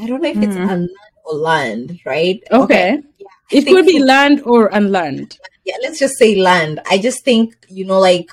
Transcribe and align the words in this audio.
I 0.00 0.06
don't 0.06 0.22
know 0.22 0.28
if 0.30 0.36
it's 0.42 0.56
Mhm. 0.56 0.68
unland 0.70 0.90
or 1.24 1.34
land, 1.34 2.00
right? 2.04 2.42
Okay. 2.50 2.98
I 2.98 3.24
It 3.50 3.66
could 3.66 3.86
be 3.86 4.02
land 4.02 4.42
or 4.44 4.68
unland. 4.72 5.38
yeah, 5.64 5.76
let's 5.82 5.98
just 5.98 6.18
say 6.18 6.34
land. 6.36 6.80
I 6.90 6.98
just 6.98 7.24
think, 7.24 7.54
you 7.68 7.84
know, 7.84 8.00
like 8.00 8.30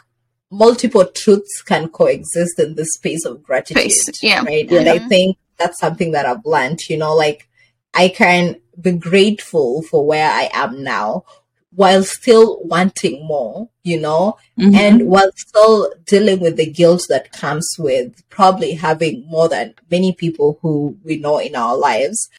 multiple 0.49 1.05
truths 1.05 1.61
can 1.61 1.89
coexist 1.89 2.59
in 2.59 2.75
the 2.75 2.85
space 2.85 3.25
of 3.25 3.43
gratitude. 3.43 3.91
Space, 3.91 4.23
yeah. 4.23 4.41
Right. 4.43 4.69
And 4.71 4.89
I 4.89 4.99
Mhm. 4.99 5.07
think 5.09 5.37
that's 5.57 5.79
something 5.79 6.11
that 6.11 6.25
I've 6.25 6.45
learned, 6.45 6.89
you 6.89 6.97
know, 6.97 7.15
like 7.15 7.47
I 7.93 8.09
can 8.09 8.55
be 8.81 8.93
grateful 8.93 9.83
for 9.83 10.05
where 10.05 10.29
I 10.31 10.49
am 10.53 10.83
now 10.83 11.23
while 11.73 12.03
still 12.03 12.59
wanting 12.63 13.25
more, 13.25 13.69
you 13.83 13.99
know, 13.99 14.37
Mhm. 14.59 14.75
and 14.75 15.07
while 15.07 15.31
still 15.35 15.91
dealing 16.05 16.39
with 16.39 16.57
the 16.57 16.65
guilt 16.65 17.05
that 17.09 17.31
comes 17.31 17.67
with 17.79 18.27
probably 18.29 18.73
having 18.73 19.25
more 19.27 19.47
than 19.47 19.73
many 19.89 20.11
people 20.11 20.59
who 20.61 20.97
we 21.03 21.17
know 21.17 21.37
in 21.37 21.55
our 21.55 21.77
lives. 21.77 22.29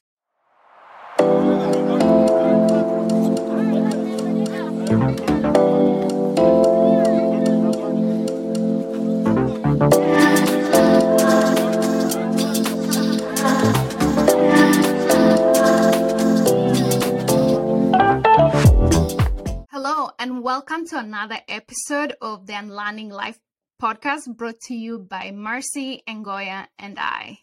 And 20.23 20.41
welcome 20.41 20.87
to 20.87 20.97
another 20.97 21.35
episode 21.49 22.15
of 22.21 22.47
the 22.47 22.53
Unlearning 22.53 23.09
Life 23.09 23.37
podcast 23.81 24.33
brought 24.37 24.57
to 24.67 24.73
you 24.73 24.99
by 24.99 25.31
Mercy, 25.31 26.01
Ngoya, 26.07 26.67
and 26.79 26.97
I. 26.97 27.39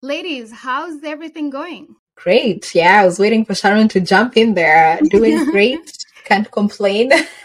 Ladies, 0.00 0.52
how's 0.52 1.02
everything 1.02 1.50
going? 1.50 1.96
Great. 2.14 2.72
Yeah, 2.76 3.00
I 3.00 3.04
was 3.04 3.18
waiting 3.18 3.44
for 3.44 3.56
Sharon 3.56 3.88
to 3.88 4.00
jump 4.00 4.36
in 4.36 4.54
there. 4.54 5.00
Doing 5.10 5.44
great. 5.50 5.80
Can't 6.22 6.48
complain. 6.52 7.10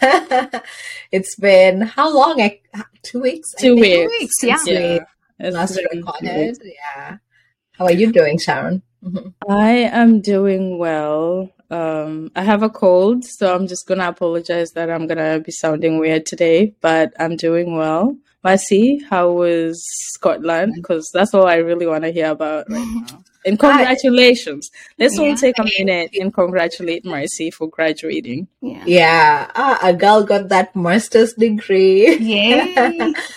it's 1.10 1.34
been 1.34 1.80
how 1.80 2.14
long? 2.14 2.40
I, 2.40 2.60
two 3.02 3.22
weeks? 3.22 3.52
Two 3.58 3.74
think, 3.74 4.08
weeks. 4.12 4.20
weeks, 4.20 4.42
yeah. 4.44 4.56
since 4.58 4.68
we 4.68 5.44
Yeah. 5.44 5.50
Last 5.50 5.76
recorded. 5.92 6.56
Yeah. 6.62 7.16
How 7.72 7.86
are 7.86 7.92
you 7.92 8.12
doing, 8.12 8.38
Sharon? 8.38 8.80
I 9.48 9.70
am 9.72 10.20
doing 10.20 10.78
well. 10.78 11.50
Um, 11.70 12.30
I 12.36 12.42
have 12.42 12.62
a 12.62 12.70
cold, 12.70 13.24
so 13.24 13.54
I'm 13.54 13.66
just 13.66 13.86
gonna 13.86 14.08
apologize 14.08 14.70
that 14.72 14.90
I'm 14.90 15.06
gonna 15.06 15.40
be 15.40 15.52
sounding 15.52 15.98
weird 15.98 16.26
today, 16.26 16.74
but 16.80 17.12
I'm 17.18 17.36
doing 17.36 17.76
well. 17.76 18.16
Marcy, 18.44 19.02
how 19.10 19.32
was 19.32 19.82
Scotland? 20.14 20.74
Because 20.76 21.10
that's 21.12 21.34
all 21.34 21.46
I 21.46 21.56
really 21.56 21.86
want 21.86 22.04
to 22.04 22.12
hear 22.12 22.30
about 22.30 22.70
right 22.70 22.86
now. 23.10 23.24
And 23.46 23.58
congratulations. 23.58 24.70
Let's 24.98 25.18
all 25.18 25.28
Yeah. 25.28 25.34
take 25.36 25.58
a 25.58 25.64
minute 25.78 26.10
and 26.20 26.34
congratulate 26.34 27.04
Marcy 27.04 27.50
for 27.50 27.68
graduating. 27.68 28.48
Yeah. 28.60 28.82
Yeah. 28.86 29.50
Ah, 29.54 29.78
a 29.82 29.92
girl 29.94 30.24
got 30.24 30.48
that 30.48 30.74
master's 30.74 31.32
degree. 31.34 32.16
Yay! 32.18 32.74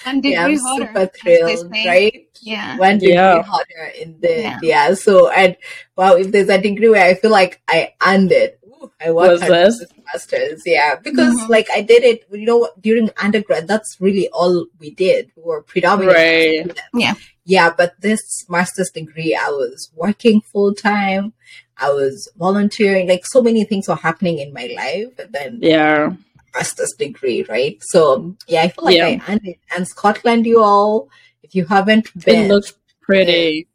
And 0.06 0.24
degree 0.24 0.32
yeah, 0.34 0.46
I'm 0.46 0.58
holder, 0.58 0.88
super 0.88 1.06
thrilled, 1.08 1.72
right? 1.86 2.26
Yeah. 2.42 2.78
One 2.78 2.98
degree 2.98 3.14
Yeah. 3.14 3.44
holder 3.44 3.86
in 4.02 4.20
the 4.20 4.42
Yeah. 4.42 4.60
yeah. 4.64 4.94
So 4.96 5.30
and 5.30 5.56
wow, 5.96 6.16
if 6.16 6.32
there's 6.32 6.50
a 6.50 6.60
degree 6.60 6.90
where 6.90 7.06
I 7.06 7.14
feel 7.14 7.32
like 7.32 7.62
I 7.68 7.94
earned 8.06 8.32
it, 8.32 8.59
Ooh, 8.59 8.59
I 9.02 9.12
worked 9.12 9.32
Was 9.32 9.42
this? 9.42 9.80
this 9.80 9.90
masters. 10.14 10.62
Yeah, 10.66 10.96
because 10.96 11.36
Mhm. 11.36 11.50
like 11.50 11.68
I 11.74 11.82
did 11.82 12.04
it. 12.04 12.26
You 12.32 12.46
know, 12.46 12.70
during 12.82 13.10
undergrad, 13.22 13.68
that's 13.68 13.98
really 14.00 14.28
all 14.30 14.68
we 14.80 14.92
did. 14.92 15.32
We 15.36 15.44
were 15.44 15.62
predominantly 15.64 16.60
Right. 16.62 16.80
Yeah. 16.94 17.14
Yeah, 17.46 17.74
but 17.76 17.94
this 18.02 18.22
master's 18.50 18.92
degree, 18.92 19.34
I 19.36 19.50
was 19.50 19.90
working 19.96 20.42
full 20.42 20.74
time. 20.74 21.34
I 21.78 21.90
was 21.92 22.30
volunteering. 22.38 23.08
Like 23.08 23.26
so 23.26 23.42
many 23.42 23.64
things 23.64 23.88
were 23.88 23.96
happening 23.96 24.40
in 24.40 24.54
my 24.54 24.68
life, 24.76 25.14
and 25.18 25.32
then 25.34 25.60
Yeah. 25.62 26.14
master's 26.54 26.94
degree, 26.98 27.44
right? 27.50 27.78
So 27.82 28.36
yeah, 28.48 28.64
I 28.64 28.68
feel 28.70 28.84
like 28.86 28.98
Yeah. 28.98 29.08
I 29.08 29.22
earned 29.32 29.48
it. 29.48 29.60
And 29.76 29.88
Scotland, 29.88 30.46
you 30.46 30.62
all, 30.62 31.10
if 31.44 31.56
you 31.56 31.66
haven't 31.66 32.08
been, 32.26 32.46
It 32.46 32.48
looks 32.50 32.74
pretty. 33.02 33.68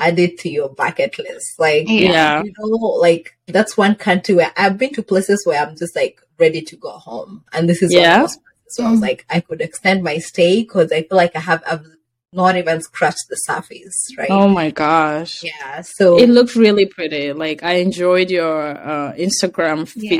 Add 0.00 0.18
it 0.18 0.38
to 0.40 0.48
your 0.48 0.68
bucket 0.70 1.18
list. 1.18 1.48
Like, 1.58 1.88
Yeah. 1.88 2.10
Yeah. 2.10 2.42
you 2.42 2.52
know, 2.58 2.66
like 3.08 3.36
that's 3.46 3.76
one 3.76 3.94
country 3.94 4.34
where 4.34 4.52
I've 4.56 4.76
been 4.78 4.92
to 4.94 5.02
places 5.02 5.44
where 5.46 5.60
I'm 5.62 5.76
just 5.76 5.94
like 5.94 6.20
ready 6.38 6.62
to 6.62 6.76
go 6.76 6.90
home, 6.90 7.44
and 7.52 7.68
this 7.68 7.82
is 7.82 7.92
Yeah. 7.92 8.16
of 8.16 8.20
those 8.22 8.36
places 8.38 8.78
where 8.78 8.88
I 8.88 8.90
was 8.92 9.00
like, 9.00 9.26
I 9.30 9.40
could 9.40 9.60
extend 9.60 10.02
my 10.02 10.18
stay 10.18 10.62
because 10.62 10.90
I 10.90 11.02
feel 11.02 11.16
like 11.24 11.36
I 11.36 11.40
have 11.40 11.62
I've 11.66 11.86
not 12.32 12.56
even 12.56 12.80
scratched 12.80 13.26
the 13.28 13.36
surface, 13.36 13.98
right? 14.16 14.30
Oh 14.30 14.48
my 14.48 14.70
gosh. 14.70 15.42
Yeah. 15.42 15.82
So 15.82 16.16
It 16.18 16.28
looked 16.30 16.54
really 16.56 16.86
pretty. 16.86 17.32
Like 17.32 17.62
I 17.64 17.74
enjoyed 17.86 18.30
your 18.30 18.60
uh, 18.92 19.12
Instagram 19.14 19.86
feed 19.88 20.12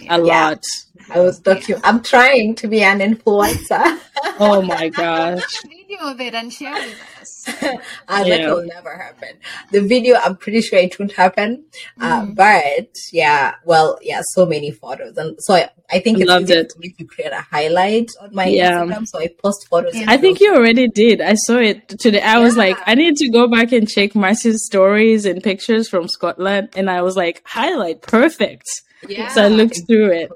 Yeah. 0.00 0.16
a 0.16 0.24
Yeah. 0.24 0.48
lot. 0.48 0.62
I 1.12 1.18
was 1.20 1.40
docu- 1.40 1.80
I'm 1.82 2.02
trying 2.02 2.54
to 2.56 2.68
be 2.68 2.82
an 2.82 3.00
influencer. 3.00 3.98
Oh 4.38 4.62
my 4.62 4.88
gosh. 4.90 5.56
Video 5.90 6.06
of 6.12 6.20
it 6.20 6.34
and 6.34 6.52
share 6.52 6.72
with 6.72 7.02
us. 7.20 7.48
uh, 8.08 8.22
that 8.24 8.40
will 8.48 8.64
never 8.64 8.96
happen. 8.96 9.30
The 9.72 9.80
video, 9.80 10.16
I'm 10.16 10.36
pretty 10.36 10.60
sure 10.60 10.78
it 10.78 10.96
won't 11.00 11.12
happen. 11.12 11.64
Uh, 12.00 12.22
Mhm. 12.26 12.36
but 12.36 12.94
yeah, 13.12 13.54
well, 13.64 13.98
yeah, 14.00 14.20
so 14.34 14.46
many 14.46 14.70
photos, 14.70 15.16
and 15.16 15.36
so 15.40 15.54
I, 15.54 15.68
I 15.90 15.98
think 15.98 16.20
it's 16.20 16.28
Loved 16.28 16.44
easy 16.50 16.60
it. 16.60 16.72
for 16.72 16.78
me 16.78 16.90
to 16.98 17.04
create 17.04 17.32
a 17.32 17.40
highlight 17.40 18.08
on 18.22 18.32
my 18.34 18.46
Yeah. 18.46 18.82
Instagram. 18.84 19.06
So 19.08 19.18
I 19.18 19.28
post 19.42 19.66
photos. 19.68 19.96
Yeah. 19.96 20.04
I 20.06 20.16
think 20.16 20.38
those- 20.38 20.46
you 20.46 20.54
already 20.54 20.86
did. 20.88 21.20
I 21.20 21.34
saw 21.34 21.56
it 21.58 21.88
today. 21.88 22.20
I 22.20 22.38
was 22.38 22.56
like, 22.56 22.76
I 22.86 22.94
need 22.94 23.16
to 23.16 23.28
go 23.28 23.48
back 23.48 23.72
and 23.72 23.88
check 23.88 24.14
Marcy's 24.14 24.64
stories 24.64 25.26
and 25.26 25.42
pictures 25.42 25.88
from 25.88 26.06
Scotland. 26.06 26.68
And 26.76 26.88
I 26.88 27.02
was 27.02 27.16
like, 27.16 27.42
highlight, 27.44 28.02
perfect. 28.02 28.68
yeah, 29.08 29.28
so 29.34 29.42
I 29.42 29.48
looked 29.48 29.80
through 29.88 30.12
it. 30.12 30.30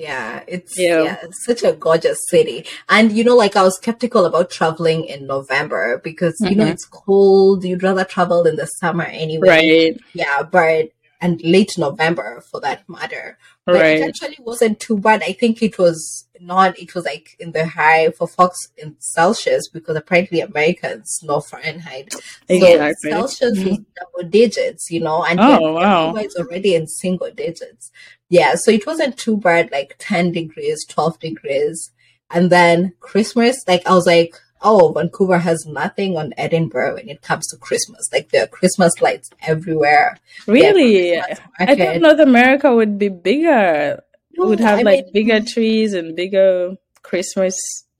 Yeah, 0.00 0.42
it's 0.48 0.78
Yeah. 0.78 1.02
yeah. 1.02 1.16
it's 1.22 1.44
such 1.44 1.62
a 1.62 1.72
gorgeous 1.72 2.18
city. 2.30 2.64
And 2.88 3.12
you 3.12 3.22
know, 3.22 3.36
like 3.36 3.54
I 3.54 3.62
was 3.62 3.76
skeptical 3.76 4.24
about 4.24 4.50
traveling 4.50 5.04
in 5.04 5.26
November 5.26 6.00
because 6.02 6.36
you 6.40 6.56
know 6.56 6.64
Mhm. 6.64 6.72
it's 6.72 6.86
cold. 6.86 7.64
You'd 7.64 7.82
rather 7.82 8.04
travel 8.04 8.46
in 8.46 8.56
the 8.56 8.66
summer 8.80 9.04
anyway. 9.04 9.48
Right. 9.48 9.96
Yeah, 10.14 10.42
but 10.42 10.90
and 11.20 11.40
late 11.42 11.76
November 11.76 12.42
for 12.50 12.60
that 12.60 12.88
matter. 12.88 13.38
But 13.66 13.76
it 13.76 14.02
actually 14.02 14.38
wasn't 14.40 14.80
too 14.80 14.98
bad. 14.98 15.22
I 15.22 15.32
think 15.32 15.62
it 15.62 15.78
was 15.78 16.26
not. 16.40 16.78
It 16.78 16.94
was 16.94 17.04
like 17.04 17.36
in 17.38 17.52
the 17.52 17.66
high 17.66 18.10
for 18.10 18.26
Fox 18.26 18.68
in 18.76 18.96
Celsius 18.98 19.68
because 19.68 19.96
apparently 19.96 20.40
Americans 20.40 21.20
know 21.22 21.40
Fahrenheit. 21.40 22.12
So 22.12 22.20
Exactly. 22.48 23.10
Celsius 23.10 23.58
was 23.58 23.58
mm-hmm. 23.58 23.82
double 23.98 24.30
digits, 24.30 24.90
you 24.90 25.00
know, 25.00 25.24
and 25.24 25.38
Oh, 25.40 25.72
wow. 25.72 26.14
Is 26.16 26.36
already 26.36 26.74
in 26.74 26.86
single 26.86 27.30
digits. 27.30 27.92
Yeah, 28.28 28.54
so 28.54 28.70
it 28.70 28.86
wasn't 28.86 29.16
too 29.18 29.36
bad, 29.36 29.70
like 29.70 29.96
ten 29.98 30.32
degrees, 30.32 30.86
twelve 30.86 31.18
degrees, 31.18 31.90
and 32.30 32.50
then 32.50 32.94
Christmas. 33.00 33.62
Like 33.68 33.86
I 33.86 33.94
was 33.94 34.06
like, 34.06 34.34
oh, 34.62 34.92
Vancouver 34.92 35.38
has 35.38 35.66
nothing 35.66 36.16
on 36.16 36.32
Edinburgh 36.36 36.94
when 36.94 37.08
it 37.08 37.22
comes 37.22 37.46
to 37.48 37.56
Christmas. 37.56 38.08
Like 38.12 38.30
there 38.30 38.44
are 38.44 38.48
Christmas 38.48 39.00
lights 39.00 39.30
everywhere. 39.42 40.18
Really? 40.46 41.18
I 41.18 41.34
thought 41.34 41.78
market. 41.78 42.00
North 42.00 42.20
America 42.20 42.74
would 42.74 42.98
be 42.98 43.08
bigger. 43.08 44.02
No, 44.36 44.46
would 44.46 44.60
have 44.60 44.80
I 44.80 44.82
like 44.82 45.04
mean, 45.06 45.12
bigger 45.12 45.40
trees 45.40 45.94
and 45.94 46.14
bigger 46.16 46.76
Christmas. 47.02 47.56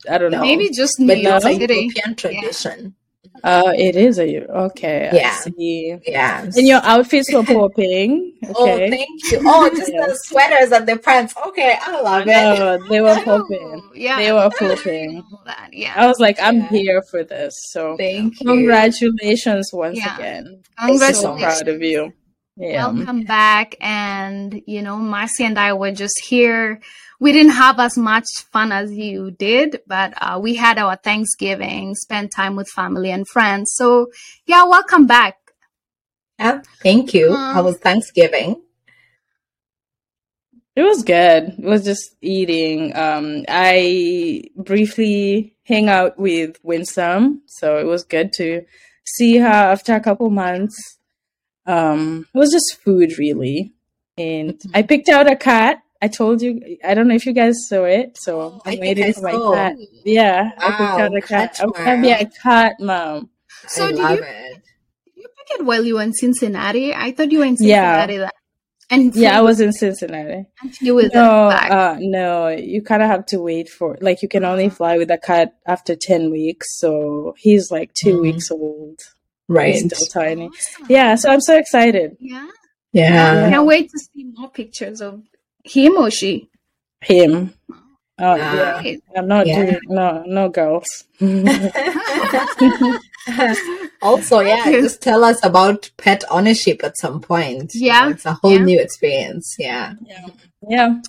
I 0.09 0.17
don't 0.17 0.31
know. 0.31 0.41
Maybe 0.41 0.69
just 0.71 0.99
New 0.99 1.07
but 1.07 1.19
York 1.19 1.41
City. 1.43 1.75
European 1.75 2.15
tradition. 2.15 2.95
Uh, 3.43 3.73
it 3.75 3.95
is 3.95 4.19
a 4.19 4.43
okay. 4.67 5.09
I 5.11 5.15
Yeah. 5.15 5.35
see. 5.35 5.97
Yeah. 6.05 6.43
And 6.43 6.67
your 6.67 6.81
outfits 6.83 7.33
were 7.33 7.43
popping. 7.43 8.33
Oh, 8.55 8.63
Okay. 8.63 8.89
thank 8.89 9.31
you. 9.31 9.39
Oh, 9.45 9.69
just 9.69 9.91
Yeah. 9.91 10.05
the 10.07 10.15
sweaters 10.25 10.71
and 10.71 10.87
the 10.87 10.97
pants. 10.97 11.33
Okay, 11.47 11.77
I 11.81 12.01
love 12.01 12.23
it. 12.27 12.31
No, 12.31 12.77
they 12.89 13.01
were 13.01 13.15
popping. 13.25 13.81
Oh, 13.83 13.91
yeah. 13.95 14.17
They 14.17 14.31
were 14.31 14.49
popping. 14.57 15.23
Yeah. 15.71 15.93
I 15.95 16.07
was 16.07 16.19
like, 16.19 16.37
I'm 16.41 16.57
Yeah. 16.57 16.67
here 16.69 17.01
for 17.09 17.23
this. 17.23 17.53
So 17.71 17.95
Thank 17.97 18.39
you. 18.41 18.47
congratulations 18.47 19.69
once 19.73 19.97
Yeah. 19.99 20.15
again. 20.15 20.61
I'm 20.77 20.97
so 20.97 21.37
proud 21.37 21.67
of 21.67 21.81
you. 21.81 22.13
Yeah. 22.57 22.87
Welcome 22.91 23.23
back. 23.23 23.75
And, 23.79 24.61
you 24.67 24.81
know, 24.81 24.97
Marcy 24.97 25.43
and 25.45 25.57
I 25.57 25.73
were 25.73 25.91
just 25.91 26.19
here. 26.25 26.81
We 27.21 27.31
didn't 27.31 27.51
have 27.51 27.79
as 27.79 27.99
much 27.99 28.25
fun 28.51 28.71
as 28.71 28.91
you 28.91 29.29
did, 29.29 29.81
but 29.85 30.15
uh, 30.19 30.39
we 30.41 30.55
had 30.55 30.79
our 30.79 30.95
Thanksgiving, 30.95 31.93
spent 31.93 32.31
time 32.35 32.55
with 32.55 32.67
family 32.67 33.11
and 33.11 33.27
friends. 33.27 33.73
So, 33.75 34.07
yeah, 34.47 34.65
welcome 34.65 35.05
back. 35.05 35.37
Yeah, 36.39 36.63
thank 36.81 37.13
you. 37.13 37.31
Um, 37.31 37.53
How 37.53 37.61
was 37.61 37.77
Thanksgiving? 37.77 38.63
It 40.75 40.81
was 40.81 41.03
good. 41.03 41.53
It 41.59 41.63
was 41.63 41.85
just 41.85 42.15
eating. 42.21 42.95
Um, 42.97 43.45
I 43.47 44.45
briefly 44.55 45.53
hang 45.61 45.89
out 45.89 46.17
with 46.17 46.57
Winsome, 46.63 47.43
so 47.45 47.77
it 47.77 47.85
was 47.85 48.03
good 48.03 48.33
to 48.33 48.65
see 49.05 49.37
her 49.37 49.45
after 49.45 49.93
a 49.93 49.99
couple 49.99 50.31
months. 50.31 50.97
Um, 51.67 52.25
it 52.33 52.37
was 52.39 52.51
just 52.51 52.81
food, 52.81 53.19
really. 53.19 53.73
And 54.17 54.59
I 54.73 54.81
picked 54.81 55.07
out 55.07 55.31
a 55.31 55.35
cat. 55.35 55.83
I 56.01 56.07
told 56.07 56.41
you. 56.41 56.77
I 56.83 56.93
don't 56.95 57.07
know 57.07 57.15
if 57.15 57.25
you 57.25 57.33
guys 57.33 57.55
saw 57.67 57.83
it, 57.85 58.17
so 58.19 58.41
Oh, 58.41 58.61
I 58.65 58.71
I'm 58.71 58.77
think 58.77 58.81
waiting 58.81 59.13
for 59.13 59.21
my 59.21 59.31
saw. 59.31 59.53
cat. 59.53 59.75
Yeah, 60.03 60.51
I 60.57 60.67
picked 60.69 60.79
Wow, 60.79 60.99
out 60.99 61.15
a 61.15 61.21
cat. 61.21 61.53
cat 61.55 61.59
I'm 61.61 61.71
gonna 61.71 62.01
be 62.01 62.09
a 62.11 62.17
mom. 62.23 62.31
cat 62.43 62.73
mom. 62.79 63.29
So 63.67 63.85
I 63.85 63.87
did 63.91 63.97
love 63.99 64.11
you- 64.17 64.23
it. 64.23 64.53
Did 65.05 65.13
you 65.15 65.27
pick 65.37 65.59
it 65.59 65.65
while 65.65 65.85
you 65.85 65.95
were 65.95 66.01
in 66.01 66.13
Cincinnati. 66.13 66.93
I 66.93 67.11
thought 67.11 67.31
you 67.31 67.39
were 67.39 67.45
in 67.45 67.57
Cincinnati. 67.57 68.17
That, 68.17 68.33
and 68.89 69.15
Yeah, 69.15 69.37
I 69.37 69.41
was 69.41 69.59
in 69.61 69.71
Cincinnati. 69.73 70.45
and 70.61 70.75
flew 70.75 70.95
with 70.95 71.13
No, 71.13 71.49
back. 71.49 71.71
uh, 71.71 71.95
no, 71.99 72.47
you 72.47 72.81
kind 72.81 73.03
of 73.03 73.07
have 73.09 73.25
to 73.27 73.39
wait 73.39 73.69
for 73.69 73.97
like 74.01 74.21
you 74.23 74.27
can 74.27 74.43
only 74.43 74.69
fly 74.69 74.97
with 74.97 75.11
a 75.11 75.17
cat 75.19 75.53
after 75.67 75.95
ten 75.95 76.31
weeks. 76.31 76.67
So 76.79 77.35
he's 77.37 77.69
like 77.71 77.93
2 77.93 78.17
Mhm. 78.17 78.21
weeks 78.21 78.49
old. 78.51 78.99
Right. 79.47 79.75
He's 79.75 79.85
still 79.85 80.07
tiny. 80.07 80.47
Awesome. 80.47 80.85
Yeah, 80.89 81.15
so 81.15 81.29
I'm 81.29 81.41
so 81.41 81.55
excited. 81.57 82.17
Yeah. 82.19 82.47
Yeah. 82.93 83.45
I 83.45 83.49
Can't 83.51 83.65
wait 83.67 83.89
to 83.91 83.99
see 83.99 84.25
more 84.35 84.49
pictures 84.49 84.99
of 85.01 85.21
him 85.63 85.93
or 85.97 86.11
she. 86.11 86.49
Him. 87.01 87.53
Oh 88.19 88.35
Yeah. 88.35 88.81
yeah. 88.81 88.95
I'm 89.15 89.27
not 89.27 89.47
Yeah. 89.47 89.65
doing 89.65 89.79
no 89.89 90.23
no 90.27 90.49
girls. 90.49 91.05
also, 94.01 94.39
yeah, 94.39 94.63
just 94.65 95.01
tell 95.01 95.23
us 95.23 95.43
about 95.43 95.89
pet 95.97 96.23
ownership 96.29 96.83
at 96.83 96.97
some 96.97 97.21
point. 97.21 97.71
You 97.73 97.87
Yeah, 97.87 98.01
know, 98.05 98.09
it's 98.11 98.25
a 98.25 98.33
whole 98.33 98.53
yeah. 98.53 98.63
new 98.63 98.79
experience. 98.79 99.55
Yeah. 99.59 99.93
yeah. 100.05 100.27
Yeah. 100.67 101.01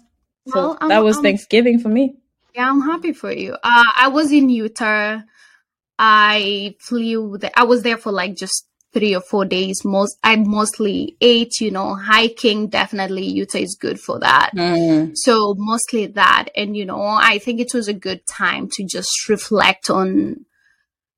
So 0.49 0.77
Well, 0.81 0.89
that 0.89 1.03
was 1.05 1.17
um, 1.19 1.23
Thanksgiving 1.23 1.79
for 1.79 1.89
me. 1.89 2.17
Yeah, 2.55 2.69
I'm 2.69 2.83
happy 2.83 3.13
for 3.13 3.33
you. 3.33 3.53
Uh, 3.55 3.85
I 3.97 4.09
was 4.09 4.33
in 4.33 4.49
Utah. 4.49 5.21
I 5.99 6.75
flew. 6.81 7.39
The, 7.39 7.57
I 7.59 7.65
was 7.65 7.83
there 7.83 7.97
for 7.97 8.13
like 8.13 8.35
just 8.37 8.67
three 8.93 9.15
or 9.15 9.21
four 9.21 9.45
days. 9.45 9.85
Most 9.85 10.19
I 10.23 10.37
mostly 10.37 11.17
ate. 11.21 11.61
You 11.61 11.71
know, 11.71 11.95
hiking. 11.95 12.69
Definitely, 12.69 13.27
Utah 13.27 13.59
is 13.59 13.77
good 13.81 14.01
for 14.01 14.19
that. 14.21 14.51
Mm. 14.55 15.13
So 15.15 15.55
mostly 15.59 16.07
that, 16.07 16.49
and 16.57 16.77
you 16.77 16.85
know, 16.85 17.03
I 17.03 17.39
think 17.39 17.61
it 17.61 17.75
was 17.75 17.89
a 17.89 17.95
good 17.95 18.27
time 18.27 18.69
to 18.73 18.85
just 18.85 19.29
reflect 19.29 19.91
on 19.91 20.45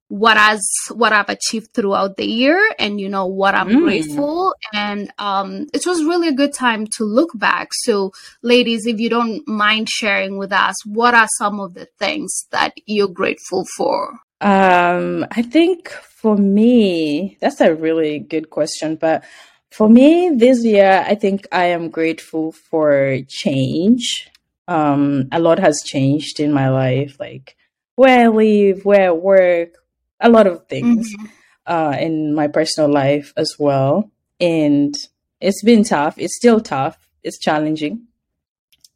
what 0.09 0.37
has 0.37 0.62
what 0.93 1.12
I've 1.12 1.29
achieved 1.29 1.73
throughout 1.73 2.17
the 2.17 2.26
year, 2.26 2.61
and 2.79 3.00
you 3.00 3.09
know 3.09 3.26
what 3.26 3.55
I'm 3.55 3.69
Mm. 3.69 3.82
grateful. 3.82 4.55
And 4.73 5.11
um, 5.19 5.67
it 5.73 5.87
was 5.87 6.05
really 6.05 6.29
a 6.29 6.32
good 6.35 6.53
time 6.53 6.87
to 6.99 7.05
look 7.05 7.31
back. 7.35 7.69
So, 7.73 8.12
ladies, 8.43 8.87
if 8.87 9.00
you 9.00 9.09
don't 9.09 9.47
mind 9.49 9.88
sharing 9.88 10.38
with 10.38 10.53
us, 10.53 10.75
what 10.87 11.15
are 11.15 11.29
some 11.38 11.59
of 11.59 11.75
the 11.75 11.88
things 11.99 12.47
that 12.53 12.75
you're 12.87 13.09
grateful 13.09 13.65
for? 13.76 14.21
Um, 14.41 15.26
I 15.31 15.43
think 15.43 15.93
for 16.25 16.38
me, 16.38 17.37
that's 17.43 17.61
a 17.61 17.75
really 17.75 18.19
good 18.19 18.49
question. 18.49 18.97
But 18.97 19.25
for 19.71 19.91
me, 19.91 20.31
this 20.35 20.65
year, 20.65 21.05
I 21.06 21.17
think 21.17 21.47
I 21.53 21.67
am 21.67 21.91
grateful 21.91 22.53
for 22.53 23.19
change. 23.29 24.31
Um, 24.67 25.29
a 25.32 25.38
lot 25.38 25.59
has 25.59 25.82
changed 25.85 26.41
in 26.41 26.50
my 26.50 26.71
life, 26.71 27.21
like 27.21 27.56
where 27.97 28.25
I 28.25 28.29
live, 28.29 28.87
where 28.87 29.11
I 29.11 29.12
work, 29.12 29.75
a 30.19 30.31
lot 30.31 30.47
of 30.47 30.67
things 30.67 31.12
Mhm. 31.12 31.29
uh, 31.67 31.97
in 32.00 32.35
my 32.35 32.49
personal 32.49 32.91
life 32.91 33.35
as 33.37 33.56
well. 33.59 34.11
And 34.41 34.94
it's 35.43 35.62
been 35.62 35.85
tough. 35.85 36.15
It's 36.17 36.37
still 36.37 36.61
tough. 36.62 36.97
It's 37.23 37.38
challenging. 37.38 38.06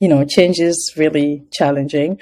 You 0.01 0.09
know, 0.09 0.25
change 0.25 0.61
is 0.61 0.95
really 0.97 1.45
challenging, 1.53 2.21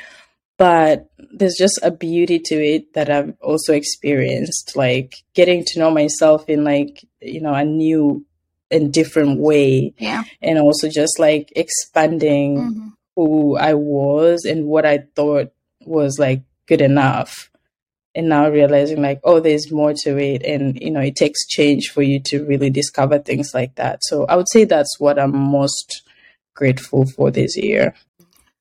but 0.58 1.11
there's 1.32 1.56
just 1.56 1.79
a 1.82 1.91
beauty 1.91 2.38
to 2.38 2.55
it 2.55 2.94
that 2.94 3.11
I've 3.11 3.35
also 3.43 3.75
experienced, 3.75 4.75
like 4.76 5.14
getting 5.35 5.64
to 5.67 5.79
know 5.79 5.91
myself 5.91 6.49
in 6.49 6.64
like, 6.64 7.05
you 7.20 7.41
know, 7.41 7.55
a 7.55 7.64
new 7.64 8.25
and 8.70 8.93
different 8.93 9.38
way. 9.41 9.94
Yeah. 9.99 10.25
And 10.43 10.58
also 10.58 10.88
just 10.88 11.19
like 11.19 11.53
expanding 11.55 12.56
Mhm. 12.56 12.93
who 13.14 13.56
I 13.56 13.75
was 13.75 14.44
and 14.44 14.67
what 14.67 14.87
I 14.87 15.05
thought 15.14 15.53
was 15.85 16.19
like 16.19 16.43
good 16.67 16.81
enough. 16.81 17.50
And 18.14 18.31
now 18.31 18.49
realizing 18.49 19.03
like, 19.03 19.20
oh, 19.25 19.41
there's 19.41 19.70
more 19.70 19.93
to 19.93 20.17
it. 20.19 20.43
And, 20.43 20.81
you 20.81 20.91
know, 20.91 21.00
it 21.00 21.17
takes 21.17 21.47
change 21.47 21.91
for 21.91 22.03
you 22.03 22.19
to 22.26 22.44
really 22.47 22.70
discover 22.70 23.19
things 23.19 23.53
like 23.53 23.75
that. 23.75 23.99
So 24.03 24.25
I 24.25 24.37
would 24.37 24.49
say 24.50 24.64
that's 24.64 24.99
what 24.99 25.19
I'm 25.19 25.37
most 25.37 26.03
grateful 26.55 27.05
for 27.05 27.31
this 27.31 27.58
year. 27.58 27.94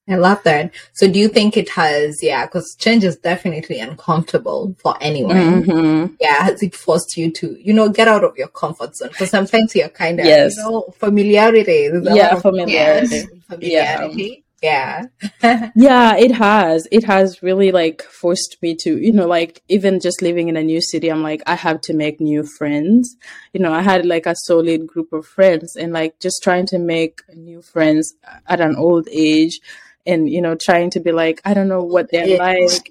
I 0.07 0.15
love 0.15 0.43
that. 0.43 0.71
So 0.93 1.07
do 1.11 1.17
you 1.19 1.27
think 1.27 1.57
it 1.57 1.69
has, 1.69 2.19
yeah, 2.21 2.45
because 2.45 2.75
change 2.77 3.03
is 3.03 3.15
definitely 3.17 3.79
uncomfortable 3.79 4.75
for 4.79 4.95
anyone. 5.01 5.63
Mhm. 5.63 6.15
Yeah, 6.21 6.43
has 6.43 6.61
it 6.61 6.75
forced 6.75 7.17
you 7.17 7.31
to, 7.31 7.57
you 7.59 7.73
know, 7.73 7.89
get 7.89 8.07
out 8.07 8.23
of 8.23 8.37
your 8.37 8.49
comfort 8.49 8.95
zone? 8.95 9.09
Because 9.09 9.31
sometimes 9.31 9.75
you're 9.75 9.89
kind 9.89 10.19
of, 10.19 10.27
Yes. 10.27 10.57
you 10.57 10.63
know, 10.63 10.93
familiarity. 10.99 11.89
Yeah, 12.03 12.35
familiarity. 12.35 13.15
Yes, 13.15 13.25
familiarity. 13.49 14.43
Yeah. 14.61 15.05
Yeah, 15.75 16.15
it 16.15 16.31
has. 16.31 16.87
It 16.91 17.03
has 17.03 17.43
really 17.43 17.71
like 17.71 18.01
forced 18.03 18.57
me 18.61 18.75
to, 18.77 18.97
you 18.97 19.11
know, 19.11 19.27
like 19.27 19.61
even 19.69 19.99
just 19.99 20.21
living 20.21 20.49
in 20.49 20.57
a 20.57 20.63
new 20.63 20.81
city, 20.81 21.11
I'm 21.11 21.21
like, 21.23 21.41
I 21.45 21.55
have 21.55 21.81
to 21.81 21.93
make 21.93 22.19
new 22.21 22.43
friends. 22.57 23.15
You 23.53 23.59
know, 23.61 23.73
I 23.73 23.81
had 23.81 24.05
like 24.05 24.25
a 24.25 24.35
solid 24.45 24.87
group 24.87 25.13
of 25.13 25.25
friends 25.25 25.75
and 25.75 25.93
like 25.93 26.19
just 26.19 26.41
trying 26.43 26.65
to 26.67 26.79
make 26.79 27.21
new 27.35 27.61
friends 27.61 28.13
at 28.47 28.61
an 28.61 28.75
old 28.75 29.07
age 29.11 29.59
and, 30.05 30.29
you 30.29 30.41
know, 30.41 30.55
trying 30.55 30.89
to 30.91 30.99
be 30.99 31.11
like, 31.11 31.41
I 31.45 31.53
don't 31.53 31.67
know 31.67 31.83
what 31.83 32.11
they're 32.11 32.27
Yeah. 32.27 32.37
like. 32.37 32.89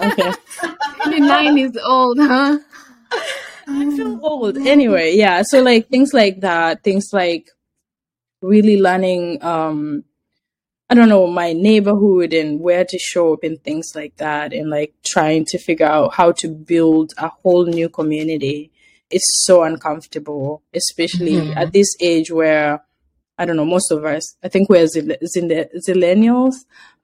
Okay. 0.00 0.32
29 1.04 1.58
is 1.58 1.78
old, 1.84 2.18
huh? 2.20 2.58
I 3.66 3.96
feel 3.96 4.18
old. 4.22 4.56
Anyway, 4.58 5.14
yeah. 5.16 5.42
So 5.44 5.62
like 5.62 5.88
things 5.88 6.12
like 6.14 6.40
that, 6.40 6.82
things 6.84 7.08
like 7.12 7.50
really 8.42 8.80
learning 8.80 9.42
um 9.42 10.04
I 10.90 10.94
don't 10.94 11.10
know, 11.10 11.26
my 11.26 11.52
neighborhood 11.52 12.32
and 12.32 12.60
where 12.60 12.82
to 12.84 12.98
show 12.98 13.34
up 13.34 13.44
and 13.44 13.62
things 13.62 13.92
like 13.94 14.16
that 14.16 14.54
and 14.54 14.70
like 14.70 14.94
trying 15.04 15.44
to 15.46 15.58
figure 15.58 15.84
out 15.84 16.14
how 16.14 16.32
to 16.32 16.48
build 16.48 17.12
a 17.18 17.28
whole 17.28 17.66
new 17.66 17.90
community. 17.90 18.70
It's 19.10 19.26
so 19.44 19.64
uncomfortable, 19.64 20.62
especially 20.72 21.32
Mhm. 21.34 21.56
at 21.56 21.72
this 21.74 21.94
age 22.00 22.30
where 22.30 22.82
I 23.38 23.44
don't 23.44 23.56
know, 23.56 23.64
most 23.64 23.90
of 23.92 24.04
us, 24.04 24.36
I 24.42 24.48
think 24.48 24.68
we're 24.68 24.86
zil- 24.86 25.16
zil- 25.24 25.68
zillennials. 25.86 26.54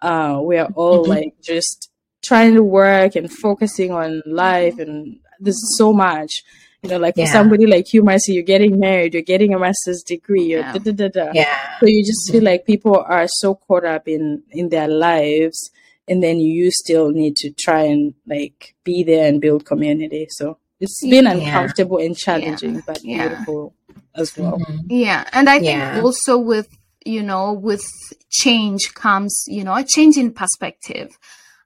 Uh, 0.03 0.39
we're 0.43 0.67
all 0.75 1.05
Mhm. 1.05 1.09
like 1.09 1.35
just 1.43 1.91
trying 2.23 2.55
to 2.55 2.63
work 2.63 3.15
and 3.17 3.31
focusing 3.33 3.93
on 3.93 4.23
life 4.27 4.79
and 4.79 5.19
there's 5.41 5.61
so 5.77 5.93
much 5.93 6.43
you 6.83 6.89
know 6.91 6.97
like 6.99 7.15
for 7.17 7.27
somebody 7.27 7.67
like 7.67 7.93
you 7.93 8.03
Marcy, 8.03 8.33
you're 8.35 8.43
getting 8.43 8.79
married 8.79 9.13
you're 9.15 9.23
getting 9.35 9.53
a 9.53 9.59
master's 9.59 10.03
degree 10.03 10.45
you're 10.45 10.61
Yeah. 10.61 10.73
da, 10.79 10.93
da, 10.93 11.09
da. 11.09 11.31
Yeah. 11.35 11.55
so 11.81 11.87
you 11.87 12.03
just 12.05 12.31
feel 12.33 12.43
like 12.43 12.65
people 12.65 12.97
are 12.97 13.27
so 13.29 13.55
caught 13.57 13.85
up 13.85 14.09
in 14.09 14.43
in 14.53 14.69
their 14.71 14.89
lives 14.89 15.71
and 16.09 16.23
then 16.23 16.39
you 16.41 16.71
still 16.71 17.11
need 17.11 17.37
to 17.37 17.51
try 17.51 17.83
and 17.83 18.15
like 18.27 18.75
be 18.85 19.03
there 19.03 19.27
and 19.29 19.41
build 19.41 19.67
community 19.67 20.27
so 20.31 20.57
it's 20.81 21.01
been 21.03 21.25
Yeah. 21.25 21.33
uncomfortable 21.33 21.99
and 21.99 22.17
challenging 22.17 22.83
but 22.87 23.01
Yeah. 23.05 23.29
beautiful 23.29 23.75
as 24.15 24.37
well 24.37 24.59
Mhm. 24.59 24.85
Yeah, 24.89 25.25
and 25.33 25.49
I 25.49 25.59
think 25.61 25.85
Yeah. 25.85 26.03
also 26.03 26.39
with 26.39 26.69
you 27.05 27.23
know 27.23 27.53
with 27.53 27.85
change 28.31 28.95
comes 28.95 29.45
you 29.47 29.65
know 29.65 29.75
a 29.75 29.85
change 29.85 30.17
in 30.17 30.33
perspective. 30.33 31.19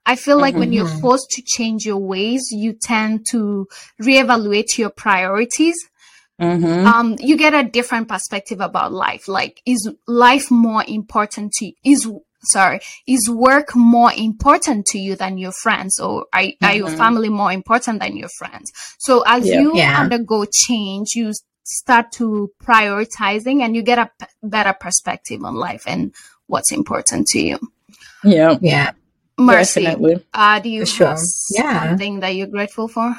I 0.05 0.15
feel 0.15 0.37
like 0.39 0.55
when 0.55 0.71
you're 0.73 0.85
Mhm. 0.85 1.01
forced 1.01 1.29
to 1.31 1.41
change 1.45 1.85
your 1.85 1.97
ways, 1.99 2.41
you 2.51 2.73
tend 2.73 3.25
to 3.31 3.67
reevaluate 4.01 4.77
your 4.77 4.89
priorities. 4.89 5.75
mm-hmm. 6.39 6.87
Um, 6.87 7.15
you 7.19 7.37
get 7.37 7.53
a 7.53 7.63
different 7.63 8.07
perspective 8.07 8.61
about 8.61 8.93
life. 8.93 9.27
Like, 9.27 9.61
is 9.65 9.89
life 10.07 10.49
more 10.49 10.83
important 10.87 11.51
to 11.53 11.65
you? 11.65 11.73
is 11.83 12.07
sorry 12.41 12.79
is 13.05 13.29
work 13.29 13.75
more 13.75 14.13
important 14.13 14.85
to 14.85 14.97
you 14.97 15.13
than 15.15 15.37
your 15.37 15.51
friends, 15.51 15.99
or 15.99 16.25
are, 16.33 16.45
are 16.63 16.73
your 16.73 16.87
Mhm. 16.87 16.97
family 16.97 17.29
more 17.29 17.51
important 17.51 17.99
than 17.99 18.15
your 18.15 18.29
friends? 18.37 18.71
So 18.99 19.23
as 19.27 19.45
Yeah. 19.45 19.59
you 19.59 19.73
Yeah. 19.73 19.99
undergo 19.99 20.45
change, 20.51 21.09
you 21.15 21.33
start 21.69 22.11
to 22.13 22.51
prioritizing 22.63 23.61
and 23.63 23.75
you 23.75 23.81
get 23.83 23.99
a 23.99 24.09
p- 24.19 24.25
better 24.43 24.73
perspective 24.73 25.43
on 25.43 25.55
life 25.55 25.83
and 25.87 26.13
what's 26.47 26.71
important 26.71 27.27
to 27.27 27.39
you. 27.39 27.59
yeah 28.23 28.57
Yeah. 28.61 28.91
Mercy, 29.37 29.83
definitely 29.83 30.25
uh, 30.33 30.59
do 30.59 30.69
you 30.69 30.85
sure. 30.85 31.07
have 31.07 31.19
Yeah. 31.51 31.89
something 31.89 32.19
that 32.21 32.35
you're 32.35 32.47
grateful 32.47 32.87
for? 32.89 33.15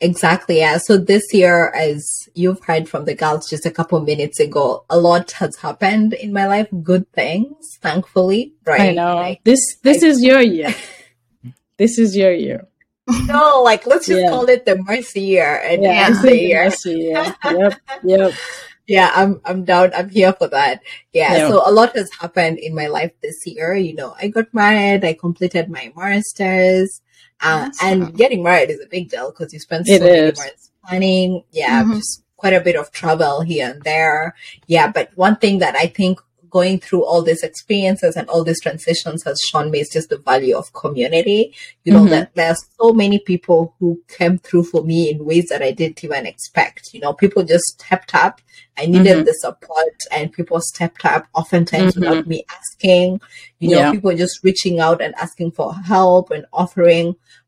Exactly. 0.00 0.58
Yeah. 0.58 0.76
So 0.78 0.98
this 0.98 1.22
year, 1.32 1.70
as 1.70 2.28
you've 2.34 2.62
heard 2.64 2.88
from 2.88 3.04
the 3.06 3.14
girls 3.14 3.48
just 3.48 3.64
a 3.64 3.70
couple 3.70 3.98
minutes 4.00 4.38
ago, 4.40 4.84
a 4.90 4.98
lot 4.98 5.30
has 5.32 5.56
happened 5.56 6.12
in 6.14 6.32
my 6.34 6.46
life. 6.46 6.68
Good 6.82 7.10
things, 7.12 7.78
thankfully. 7.80 8.52
Right. 8.66 8.80
i 8.90 8.92
know 8.92 9.14
Like, 9.16 9.44
this 9.44 9.62
this 9.82 10.02
I- 10.02 10.06
is 10.08 10.22
your 10.22 10.40
year 10.42 10.74
this 11.78 11.98
is 11.98 12.16
your 12.16 12.32
year 12.32 12.66
no, 13.26 13.62
like 13.62 13.86
let's 13.86 14.06
just 14.06 14.20
Yeah. 14.20 14.30
call 14.30 14.48
it 14.48 14.64
the 14.66 14.76
mercy 14.82 15.20
year 15.20 15.60
and 15.64 15.82
yeah, 15.82 16.10
the 16.22 16.36
year. 16.36 16.64
mercy 16.64 16.92
year. 16.92 17.34
yep 17.44 17.74
yep 18.02 18.32
Yeah, 18.86 19.10
I'm 19.14 19.40
I'm 19.44 19.64
down. 19.64 19.90
I'm 19.94 20.08
here 20.10 20.32
for 20.32 20.46
that. 20.48 20.80
Yeah, 21.12 21.36
Yeah. 21.36 21.48
So 21.50 21.62
a 21.66 21.72
lot 21.74 21.96
has 21.96 22.10
happened 22.22 22.58
in 22.58 22.72
my 22.74 22.86
life 22.86 23.10
this 23.20 23.42
year. 23.46 23.74
You 23.74 23.94
know, 23.98 24.14
I 24.20 24.28
got 24.28 24.46
married. 24.54 25.04
I 25.04 25.14
completed 25.14 25.68
my 25.68 25.90
masters. 25.96 27.02
Uh, 27.42 27.66
Awesome. 27.68 27.82
and 27.86 28.16
getting 28.16 28.42
married 28.42 28.70
is 28.70 28.80
a 28.80 28.86
big 28.86 29.10
deal 29.10 29.30
because 29.30 29.52
you 29.52 29.58
spend 29.58 29.88
It 29.88 29.98
so 30.00 30.06
many 30.06 30.18
is. 30.30 30.38
months 30.38 30.70
planning. 30.86 31.42
Yeah, 31.50 31.82
Mhm. 31.82 31.96
just 31.98 32.22
quite 32.36 32.54
a 32.54 32.60
bit 32.62 32.76
of 32.76 32.92
travel 32.92 33.40
here 33.42 33.70
and 33.74 33.82
there. 33.82 34.34
Yeah, 34.68 34.86
but 34.90 35.10
one 35.16 35.34
thing 35.36 35.58
that 35.58 35.74
I 35.74 35.86
think 35.88 36.20
going 36.56 36.78
through 36.84 37.04
all 37.04 37.22
these 37.22 37.42
experiences 37.50 38.16
and 38.16 38.26
all 38.30 38.42
these 38.44 38.62
transitions 38.66 39.20
has 39.24 39.38
shown 39.50 39.66
me 39.70 39.78
is 39.84 39.90
just 39.96 40.08
the 40.08 40.16
value 40.30 40.56
of 40.56 40.72
community. 40.82 41.40
You 41.84 41.92
know, 41.92 42.04
Mhm. 42.04 42.10
that 42.14 42.26
there 42.36 42.50
are 42.52 42.60
so 42.78 42.86
many 43.02 43.18
people 43.30 43.60
who 43.78 43.88
came 44.18 44.36
through 44.44 44.64
for 44.72 44.82
me 44.90 44.98
in 45.10 45.26
ways 45.30 45.46
that 45.50 45.62
I 45.68 45.72
didn't 45.80 46.02
even 46.06 46.24
expect. 46.32 46.82
You 46.94 47.00
know, 47.02 47.12
people 47.22 47.42
just 47.54 47.66
stepped 47.76 48.12
up. 48.24 48.34
I 48.80 48.86
needed 48.94 49.16
Mhm. 49.18 49.24
the 49.28 49.34
support 49.46 49.96
and 50.14 50.32
people 50.38 50.60
stepped 50.72 51.04
up 51.14 51.22
oftentimes 51.40 51.92
Mhm. 51.92 52.00
without 52.00 52.26
me 52.32 52.38
asking. 52.58 53.08
You 53.62 53.68
know, 53.72 53.82
Yeah. 53.82 53.92
people 53.94 54.12
just 54.24 54.36
reaching 54.48 54.76
out 54.86 54.98
and 55.04 55.12
asking 55.24 55.50
for 55.58 55.68
help 55.92 56.24
and 56.34 56.44
offering 56.62 57.06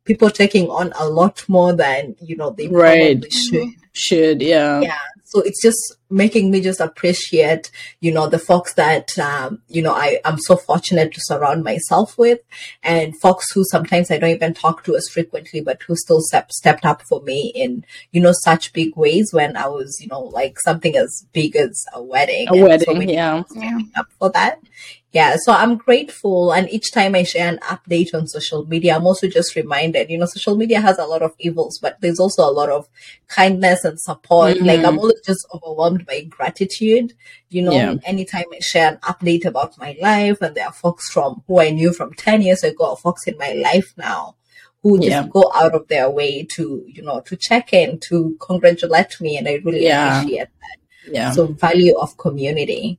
people 0.08 0.30
taking 0.42 0.66
on 0.78 0.86
a 1.04 1.06
lot 1.20 1.36
more 1.56 1.72
than, 1.82 2.02
you 2.28 2.34
know, 2.40 2.50
they 2.58 2.66
Right. 2.68 3.20
probably 3.20 3.30
should 3.30 3.68
Should, 4.06 4.38
yeah. 4.42 4.80
yeah 4.80 5.04
so 5.28 5.40
it's 5.40 5.60
just 5.62 5.96
making 6.10 6.50
me 6.50 6.60
just 6.60 6.80
appreciate 6.80 7.70
you 8.00 8.10
know 8.10 8.26
the 8.28 8.38
folks 8.38 8.74
that 8.74 9.18
um, 9.18 9.60
you 9.68 9.82
know 9.82 9.92
i 9.92 10.18
i'm 10.24 10.38
so 10.38 10.56
fortunate 10.56 11.12
to 11.12 11.20
surround 11.20 11.62
myself 11.62 12.16
with 12.16 12.40
and 12.82 13.18
folks 13.20 13.52
who 13.52 13.62
sometimes 13.64 14.10
i 14.10 14.16
don't 14.18 14.30
even 14.30 14.54
talk 14.54 14.82
to 14.84 14.96
as 14.96 15.08
frequently 15.12 15.60
but 15.60 15.82
who 15.82 15.94
still 15.94 16.20
step, 16.20 16.50
stepped 16.50 16.84
up 16.84 17.02
for 17.02 17.20
me 17.22 17.52
in 17.54 17.84
you 18.12 18.20
know 18.20 18.32
such 18.32 18.72
big 18.72 18.96
ways 18.96 19.30
when 19.32 19.56
i 19.56 19.66
was 19.68 20.00
you 20.00 20.08
know 20.08 20.20
like 20.20 20.58
something 20.60 20.96
as 20.96 21.26
big 21.32 21.54
as 21.56 21.84
a 21.92 22.02
wedding 22.02 22.46
A 22.48 22.54
so 22.54 22.66
wedding, 22.66 22.98
many 22.98 23.14
yeah. 23.14 23.42
Yeah. 23.54 23.78
up 23.96 24.06
for 24.18 24.30
that. 24.30 24.60
Yeah, 25.12 25.36
so 25.42 25.52
I'm 25.52 25.76
grateful. 25.76 26.52
And 26.52 26.68
each 26.70 26.92
time 26.92 27.14
I 27.14 27.22
share 27.22 27.48
an 27.48 27.58
update 27.60 28.12
on 28.14 28.26
social 28.26 28.66
media, 28.66 28.94
I'm 28.94 29.06
also 29.06 29.26
just 29.26 29.56
reminded, 29.56 30.10
you 30.10 30.18
know, 30.18 30.26
social 30.26 30.54
media 30.54 30.82
has 30.82 30.98
a 30.98 31.06
lot 31.06 31.22
of 31.22 31.32
evils, 31.38 31.78
but 31.80 31.98
there's 32.02 32.20
also 32.20 32.42
a 32.42 32.52
lot 32.52 32.68
of 32.68 32.86
kindness 33.26 33.84
and 33.84 33.98
support. 33.98 34.58
Mhm. 34.58 34.66
Like 34.66 34.84
I'm 34.84 34.98
always 34.98 35.20
just 35.24 35.46
overwhelmed 35.54 36.04
by 36.04 36.24
gratitude. 36.24 37.14
You 37.48 37.62
know, 37.62 37.72
Yeah. 37.72 37.94
anytime 38.04 38.44
I 38.54 38.58
share 38.60 38.88
an 38.92 38.98
update 38.98 39.46
about 39.46 39.78
my 39.78 39.96
life 39.98 40.42
and 40.42 40.54
there 40.54 40.66
are 40.66 40.72
folks 40.74 41.10
from 41.10 41.42
who 41.46 41.58
I 41.58 41.70
knew 41.70 41.94
from 41.94 42.12
10 42.12 42.42
years 42.42 42.62
ago 42.62 42.90
or 42.90 42.96
folks 42.98 43.26
in 43.26 43.38
my 43.38 43.52
life 43.52 43.94
now 43.96 44.36
who 44.82 44.98
just 44.98 45.10
Yeah. 45.10 45.26
go 45.30 45.50
out 45.54 45.74
of 45.74 45.88
their 45.88 46.10
way 46.10 46.42
to, 46.56 46.84
you 46.86 47.02
know, 47.02 47.20
to 47.20 47.34
check 47.34 47.72
in, 47.72 47.98
to 48.00 48.36
congratulate 48.40 49.18
me. 49.22 49.38
And 49.38 49.48
I 49.48 49.54
really 49.64 49.84
Yeah. 49.84 50.20
appreciate 50.20 50.48
that. 50.60 51.12
Yeah. 51.14 51.30
So 51.30 51.46
value 51.46 51.96
of 51.96 52.18
community. 52.18 52.98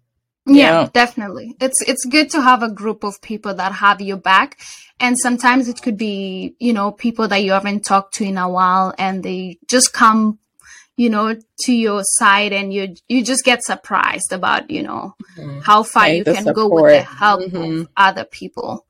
Yeah, 0.55 0.81
Yeah. 0.81 0.89
definitely. 0.93 1.55
It's 1.61 1.81
it's 1.87 2.05
good 2.05 2.29
to 2.31 2.41
have 2.41 2.63
a 2.63 2.69
group 2.71 3.03
of 3.03 3.21
people 3.21 3.53
that 3.55 3.71
have 3.73 4.01
your 4.01 4.17
back. 4.17 4.59
And 4.99 5.17
sometimes 5.17 5.67
it 5.69 5.81
could 5.81 5.97
be, 5.97 6.55
you 6.59 6.73
know, 6.73 6.91
people 6.91 7.27
that 7.29 7.43
you 7.43 7.51
haven't 7.53 7.85
talked 7.85 8.15
to 8.15 8.25
in 8.25 8.37
a 8.37 8.49
while 8.49 8.93
and 8.97 9.23
they 9.23 9.57
just 9.67 9.93
come, 9.93 10.39
you 10.97 11.09
know, 11.09 11.35
to 11.61 11.73
your 11.73 12.01
side 12.03 12.51
and 12.51 12.73
you 12.73 12.95
you 13.07 13.23
just 13.23 13.45
get 13.45 13.63
surprised 13.63 14.33
about, 14.33 14.69
you 14.69 14.83
know, 14.83 15.15
how 15.63 15.83
far 15.83 16.03
Right, 16.03 16.17
you 16.17 16.23
the 16.25 16.33
can 16.33 16.53
go 16.53 16.67
with 16.67 16.83
the 16.85 16.99
support. 16.99 17.17
help 17.17 17.41
Mhm. 17.51 17.81
of 17.81 17.87
other 17.95 18.25
people. 18.25 18.85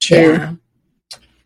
True. 0.00 0.32
Yeah, 0.34 0.52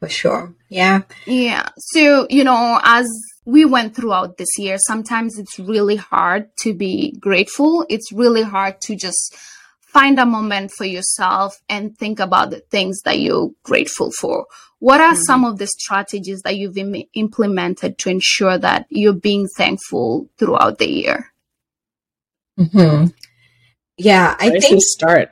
for 0.01 0.09
sure. 0.09 0.55
Yeah. 0.69 1.03
Yeah. 1.27 1.69
So, 1.79 2.27
you 2.29 2.43
know, 2.45 2.81
as 2.83 3.07
we 3.45 3.65
went 3.65 3.95
throughout 3.95 4.37
this 4.37 4.59
year, 4.59 4.79
sometimes 4.79 5.39
it's 5.39 5.59
really 5.59 5.97
hard 5.97 6.49
to 6.59 6.75
be 6.75 7.17
grateful. 7.19 7.85
It's 7.89 8.13
really 8.13 8.43
hard 8.43 8.81
to 8.83 8.97
just 8.97 9.35
find 9.81 10.19
a 10.19 10.27
moment 10.27 10.71
for 10.71 10.85
yourself 10.85 11.61
and 11.69 11.97
think 11.99 12.21
about 12.21 12.51
the 12.51 12.61
things 12.71 13.01
that 13.03 13.19
you're 13.19 13.51
grateful 13.63 14.11
for. 14.13 14.47
What 14.79 15.01
are 15.01 15.15
Mhm. 15.15 15.25
some 15.25 15.45
of 15.45 15.59
the 15.59 15.67
strategies 15.67 16.41
that 16.43 16.57
you've 16.57 16.79
Im- 16.79 17.05
implemented 17.15 17.99
to 17.99 18.11
ensure 18.11 18.59
that 18.59 18.87
you're 18.89 19.13
being 19.13 19.47
thankful 19.57 20.29
throughout 20.39 20.79
the 20.79 20.89
year? 20.91 21.33
hmm 22.57 23.07
Yeah, 23.99 24.37
I 24.41 24.51
Where 24.51 24.61
think 24.61 24.75
to 24.75 24.81
start? 24.81 25.32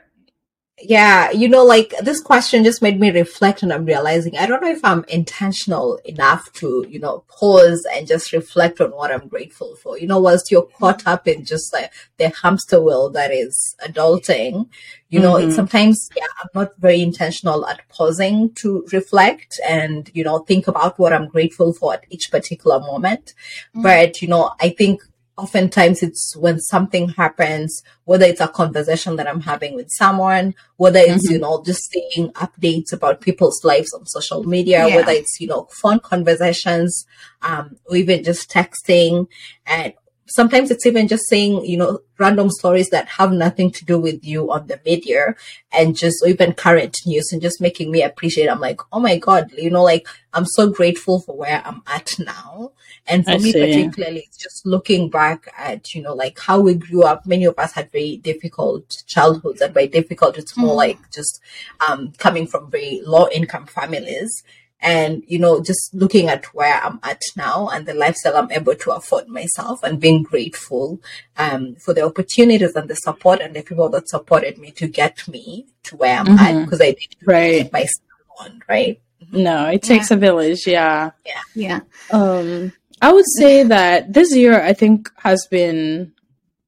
Yeah, 0.83 1.29
you 1.31 1.47
know, 1.47 1.63
like 1.63 1.93
this 2.01 2.19
question 2.21 2.63
just 2.63 2.81
made 2.81 2.99
me 2.99 3.11
reflect, 3.11 3.61
and 3.61 3.71
I'm 3.71 3.85
realizing 3.85 4.35
I 4.37 4.47
don't 4.47 4.61
know 4.63 4.71
if 4.71 4.83
I'm 4.83 5.03
intentional 5.09 5.97
enough 6.05 6.51
to, 6.53 6.85
you 6.89 6.99
know, 6.99 7.23
pause 7.27 7.85
and 7.93 8.07
just 8.07 8.31
reflect 8.33 8.81
on 8.81 8.89
what 8.91 9.11
I'm 9.11 9.27
grateful 9.27 9.75
for. 9.75 9.99
You 9.99 10.07
know, 10.07 10.19
whilst 10.19 10.49
you're 10.49 10.67
caught 10.79 11.05
up 11.05 11.27
in 11.27 11.45
just 11.45 11.71
like 11.71 11.91
the 12.17 12.29
hamster 12.41 12.81
wheel 12.81 13.09
that 13.11 13.31
is 13.31 13.75
adulting, 13.85 14.69
you 15.09 15.19
know, 15.19 15.33
Mhm. 15.33 15.47
it's 15.47 15.55
sometimes, 15.55 16.09
yeah, 16.15 16.25
I'm 16.41 16.49
not 16.55 16.71
very 16.79 17.01
intentional 17.01 17.65
at 17.67 17.81
pausing 17.89 18.53
to 18.55 18.85
reflect 18.91 19.59
and, 19.67 20.09
you 20.13 20.23
know, 20.23 20.39
think 20.39 20.67
about 20.67 20.97
what 20.97 21.13
I'm 21.13 21.27
grateful 21.27 21.73
for 21.73 21.93
at 21.93 22.05
each 22.09 22.29
particular 22.31 22.79
moment. 22.79 23.33
Mhm. 23.75 23.83
But, 23.83 24.21
you 24.21 24.29
know, 24.29 24.51
I 24.59 24.69
think 24.69 25.03
oftentimes 25.41 26.03
it's 26.03 26.35
when 26.35 26.59
something 26.59 27.09
happens, 27.09 27.81
whether 28.05 28.25
it's 28.25 28.41
a 28.41 28.47
conversation 28.47 29.15
that 29.15 29.27
I'm 29.27 29.41
having 29.41 29.75
with 29.75 29.89
someone, 29.89 30.53
whether 30.77 30.99
it's, 30.99 31.27
Mhm. 31.27 31.31
you 31.31 31.39
know, 31.39 31.63
just 31.65 31.89
seeing 31.91 32.31
updates 32.33 32.93
about 32.93 33.21
people's 33.21 33.63
lives 33.63 33.93
on 33.93 34.05
social 34.05 34.43
media, 34.43 34.87
Yeah. 34.87 34.95
whether 34.97 35.11
it's, 35.11 35.39
you 35.41 35.47
know, 35.47 35.67
phone 35.71 35.99
conversations, 35.99 37.05
um, 37.41 37.77
or 37.89 37.95
even 37.95 38.23
just 38.23 38.49
texting. 38.51 39.27
And 39.65 39.93
sometimes 40.27 40.71
it's 40.71 40.85
even 40.85 41.07
just 41.07 41.27
saying, 41.27 41.65
you 41.65 41.77
know, 41.77 41.99
random 42.17 42.49
stories 42.49 42.89
that 42.89 43.07
have 43.07 43.31
nothing 43.31 43.71
to 43.71 43.85
do 43.85 43.99
with 43.99 44.23
you 44.23 44.51
on 44.51 44.67
the 44.67 44.79
media 44.85 45.35
and 45.71 45.95
just 45.95 46.25
even 46.25 46.53
current 46.53 46.97
news 47.05 47.31
and 47.31 47.41
just 47.41 47.59
making 47.59 47.91
me 47.91 48.01
appreciate. 48.01 48.47
I'm 48.47 48.59
like, 48.59 48.79
oh 48.93 48.99
my 48.99 49.17
God, 49.17 49.51
you 49.57 49.69
know, 49.69 49.83
like 49.83 50.07
I'm 50.33 50.45
so 50.45 50.69
grateful 50.69 51.19
for 51.19 51.35
where 51.35 51.61
I'm 51.65 51.81
at 51.87 52.13
now. 52.19 52.71
And 53.07 53.25
for 53.25 53.31
I 53.31 53.37
me, 53.37 53.51
see. 53.51 53.59
particularly, 53.59 54.19
it's 54.27 54.37
just 54.37 54.65
looking 54.65 55.09
back 55.09 55.51
at, 55.57 55.93
you 55.95 56.01
know, 56.01 56.13
like 56.13 56.39
how 56.39 56.59
we 56.59 56.75
grew 56.75 57.03
up. 57.03 57.25
Many 57.25 57.45
of 57.45 57.57
us 57.57 57.73
had 57.73 57.91
very 57.91 58.17
difficult 58.17 59.03
childhoods. 59.07 59.59
And 59.59 59.73
by 59.73 59.87
difficult, 59.87 60.37
it's 60.37 60.55
more 60.55 60.73
Mhm. 60.73 60.77
like 60.77 61.11
just 61.11 61.41
um, 61.85 62.13
coming 62.19 62.45
from 62.47 62.69
very 62.69 63.01
low 63.03 63.27
income 63.29 63.65
families. 63.65 64.43
And, 64.81 65.23
you 65.27 65.37
know, 65.37 65.61
just 65.61 65.93
looking 65.93 66.27
at 66.27 66.45
where 66.55 66.81
I'm 66.83 66.99
at 67.03 67.21
now 67.37 67.69
and 67.69 67.85
the 67.85 67.93
lifestyle 67.93 68.35
I'm 68.37 68.51
able 68.51 68.75
to 68.75 68.91
afford 68.91 69.27
myself 69.27 69.83
and 69.83 69.99
being 69.99 70.23
grateful 70.23 70.99
um, 71.37 71.75
for 71.75 71.93
the 71.93 72.01
opportunities 72.03 72.75
and 72.75 72.89
the 72.89 72.95
support 72.95 73.41
and 73.41 73.55
the 73.55 73.61
people 73.61 73.89
that 73.89 74.09
supported 74.09 74.57
me 74.57 74.71
to 74.71 74.87
get 74.87 75.27
me 75.27 75.67
to 75.83 75.97
where 75.97 76.17
I'm 76.19 76.29
at 76.39 76.55
Mhm. 76.55 76.65
because 76.65 76.81
I 76.81 76.91
did 76.91 77.15
Right. 77.25 77.71
myself 77.71 78.01
on, 78.39 78.61
right? 78.67 78.99
No, 79.31 79.67
it 79.67 79.83
takes 79.83 80.09
a 80.11 80.15
village. 80.15 80.65
Yeah. 80.65 81.11
Yeah. 81.53 81.81
Um, 82.11 82.73
I 83.01 83.13
would 83.13 83.25
say 83.37 83.63
that 83.63 84.11
this 84.13 84.35
year, 84.35 84.61
I 84.61 84.73
think, 84.73 85.09
has 85.17 85.47
been 85.49 86.11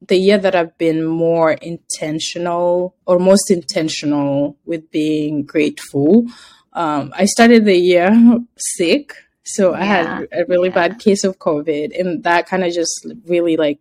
the 0.06 0.16
year 0.16 0.38
that 0.38 0.54
I've 0.54 0.76
been 0.78 1.04
more 1.04 1.52
intentional 1.52 2.94
or 3.06 3.18
most 3.18 3.50
intentional 3.50 4.56
with 4.66 4.90
being 4.90 5.44
grateful. 5.44 6.26
Um, 6.74 7.12
I 7.16 7.26
started 7.26 7.64
the 7.64 7.76
year 7.76 8.10
sick, 8.56 9.14
so 9.44 9.74
I 9.74 9.84
had 9.84 10.28
a 10.32 10.44
really 10.46 10.68
yeah. 10.68 10.74
bad 10.74 10.98
case 10.98 11.24
of 11.24 11.38
COVID, 11.38 11.98
and 11.98 12.24
that 12.24 12.46
kind 12.46 12.64
of 12.64 12.72
just 12.72 13.06
really 13.26 13.56
like 13.56 13.80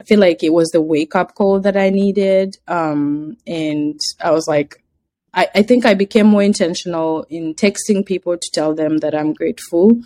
I 0.00 0.04
feel 0.04 0.18
like 0.18 0.42
it 0.42 0.52
was 0.52 0.70
the 0.70 0.80
wake 0.80 1.14
up 1.14 1.34
call 1.34 1.60
that 1.60 1.76
I 1.76 1.90
needed. 1.90 2.58
Um, 2.66 3.36
and 3.46 4.00
I 4.20 4.32
was 4.32 4.48
like, 4.48 4.82
I, 5.32 5.48
I 5.54 5.62
think 5.62 5.86
I 5.86 5.94
became 5.94 6.26
more 6.26 6.42
intentional 6.42 7.26
in 7.30 7.54
texting 7.54 8.04
people 8.04 8.36
to 8.36 8.50
tell 8.52 8.74
them 8.74 8.98
that 8.98 9.14
I'm 9.14 9.32
grateful 9.32 10.00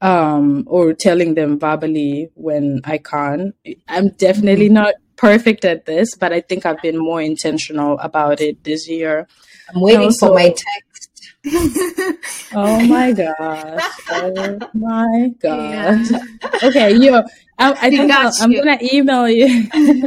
um, 0.00 0.64
or 0.66 0.92
telling 0.92 1.34
them 1.34 1.58
verbally 1.58 2.30
when 2.34 2.80
I 2.84 2.98
can. 2.98 3.54
I'm 3.88 4.10
definitely 4.10 4.68
not 4.68 4.94
perfect 5.16 5.64
at 5.64 5.86
this, 5.86 6.16
but 6.16 6.32
I 6.32 6.40
think 6.40 6.66
I've 6.66 6.82
been 6.82 6.98
more 6.98 7.20
intentional 7.20 7.98
about 7.98 8.40
it 8.40 8.64
this 8.64 8.88
year. 8.88 9.28
I'm 9.72 9.80
waiting 9.80 10.06
also- 10.06 10.28
for 10.28 10.34
my 10.34 10.48
text. 10.48 10.89
Oh 12.52 12.84
my 12.86 13.12
gosh. 13.12 13.82
Oh 14.10 14.58
my 14.74 15.32
Yeah. 15.42 16.04
Okay, 16.62 16.94
you 16.96 17.14
I, 17.58 17.72
I 17.72 17.90
think 17.90 18.10
I'll, 18.10 18.50
you. 18.50 18.60
I'm 18.60 18.64
gonna 18.64 18.78
email 18.92 19.28
you. 19.28 19.68
I'm 19.72 20.00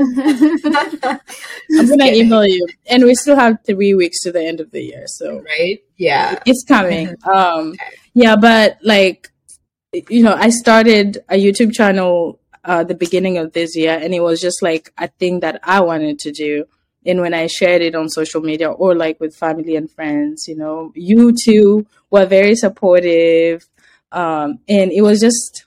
gonna 1.88 2.06
kidding. 2.06 2.26
email 2.26 2.46
you. 2.46 2.68
And 2.90 3.04
we 3.04 3.16
still 3.16 3.36
have 3.36 3.58
three 3.66 3.94
weeks 3.94 4.22
to 4.24 4.32
the 4.32 4.44
end 4.44 4.60
of 4.60 4.72
the 4.72 4.82
year, 4.82 5.04
so 5.08 5.40
right? 5.40 5.80
Yeah. 5.98 6.40
it's 6.46 6.64
coming. 6.64 7.16
Um, 7.24 7.76
yeah, 8.14 8.36
but 8.36 8.78
like, 8.84 9.32
you 10.10 10.24
know, 10.24 10.34
I 10.34 10.50
started 10.50 11.20
a 11.30 11.36
YouTube 11.36 11.74
channel 11.74 12.40
uh, 12.66 12.84
the 12.84 12.96
beginning 12.96 13.38
of 13.38 13.54
this 13.54 13.76
year, 13.76 13.98
and 14.02 14.14
it 14.14 14.22
was 14.22 14.42
just 14.42 14.62
like 14.62 14.92
a 14.98 15.08
thing 15.08 15.42
that 15.42 15.60
I 15.64 15.82
wanted 15.82 16.20
to 16.20 16.32
do. 16.32 16.66
And 17.06 17.22
when 17.22 17.34
I 17.34 17.48
shared 17.48 17.82
it 17.82 17.96
on 17.96 18.10
social 18.10 18.42
media 18.42 18.72
or 18.72 18.96
like 18.96 19.20
with 19.20 19.36
family 19.36 19.76
and 19.76 19.90
friends, 19.92 20.46
you 20.48 20.56
know, 20.56 20.92
you 20.96 21.34
two 21.46 21.86
were 22.12 22.26
very 22.26 22.56
supportive, 22.56 23.66
um, 24.12 24.60
and 24.68 24.92
it 24.92 25.02
was 25.02 25.20
just 25.20 25.66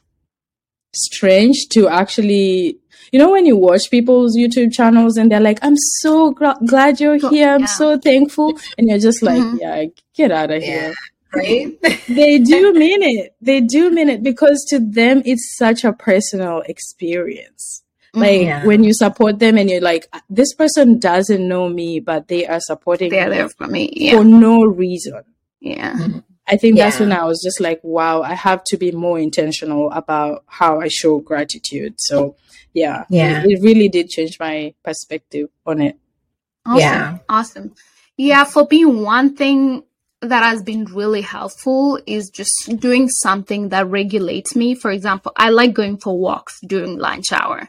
strange 0.95 1.69
to 1.73 1.89
actually. 1.89 2.79
You 3.13 3.21
know, 3.21 3.31
when 3.31 3.47
you 3.47 3.57
watch 3.57 3.89
people's 3.89 4.37
YouTube 4.37 4.73
channels 4.73 5.17
and 5.17 5.31
they're 5.31 5.41
like, 5.41 5.61
I'm 5.63 5.77
so 6.01 6.33
glad 6.33 6.99
you're 7.01 7.17
here. 7.31 7.51
I'm 7.51 7.61
yeah. 7.61 7.67
so 7.67 7.97
thankful. 7.99 8.59
And 8.77 8.89
you're 8.89 8.99
just 8.99 9.23
like, 9.23 9.41
Mhm. 9.41 9.59
yeah, 9.61 9.85
get 10.13 10.33
out 10.33 10.51
of 10.51 10.61
Yeah. 10.61 10.67
here 10.67 10.95
Right? 11.33 11.81
they 12.09 12.39
do 12.53 12.73
mean 12.73 13.03
it. 13.05 13.37
They 13.41 13.61
do 13.61 13.91
mean 13.91 14.09
it 14.09 14.25
because 14.25 14.65
to 14.71 14.81
them 14.81 15.23
it's 15.25 15.57
such 15.57 15.85
a 15.85 15.93
personal 15.93 16.63
experience. 16.67 17.85
Mm-hmm. 18.17 18.21
Like 18.21 18.41
Yeah. 18.43 18.65
when 18.65 18.83
you 18.85 18.93
support 18.95 19.39
them 19.39 19.59
and 19.59 19.69
you're 19.71 19.81
like, 19.81 20.07
this 20.31 20.55
person 20.55 20.99
doesn't 20.99 21.47
know 21.47 21.69
me, 21.69 22.01
but 22.01 22.29
they 22.29 22.47
are 22.47 22.61
supporting 22.61 23.11
They're 23.11 23.29
me 23.29 23.37
there 23.37 23.49
for 23.49 23.67
me. 23.67 23.93
Yeah. 23.95 24.17
for 24.19 24.25
no 24.25 24.65
reason. 24.65 25.23
Yeah. 25.61 25.97
I 26.49 26.57
think 26.57 26.77
that's 26.77 27.01
when 27.01 27.11
I 27.13 27.25
was 27.25 27.43
just 27.43 27.61
like, 27.61 27.81
wow, 27.83 28.23
I 28.23 28.35
have 28.35 28.63
to 28.65 28.77
be 28.77 28.93
more 28.93 29.19
intentional 29.19 29.91
about 29.91 30.45
how 30.47 30.81
I 30.81 30.87
show 30.89 31.19
gratitude. 31.19 31.95
So, 31.99 32.37
yeah, 32.73 33.05
Yeah. 33.11 33.43
it, 33.43 33.51
it 33.51 33.63
really 33.63 33.89
did 33.89 34.09
change 34.11 34.39
my 34.39 34.73
perspective 34.85 35.49
on 35.67 35.81
it. 35.83 35.97
Awesome. 36.65 36.79
Yeah. 36.81 37.19
Awesome. 37.29 37.75
Yeah, 38.17 38.45
for 38.45 38.67
me, 38.71 38.85
one 38.85 39.35
thing 39.37 39.83
that 40.23 40.43
has 40.43 40.63
been 40.63 40.87
really 40.87 41.21
helpful 41.21 42.01
is 42.07 42.31
just 42.31 42.79
doing 42.79 43.09
something 43.09 43.69
that 43.69 43.87
regulates 43.89 44.57
me. 44.57 44.75
For 44.75 44.91
example, 44.91 45.33
I 45.37 45.51
like 45.51 45.75
going 45.75 45.99
for 45.99 46.19
walks 46.19 46.59
during 46.61 46.99
lunch 46.99 47.33
hour. 47.33 47.69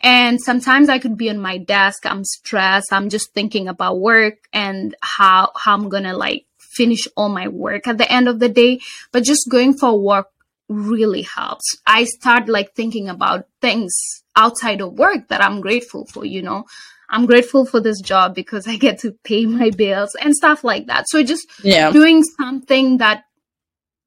And 0.00 0.40
sometimes 0.40 0.88
I 0.88 0.98
could 0.98 1.16
be 1.16 1.30
on 1.30 1.38
my 1.38 1.58
desk, 1.58 2.04
I'm 2.04 2.24
stressed, 2.24 2.92
I'm 2.92 3.08
just 3.08 3.32
thinking 3.32 3.68
about 3.68 4.00
work 4.00 4.48
and 4.52 4.94
how 5.02 5.52
how 5.56 5.74
I'm 5.74 5.88
gonna 5.88 6.16
like 6.16 6.46
finish 6.58 7.06
all 7.16 7.28
my 7.28 7.48
work 7.48 7.86
at 7.86 7.98
the 7.98 8.10
end 8.10 8.28
of 8.28 8.40
the 8.40 8.48
day. 8.48 8.80
But 9.12 9.22
just 9.22 9.48
going 9.48 9.74
for 9.74 9.90
a 9.90 9.94
walk 9.94 10.30
really 10.68 11.22
helps. 11.22 11.76
I 11.86 12.04
start 12.04 12.48
like 12.48 12.74
thinking 12.74 13.08
about 13.08 13.46
things 13.60 13.92
outside 14.34 14.80
of 14.80 14.98
work 14.98 15.28
that 15.28 15.42
I'm 15.42 15.60
grateful 15.60 16.06
for, 16.06 16.24
you 16.24 16.42
know. 16.42 16.64
I'm 17.14 17.26
grateful 17.26 17.64
for 17.64 17.80
this 17.80 18.00
job 18.00 18.34
because 18.34 18.66
I 18.66 18.76
get 18.76 18.98
to 19.00 19.12
pay 19.22 19.46
my 19.46 19.70
bills 19.70 20.16
and 20.20 20.34
stuff 20.34 20.64
like 20.64 20.86
that. 20.88 21.04
So 21.08 21.22
just 21.22 21.46
Yeah. 21.62 21.92
doing 21.92 22.24
something 22.24 22.98
that 22.98 23.24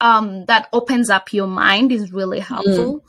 um 0.02 0.46
that 0.46 0.68
opens 0.74 1.10
up 1.10 1.34
your 1.34 1.48
mind 1.48 1.92
is 1.92 2.12
really 2.12 2.42
helpful. 2.42 3.04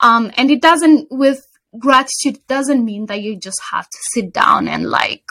Um 0.00 0.30
and 0.36 0.50
it 0.50 0.60
doesn't 0.60 1.08
with 1.10 1.44
gratitude 1.78 2.38
doesn't 2.46 2.84
mean 2.84 3.06
that 3.06 3.22
you 3.22 3.36
just 3.38 3.60
have 3.72 3.88
to 3.88 3.98
sit 4.12 4.32
down 4.32 4.68
and 4.68 4.88
like 4.90 5.24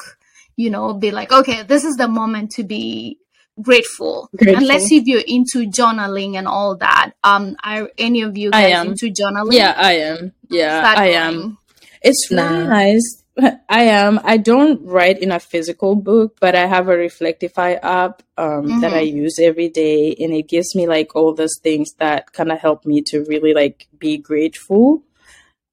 you 0.56 0.70
know 0.70 0.94
be 0.94 1.12
like 1.12 1.32
okay 1.32 1.64
this 1.64 1.84
is 1.84 1.96
the 1.96 2.08
moment 2.08 2.52
to 2.52 2.64
be 2.64 3.18
grateful, 3.62 4.30
Grateful. 4.36 4.62
unless 4.62 4.92
if 4.92 5.08
you're 5.08 5.24
into 5.26 5.68
journaling 5.70 6.36
and 6.38 6.48
all 6.48 6.76
that 6.78 7.12
um 7.24 7.56
are 7.64 7.90
any 7.98 8.22
of 8.22 8.38
you 8.38 8.52
I 8.52 8.64
guys 8.64 8.82
am. 8.82 8.88
into 8.90 9.08
journaling 9.12 9.54
Yeah, 9.54 9.74
I 9.78 9.94
am. 9.94 10.34
Yeah, 10.50 10.80
Start 10.82 10.98
I 10.98 11.06
going. 11.12 11.16
am. 11.16 11.58
It's 12.02 12.30
really 12.32 12.68
nice. 12.68 13.24
I 13.70 13.84
am. 13.84 14.20
I 14.24 14.38
don't 14.38 14.84
write 14.84 15.20
in 15.20 15.32
a 15.32 15.40
physical 15.40 15.96
book, 15.96 16.38
but 16.40 16.56
I 16.56 16.66
have 16.66 16.88
a 16.88 16.96
Reflectify 16.96 17.80
app 17.84 18.24
um, 18.38 18.82
that 18.82 18.94
I 18.94 19.02
use 19.02 19.38
every 19.40 19.70
day, 19.70 20.16
and 20.20 20.34
it 20.34 20.48
gives 20.48 20.76
me 20.76 20.88
like 20.88 21.16
all 21.16 21.34
those 21.34 21.58
things 21.62 21.94
that 22.00 22.34
kind 22.34 22.52
of 22.52 22.60
help 22.60 22.86
me 22.86 23.02
to 23.04 23.24
really 23.26 23.54
like 23.54 23.88
be 24.00 24.18
grateful. 24.18 25.04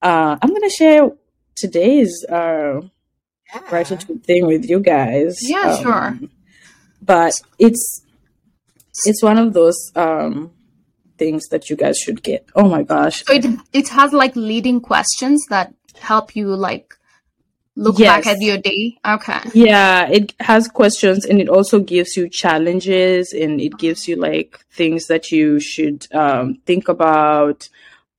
Uh, 0.03 0.37
I'm 0.43 0.51
gonna 0.51 0.69
share 0.69 1.11
today's 1.57 2.25
uh, 2.29 2.83
gratitude 3.69 4.25
thing 4.25 4.47
with 4.47 4.69
you 4.69 4.81
guys. 4.81 5.39
Yeah, 5.41 5.81
sure. 5.81 6.19
But 7.01 7.41
it's 7.59 8.03
it's 9.07 9.23
one 9.23 9.39
of 9.39 9.55
those 9.55 9.91
um, 9.97 10.53
things 11.17 11.49
that 11.49 11.71
you 11.71 11.77
guys 11.77 11.99
should 11.99 12.23
get. 12.23 12.47
Oh 12.55 12.69
my 12.69 12.83
gosh! 12.83 13.25
So 13.25 13.33
it 13.33 13.47
it 13.73 13.89
has 13.89 14.13
like 14.13 14.37
leading 14.37 14.81
questions 14.83 15.47
that 15.49 15.73
help 15.99 16.37
you 16.37 16.49
like 16.55 16.95
look 17.77 17.99
back 17.99 18.27
at 18.27 18.41
your 18.41 18.59
day. 18.59 18.99
Okay. 19.05 19.41
Yeah, 19.53 20.09
it 20.09 20.33
has 20.41 20.69
questions 20.69 21.25
and 21.25 21.41
it 21.41 21.49
also 21.49 21.81
gives 21.81 22.17
you 22.17 22.29
challenges 22.29 23.33
and 23.33 23.61
it 23.61 23.77
gives 23.79 24.07
you 24.09 24.17
like 24.17 24.59
things 24.71 25.07
that 25.09 25.31
you 25.33 25.59
should 25.61 26.07
um, 26.15 26.57
think 26.67 26.89
about 26.89 27.69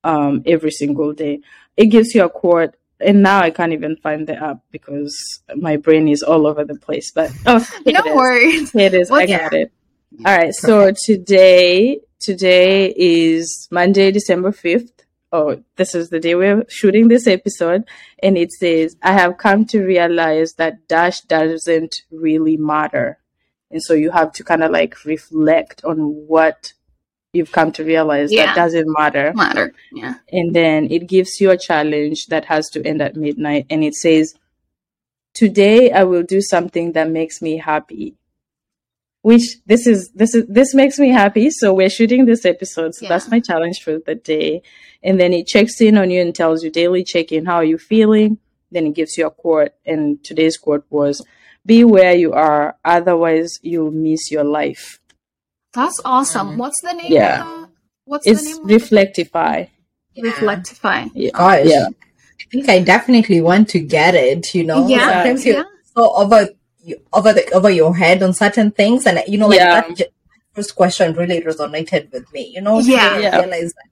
um, 0.04 0.44
every 0.46 0.72
single 0.72 1.14
day. 1.14 1.40
It 1.78 1.88
gives 1.88 2.14
you 2.16 2.24
a 2.24 2.30
quote, 2.30 2.76
and 3.00 3.22
now 3.24 3.40
I 3.42 3.50
can't 3.50 3.74
even 3.74 3.98
find 3.98 4.28
the 4.28 4.36
app 4.42 4.60
because 4.72 5.42
my 5.56 5.76
brain 5.78 6.08
is 6.08 6.24
all 6.24 6.48
over 6.48 6.64
the 6.64 6.76
place. 6.76 7.12
But 7.12 7.32
oh, 7.46 7.68
No 7.86 7.92
it 8.00 8.06
is. 8.06 8.16
worries. 8.16 8.76
It 8.76 8.94
is. 8.94 9.10
I 9.12 9.14
What's- 9.14 9.32
got 9.32 9.54
it. 9.54 9.72
All 10.26 10.38
right. 10.38 10.54
So 10.54 10.94
today, 11.06 12.00
today 12.20 12.94
is 12.96 13.68
Monday, 13.72 14.12
December 14.12 14.52
fifth. 14.54 15.05
Oh, 15.32 15.62
this 15.76 15.96
is 15.96 16.10
the 16.10 16.20
day 16.20 16.36
we're 16.36 16.64
shooting 16.70 17.08
this 17.08 17.28
episode, 17.28 17.84
and 18.24 18.38
it 18.38 18.52
says, 18.52 18.96
"I 19.02 19.12
have 19.14 19.38
come 19.38 19.66
to 19.66 19.84
realize 19.84 20.54
that 20.54 20.88
dash 20.88 21.22
doesn't 21.22 21.96
really 22.12 22.58
matter," 22.58 23.18
and 23.72 23.82
so 23.84 23.94
you 23.94 24.12
have 24.12 24.32
to 24.34 24.44
kind 24.44 24.64
of 24.64 24.72
like 24.72 25.04
reflect 25.04 25.84
on 25.84 25.98
what 26.28 26.72
you've 27.34 27.52
come 27.52 27.72
to 27.74 27.84
realize 27.84 28.32
Yeah. 28.32 28.46
that 28.46 28.56
doesn't 28.56 28.88
matter 28.98 29.34
Matter. 29.36 29.74
Yeah. 29.92 30.14
and 30.32 30.56
then 30.56 30.88
it 30.90 31.06
gives 31.08 31.42
you 31.42 31.52
a 31.52 31.58
challenge 31.58 32.28
that 32.28 32.46
has 32.46 32.70
to 32.70 32.82
end 32.86 33.02
at 33.02 33.18
midnight 33.18 33.66
and 33.70 33.84
it 33.84 33.94
says 33.94 34.36
today 35.34 35.92
i 35.92 36.02
will 36.06 36.24
do 36.24 36.40
something 36.42 36.94
that 36.94 37.10
makes 37.12 37.42
me 37.42 37.58
happy 37.58 38.16
which 39.30 39.46
this 39.72 39.84
is 39.94 40.00
this 40.22 40.32
is 40.38 40.44
this 40.58 40.70
makes 40.82 40.98
me 41.04 41.10
happy 41.22 41.48
so 41.60 41.74
we're 41.78 41.90
shooting 41.98 42.26
this 42.26 42.44
episode 42.54 42.92
so 42.94 43.02
Yeah. 43.04 43.10
that's 43.12 43.28
my 43.34 43.40
challenge 43.50 43.78
for 43.86 43.94
the 44.08 44.16
day 44.34 44.62
and 45.08 45.20
then 45.20 45.32
it 45.40 45.46
checks 45.54 45.76
in 45.88 45.98
on 46.02 46.08
you 46.14 46.20
and 46.26 46.34
tells 46.42 46.64
you 46.64 46.70
daily 46.82 47.04
check 47.14 47.28
in 47.36 47.46
how 47.50 47.56
are 47.62 47.70
you 47.74 47.80
feeling 47.94 48.38
then 48.74 48.84
it 48.90 48.94
gives 49.00 49.14
you 49.18 49.26
a 49.26 49.32
quote 49.44 49.74
and 49.86 50.04
today's 50.30 50.58
quote 50.66 50.86
was 50.90 51.16
be 51.72 51.80
where 51.96 52.16
you 52.24 52.32
are 52.50 52.66
otherwise 52.96 53.50
you'll 53.70 53.96
miss 54.08 54.24
your 54.36 54.44
life 54.60 54.86
That's 55.80 56.00
awesome. 56.06 56.48
Mm-hmm. 56.50 56.62
What's 56.64 56.82
the 56.88 56.94
name? 57.00 57.12
Yeah. 57.20 57.42
Of 57.42 57.48
the, 57.48 57.70
what's 58.12 58.28
it's 58.32 58.44
the 58.44 58.50
name? 58.50 58.64
of 58.64 58.70
reflectify 58.76 59.56
it? 60.16 60.24
Reflectify. 60.30 61.00
yeah 61.14 61.32
Gosh. 61.40 61.66
yeah 61.74 61.88
I 62.42 62.44
think 62.52 62.70
I 62.76 62.78
definitely 62.94 63.40
want 63.50 63.66
to 63.76 63.80
get 63.98 64.14
it, 64.30 64.54
you 64.58 64.64
know. 64.70 64.80
Yeah, 64.88 65.00
Sometimes 65.08 65.46
you're 65.46 65.58
yeah. 65.64 65.64
so 65.96 66.02
over 66.22 66.40
you- 66.44 66.56
over 67.14 67.34
the 67.34 67.50
over 67.54 67.70
your 67.70 67.96
head 67.96 68.22
on 68.24 68.34
certain 68.34 68.72
things 68.72 69.06
and 69.06 69.22
you 69.28 69.38
know 69.38 69.48
like 69.48 69.60
Yeah. 69.60 69.82
that 69.82 69.96
j- 69.96 70.08
first 70.54 70.76
question 70.76 71.14
really 71.14 71.42
resonated 71.42 72.12
with 72.12 72.32
me, 72.34 72.52
you 72.56 72.62
know. 72.62 72.80
Yeah. 72.80 73.10
today 73.16 73.28
I 73.28 73.30
Yeah. 73.30 73.40
realize 73.42 73.74
that 73.74 73.90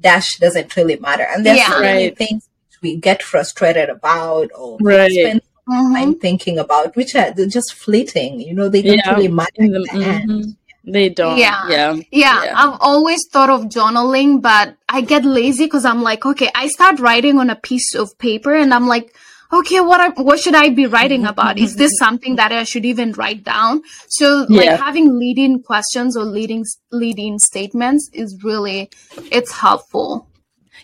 dash 0.00 0.36
doesn't 0.38 0.76
really 0.76 0.96
matter. 0.96 1.26
And 1.32 1.44
there's 1.46 1.58
Yeah. 1.58 1.70
so 1.70 1.80
many 1.80 2.04
Right. 2.08 2.18
things 2.18 2.48
we 2.82 2.96
get 2.96 3.22
frustrated 3.22 3.88
about 3.88 4.50
or 4.54 4.76
Right. 4.80 5.10
spend 5.10 5.40
Mhm. 5.68 5.94
time 5.94 6.14
thinking 6.26 6.58
about, 6.58 6.94
which 6.96 7.14
are 7.16 7.30
they're 7.34 7.46
just 7.46 7.72
fleeting, 7.74 8.40
you 8.40 8.54
know, 8.54 8.68
they 8.68 8.82
don't 8.82 8.98
Yeah. 8.98 9.14
really 9.14 9.28
matter 9.28 9.50
In 9.56 9.64
in 9.66 9.72
the- 9.72 9.88
the 9.92 10.04
end. 10.04 10.30
mhm. 10.30 10.56
They 10.88 11.08
don't. 11.08 11.36
Yeah. 11.38 11.62
Yeah. 11.68 11.94
Yeah, 12.12 12.44
Yeah. 12.44 12.52
I've 12.54 12.78
always 12.80 13.20
thought 13.32 13.50
of 13.50 13.62
journaling, 13.64 14.40
but 14.40 14.74
I 14.88 15.00
get 15.00 15.24
lazy 15.24 15.64
because 15.64 15.84
I'm 15.84 16.02
like, 16.02 16.24
okay, 16.24 16.48
I 16.54 16.68
start 16.68 17.00
writing 17.00 17.38
on 17.40 17.50
a 17.50 17.56
piece 17.56 17.94
of 17.96 18.16
paper, 18.18 18.54
and 18.54 18.72
I'm 18.72 18.86
like, 18.86 19.12
okay, 19.52 19.80
what 19.80 20.00
I, 20.00 20.08
what 20.22 20.40
should 20.40 20.54
I 20.54 20.68
be 20.70 20.86
writing 20.86 21.26
about? 21.26 21.58
Is 21.58 21.76
this 21.76 21.92
something 21.98 22.36
that 22.36 22.52
I 22.52 22.64
should 22.64 22.84
even 22.84 23.12
write 23.12 23.44
down? 23.44 23.82
So, 24.08 24.46
like 24.48 24.78
having 24.78 25.18
leading 25.18 25.62
questions 25.62 26.16
or 26.16 26.24
leading 26.24 26.64
leading 26.92 27.38
statements 27.38 28.10
is 28.12 28.38
really 28.42 28.90
it's 29.32 29.52
helpful. 29.52 30.28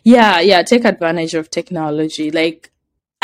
Yeah. 0.05 0.41
Yeah. 0.41 0.63
Take 0.63 0.85
advantage 0.85 1.35
of 1.35 1.51
technology. 1.51 2.31
Like, 2.31 2.71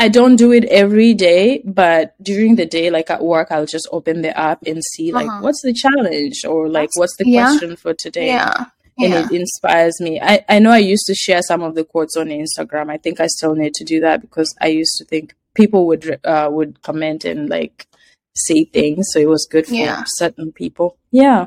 I 0.00 0.08
don't 0.08 0.36
do 0.36 0.52
it 0.52 0.64
every 0.66 1.12
day, 1.12 1.60
but 1.64 2.14
during 2.22 2.54
the 2.54 2.66
day, 2.66 2.88
like 2.88 3.10
at 3.10 3.20
work, 3.22 3.48
I'll 3.50 3.66
just 3.66 3.88
open 3.90 4.22
the 4.22 4.36
app 4.38 4.62
and 4.64 4.80
see, 4.92 5.10
like, 5.10 5.26
Uh-huh. 5.26 5.40
what's 5.40 5.62
the 5.62 5.72
challenge 5.72 6.44
or 6.44 6.68
like, 6.68 6.90
That's- 6.90 6.98
what's 6.98 7.16
the 7.16 7.28
yeah. 7.28 7.46
question 7.48 7.74
for 7.74 7.94
today? 7.94 8.26
Yeah, 8.28 8.66
And 8.98 9.14
it 9.14 9.30
inspires 9.32 10.00
me. 10.00 10.20
I, 10.20 10.44
I 10.48 10.58
know 10.58 10.70
I 10.70 10.78
used 10.78 11.06
to 11.06 11.14
share 11.14 11.42
some 11.42 11.62
of 11.62 11.74
the 11.74 11.84
quotes 11.84 12.16
on 12.16 12.28
Instagram. 12.28 12.90
I 12.90 12.96
think 12.96 13.20
I 13.20 13.26
still 13.26 13.54
need 13.54 13.74
to 13.74 13.84
do 13.84 14.00
that 14.00 14.20
because 14.20 14.54
I 14.60 14.68
used 14.68 14.96
to 14.98 15.04
think 15.04 15.34
people 15.54 15.86
would 15.86 16.20
uh, 16.24 16.48
would 16.50 16.82
comment 16.82 17.24
and 17.24 17.48
like 17.48 17.86
say 18.34 18.64
things, 18.64 19.06
so 19.12 19.18
it 19.18 19.28
was 19.28 19.46
good 19.50 19.66
for 19.66 19.74
Yeah. 19.74 20.04
certain 20.06 20.52
people. 20.52 20.96
Yeah, 21.10 21.46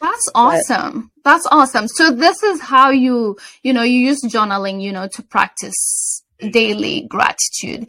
that's 0.00 0.28
awesome. 0.34 1.10
That's 1.24 1.46
awesome. 1.50 1.86
So 1.88 2.10
this 2.10 2.42
is 2.42 2.60
how 2.60 2.90
you 2.90 3.36
you 3.62 3.72
know 3.72 3.82
you 3.82 3.98
use 4.00 4.20
journaling, 4.24 4.82
you 4.82 4.92
know, 4.92 5.08
to 5.12 5.22
practice 5.22 6.22
daily 6.50 7.02
gratitude. 7.08 7.88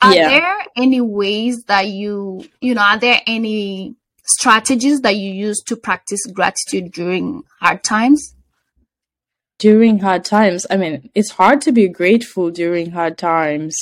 Are 0.00 0.14
Yeah. 0.14 0.28
there 0.28 0.56
any 0.76 1.00
ways 1.00 1.56
that 1.66 1.88
you 1.88 2.44
you 2.60 2.74
know 2.74 2.82
are 2.82 2.98
there 2.98 3.20
any 3.26 3.96
strategies 4.24 5.00
that 5.00 5.16
you 5.16 5.32
use 5.32 5.60
to 5.66 5.74
practice 5.76 6.20
gratitude 6.32 6.92
during 6.92 7.42
hard 7.60 7.82
times? 7.82 8.34
During 9.58 9.98
hard 10.00 10.24
times 10.24 10.66
i 10.70 10.76
mean 10.76 11.10
it's 11.14 11.32
hard 11.32 11.60
to 11.60 11.72
be 11.72 11.88
grateful 11.88 12.50
during 12.50 12.90
hard 12.90 13.18
times 13.18 13.76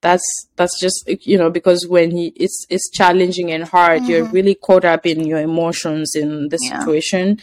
that's 0.00 0.24
that's 0.56 0.78
just 0.80 1.08
you 1.26 1.38
know 1.38 1.50
because 1.50 1.86
when 1.86 2.10
he 2.10 2.32
it's 2.36 2.66
it's 2.70 2.90
challenging 2.90 3.50
and 3.52 3.64
hard 3.64 4.08
you're 4.08 4.26
Mhm. 4.26 4.32
really 4.32 4.54
caught 4.54 4.84
up 4.84 5.06
in 5.06 5.26
your 5.26 5.38
emotions 5.40 6.14
in 6.14 6.48
the 6.48 6.58
Yeah. 6.60 6.78
situation 6.80 7.38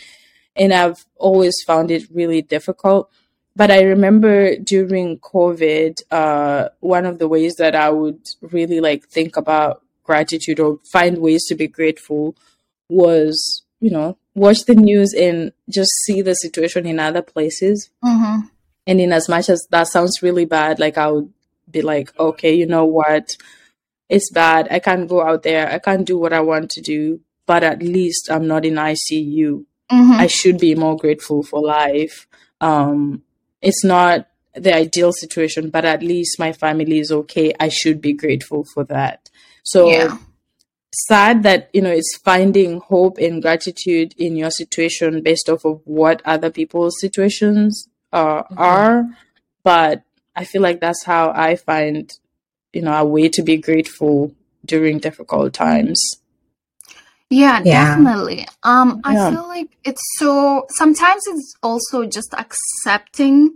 and 0.55 0.73
i've 0.73 1.05
always 1.17 1.55
found 1.65 1.89
it 1.91 2.03
really 2.13 2.41
difficult 2.41 3.09
but 3.55 3.71
i 3.71 3.81
remember 3.81 4.55
during 4.57 5.17
covid 5.19 5.93
uh 6.11 6.67
one 6.81 7.05
of 7.05 7.17
the 7.19 7.27
ways 7.29 7.55
that 7.55 7.75
i 7.75 7.89
would 7.89 8.19
really 8.41 8.79
like 8.81 9.07
think 9.07 9.37
about 9.37 9.81
gratitude 10.03 10.59
or 10.59 10.79
find 10.91 11.19
ways 11.19 11.45
to 11.47 11.55
be 11.55 11.67
grateful 11.67 12.35
was 12.89 13.63
you 13.79 13.89
know 13.91 14.17
watch 14.35 14.65
the 14.65 14.75
news 14.75 15.13
and 15.13 15.51
just 15.69 15.89
see 16.05 16.21
the 16.21 16.33
situation 16.33 16.85
in 16.85 16.99
other 16.99 17.21
places 17.21 17.89
Mm-hmm. 18.03 18.47
and 18.87 19.01
in 19.01 19.11
as 19.13 19.27
much 19.29 19.49
as 19.49 19.67
that 19.71 19.87
sounds 19.87 20.21
really 20.23 20.45
bad 20.45 20.79
like 20.79 20.97
i 20.97 21.07
would 21.11 21.31
be 21.71 21.81
like, 21.83 22.11
okay, 22.19 22.51
you 22.55 22.65
know 22.65 22.83
what? 22.85 23.37
It's 24.09 24.31
bad. 24.31 24.67
I 24.71 24.79
can't 24.79 25.07
go 25.07 25.21
out 25.21 25.43
there. 25.43 25.69
I 25.71 25.77
can't 25.77 26.03
do 26.03 26.17
what 26.17 26.33
I 26.33 26.39
want 26.39 26.71
to 26.71 26.81
do, 26.81 27.19
but 27.45 27.63
at 27.63 27.83
least 27.83 28.31
I'm 28.31 28.47
not 28.47 28.65
in 28.65 28.73
ICU. 28.73 29.65
Mhm. 29.91 30.15
I 30.17 30.25
should 30.25 30.57
be 30.57 30.73
more 30.73 30.97
grateful 30.97 31.43
for 31.43 31.61
life. 31.61 32.27
Um, 32.59 33.21
it's 33.61 33.83
not 33.83 34.27
the 34.55 34.73
ideal 34.75 35.13
situation, 35.13 35.69
but 35.69 35.85
at 35.85 36.01
least 36.01 36.39
my 36.39 36.53
family 36.53 36.97
is 36.97 37.11
okay. 37.11 37.53
I 37.59 37.69
should 37.69 38.01
be 38.01 38.13
grateful 38.13 38.65
for 38.73 38.83
that. 38.85 39.29
So 39.63 39.91
yeah. 39.91 40.17
Sad 40.91 41.43
that 41.43 41.69
you 41.73 41.81
know 41.81 41.91
it's 41.91 42.17
finding 42.23 42.79
hope 42.79 43.17
and 43.17 43.41
gratitude 43.41 44.13
in 44.17 44.35
your 44.35 44.51
situation 44.51 45.21
based 45.21 45.49
off 45.49 45.65
of 45.65 45.81
what 45.85 46.21
other 46.25 46.49
people's 46.49 46.99
situations 46.99 47.87
uh, 48.11 48.43
Mhm. 48.43 48.57
are, 48.57 49.05
but 49.63 50.03
I 50.35 50.45
feel 50.45 50.61
like 50.61 50.79
that's 50.79 51.03
how 51.05 51.31
I 51.35 51.55
find 51.55 52.11
you 52.73 52.81
know 52.81 52.93
a 52.93 53.05
way 53.05 53.29
to 53.29 53.41
be 53.43 53.57
grateful 53.57 54.33
during 54.65 54.99
difficult 54.99 55.53
times. 55.53 55.99
Yeah, 57.29 57.61
Yeah. 57.63 57.85
definitely. 57.85 58.47
Um, 58.63 59.01
I 59.03 59.13
Yeah. 59.13 59.29
feel 59.29 59.47
like 59.47 59.69
it's 59.83 60.01
so 60.17 60.65
sometimes 60.69 61.21
it's 61.27 61.53
also 61.61 62.05
just 62.05 62.33
accepting 62.33 63.51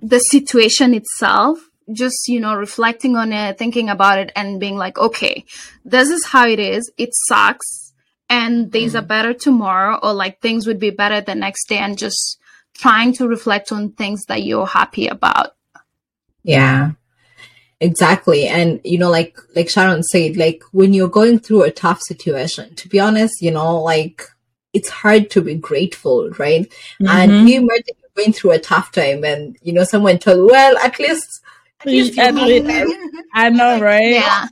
the 0.00 0.18
situation 0.18 0.94
itself, 0.94 1.58
just 1.92 2.28
you 2.28 2.40
know, 2.40 2.54
reflecting 2.54 3.16
on 3.16 3.32
it, 3.32 3.58
thinking 3.58 3.88
about 3.88 4.18
it, 4.18 4.32
and 4.36 4.60
being 4.60 4.76
like, 4.76 4.98
okay, 4.98 5.44
this 5.84 6.08
is 6.10 6.24
how 6.26 6.46
it 6.46 6.58
is. 6.58 6.90
It 6.96 7.10
sucks, 7.28 7.92
and 8.28 8.72
there's 8.72 8.94
a 8.94 9.02
better 9.02 9.34
tomorrow, 9.34 9.98
or 10.02 10.12
like 10.12 10.40
things 10.40 10.66
would 10.66 10.78
be 10.78 10.90
better 10.90 11.20
the 11.20 11.34
next 11.34 11.68
day, 11.68 11.78
and 11.78 11.98
just 11.98 12.38
trying 12.74 13.12
to 13.14 13.28
reflect 13.28 13.72
on 13.72 13.92
things 13.92 14.24
that 14.26 14.42
you're 14.42 14.66
happy 14.66 15.06
about. 15.06 15.54
Yeah. 16.42 16.92
Exactly. 17.80 18.46
And 18.46 18.80
you 18.84 18.96
know, 18.96 19.10
like 19.10 19.36
like 19.56 19.68
Sharon 19.68 20.04
said, 20.04 20.36
like 20.36 20.62
when 20.70 20.94
you're 20.94 21.08
going 21.08 21.40
through 21.40 21.64
a 21.64 21.70
tough 21.72 22.00
situation, 22.00 22.74
to 22.76 22.88
be 22.88 23.00
honest, 23.00 23.42
you 23.42 23.50
know, 23.50 23.80
like 23.82 24.22
it's 24.72 24.88
hard 24.88 25.30
to 25.30 25.40
be 25.42 25.56
grateful, 25.56 26.30
right? 26.38 26.72
And 27.00 27.32
Mhm. 27.32 27.48
you 27.48 27.56
imagine 27.60 27.94
you're 28.00 28.24
going 28.24 28.32
through 28.32 28.52
a 28.52 28.60
tough 28.60 28.92
time 28.92 29.24
and 29.24 29.56
you 29.62 29.72
know 29.72 29.82
someone 29.82 30.18
told, 30.18 30.48
Well, 30.48 30.78
at 30.78 30.98
least 31.00 31.41
at 31.82 31.86
least 31.86 32.16
you 32.16 32.22
At 32.22 32.34
have 32.34 32.46
least- 32.46 32.96
I 33.34 33.48
know, 33.50 33.80
right? 33.80 34.12
Yeah, 34.12 34.46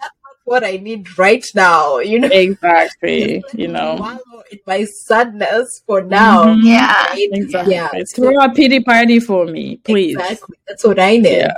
what 0.45 0.65
I 0.65 0.79
need 0.79 1.19
right 1.19 1.45
now, 1.55 1.99
you 1.99 2.19
know. 2.21 2.29
Exactly. 2.33 3.43
You 3.55 3.69
know. 3.69 3.97
Wallow 3.99 4.43
in 4.51 4.59
my 4.67 4.85
sadness 4.85 5.83
for 5.87 6.03
now. 6.03 6.45
Mhm. 6.45 6.61
yeah, 6.65 7.07
right? 7.07 7.29
Exactly. 7.33 7.75
Yeah. 7.75 7.91
Throw 8.15 8.37
a 8.39 8.53
pity 8.53 8.81
party 8.81 9.21
for 9.21 9.47
me, 9.47 9.77
please. 9.85 10.17
Exactly. 10.17 10.57
That's 10.67 10.85
what 10.85 10.99
I 10.99 11.17
need. 11.19 11.37
Yeah. 11.37 11.55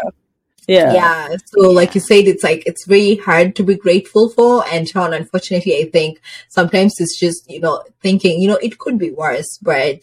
Yeah. 0.69 0.93
yeah 0.95 1.37
so 1.47 1.71
like 1.71 1.93
you 1.97 2.01
said 2.01 2.29
it's 2.29 2.45
like 2.45 2.63
it's 2.67 2.87
very 2.87 3.17
hard 3.17 3.57
to 3.57 3.65
be 3.65 3.75
grateful 3.75 4.29
for 4.31 4.65
and 4.73 4.89
Sean 4.89 5.13
unfortunately 5.13 5.77
i 5.83 5.91
think 5.91 6.21
sometimes 6.49 7.01
it's 7.01 7.19
just 7.19 7.51
you 7.51 7.59
know 7.59 7.83
thinking 8.01 8.41
you 8.41 8.47
know 8.47 8.61
it 8.63 8.79
could 8.79 8.97
be 8.97 9.11
worse 9.11 9.59
but 9.61 9.99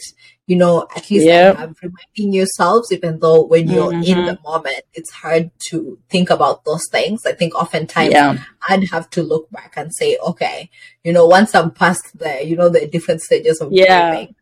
you 0.50 0.56
know 0.62 0.76
at 0.98 1.04
least 1.12 1.26
Yep. 1.28 1.58
have 1.62 1.76
reminding 1.88 2.30
yourselves 2.40 2.92
even 2.96 3.14
though 3.24 3.42
when 3.52 3.64
you're 3.74 3.94
in 3.94 4.18
Mhm. 4.20 4.26
the 4.30 4.38
moment 4.52 4.82
it's 5.00 5.12
hard 5.24 5.46
to 5.70 5.78
think 6.14 6.28
about 6.36 6.58
those 6.68 6.86
things 6.96 7.20
i 7.32 7.34
think 7.40 7.52
oftentimes 7.64 8.14
Yeah. 8.18 8.32
i'd 8.70 8.90
have 8.96 9.08
to 9.16 9.22
look 9.32 9.46
back 9.58 9.72
and 9.80 9.90
say 10.00 10.10
okay 10.30 10.58
you 11.06 11.12
know 11.16 11.26
once 11.38 11.52
i'm 11.58 11.70
past 11.84 12.06
the 12.22 12.32
you 12.50 12.56
know 12.60 12.70
the 12.76 12.82
different 12.96 13.22
stages 13.28 13.58
of 13.62 13.68
Yeah. 13.72 14.00
grieving 14.10 14.36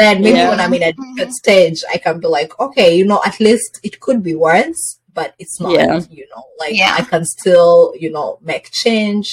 then 0.00 0.14
maybe 0.24 0.38
Yeah. 0.38 0.50
when 0.50 0.60
i'm 0.62 0.74
in 0.78 0.82
a 0.90 0.92
different 1.00 1.32
stage 1.42 1.78
i 1.94 1.96
can 2.04 2.16
be 2.24 2.28
like 2.38 2.50
okay 2.66 2.90
you 2.98 3.06
know 3.10 3.20
at 3.30 3.36
least 3.46 3.72
it 3.88 3.94
could 4.04 4.20
be 4.28 4.34
worse 4.48 4.82
but 5.18 5.30
it's 5.42 5.58
not 5.60 5.72
Yeah. 5.78 6.00
you 6.18 6.26
know 6.34 6.44
like 6.62 6.74
Yeah. 6.82 6.94
i 6.98 7.02
can 7.12 7.24
still 7.36 7.94
you 8.02 8.10
know 8.16 8.28
make 8.50 8.66
change 8.84 9.28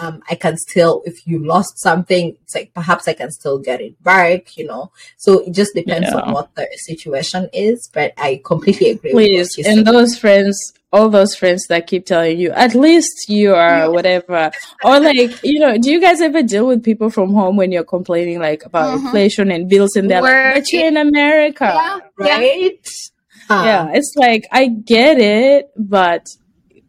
um 0.00 0.22
i 0.30 0.34
can 0.34 0.56
still 0.56 1.02
if 1.04 1.26
you 1.26 1.38
lost 1.44 1.78
something 1.78 2.36
it's 2.42 2.54
like 2.54 2.72
perhaps 2.74 3.08
i 3.08 3.12
can 3.12 3.30
still 3.30 3.58
get 3.58 3.80
it 3.80 3.94
back 4.02 4.56
you 4.56 4.64
know 4.66 4.90
so 5.16 5.40
it 5.40 5.52
just 5.52 5.74
depends 5.74 6.08
Yeah. 6.10 6.18
on 6.20 6.32
what 6.32 6.54
the 6.54 6.66
situation 6.76 7.48
is 7.52 7.88
but 7.92 8.12
i 8.16 8.40
completely 8.44 8.90
agree 8.90 9.12
with 9.12 9.24
Please. 9.26 9.48
what 9.56 9.58
you 9.58 9.64
And 9.70 9.78
said. 9.86 9.94
those 9.94 10.18
friends, 10.18 10.56
all 10.92 11.08
those 11.10 11.34
friends 11.34 11.66
that 11.68 11.86
keep 11.86 12.06
telling 12.06 12.38
you, 12.38 12.50
at 12.52 12.74
least 12.74 13.28
you 13.28 13.54
are 13.54 13.90
whatever. 13.90 14.50
Or 14.82 14.98
like, 15.00 15.32
you 15.44 15.58
know, 15.60 15.76
do 15.76 15.90
you 15.90 16.00
guys 16.00 16.22
ever 16.22 16.42
deal 16.42 16.66
with 16.66 16.82
people 16.82 17.10
from 17.10 17.34
home 17.34 17.56
when 17.60 17.70
you're 17.72 17.84
complaining 17.96 18.38
like 18.38 18.64
about 18.64 18.88
Mhm. 18.88 19.04
inflation 19.04 19.50
and 19.50 19.68
bills 19.68 19.96
and 19.96 20.10
they're 20.10 20.22
Where 20.22 20.54
like, 20.54 20.62
but 20.64 20.72
you're 20.72 20.86
in 20.86 20.96
America. 20.96 21.68
yeah, 21.76 21.98
yeah. 22.20 22.38
right 22.38 22.88
Uh, 23.50 23.62
yeah 23.68 23.84
it's 23.98 24.12
like 24.16 24.44
i 24.52 24.62
get 24.94 25.16
it 25.18 25.70
but 25.76 26.24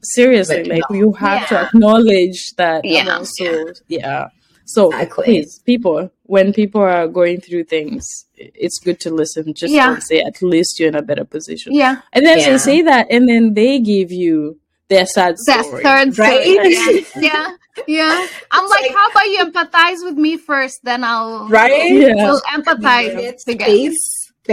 seriously 0.01 0.63
But 0.63 0.67
like 0.67 0.83
no. 0.89 0.97
you 0.97 1.13
have 1.13 1.47
to 1.49 1.59
acknowledge 1.65 2.53
that 2.57 2.81
I'm 2.85 2.89
Yeah, 2.91 3.15
also 3.17 3.65
yeah 3.87 4.27
so 4.65 4.91
Exactly. 4.91 5.23
please 5.25 5.59
people 5.65 6.11
when 6.23 6.53
people 6.53 6.81
are 6.81 7.07
going 7.07 7.41
through 7.41 7.63
things 7.65 8.05
it's 8.37 8.79
good 8.79 8.99
to 9.01 9.09
listen 9.09 9.53
just 9.53 9.73
Yeah. 9.73 9.87
don't 9.87 10.01
say 10.03 10.21
at 10.21 10.41
least 10.41 10.79
you're 10.79 10.89
in 10.89 10.95
a 10.95 11.01
better 11.01 11.25
position 11.25 11.73
yeah. 11.73 12.01
and 12.13 12.25
then 12.25 12.37
Yeah. 12.39 12.51
they 12.51 12.57
say 12.59 12.81
that 12.83 13.07
and 13.09 13.27
then 13.27 13.53
they 13.55 13.79
give 13.79 14.11
you 14.11 14.59
their 14.89 15.05
sad 15.05 15.35
That 15.45 15.65
story 15.65 15.83
third 15.83 16.17
Right? 16.17 16.43
story. 16.43 16.73
Yeah, 16.73 17.21
yeah, 17.29 17.47
yeah. 17.87 18.27
I'm 18.51 18.67
like, 18.69 18.81
like- 18.81 18.91
how 18.95 19.09
about 19.11 19.25
you 19.25 19.37
empathize 19.45 20.03
with 20.03 20.17
me 20.17 20.35
first, 20.37 20.79
then 20.83 21.03
I'll 21.03 21.47
right 21.47 21.91
Yeah. 21.91 22.15
we'll 22.15 22.41
empathize 22.51 23.13
create 23.13 23.37
together. 23.39 23.65
space 23.65 23.65
Can 23.67 23.77
you 23.77 23.93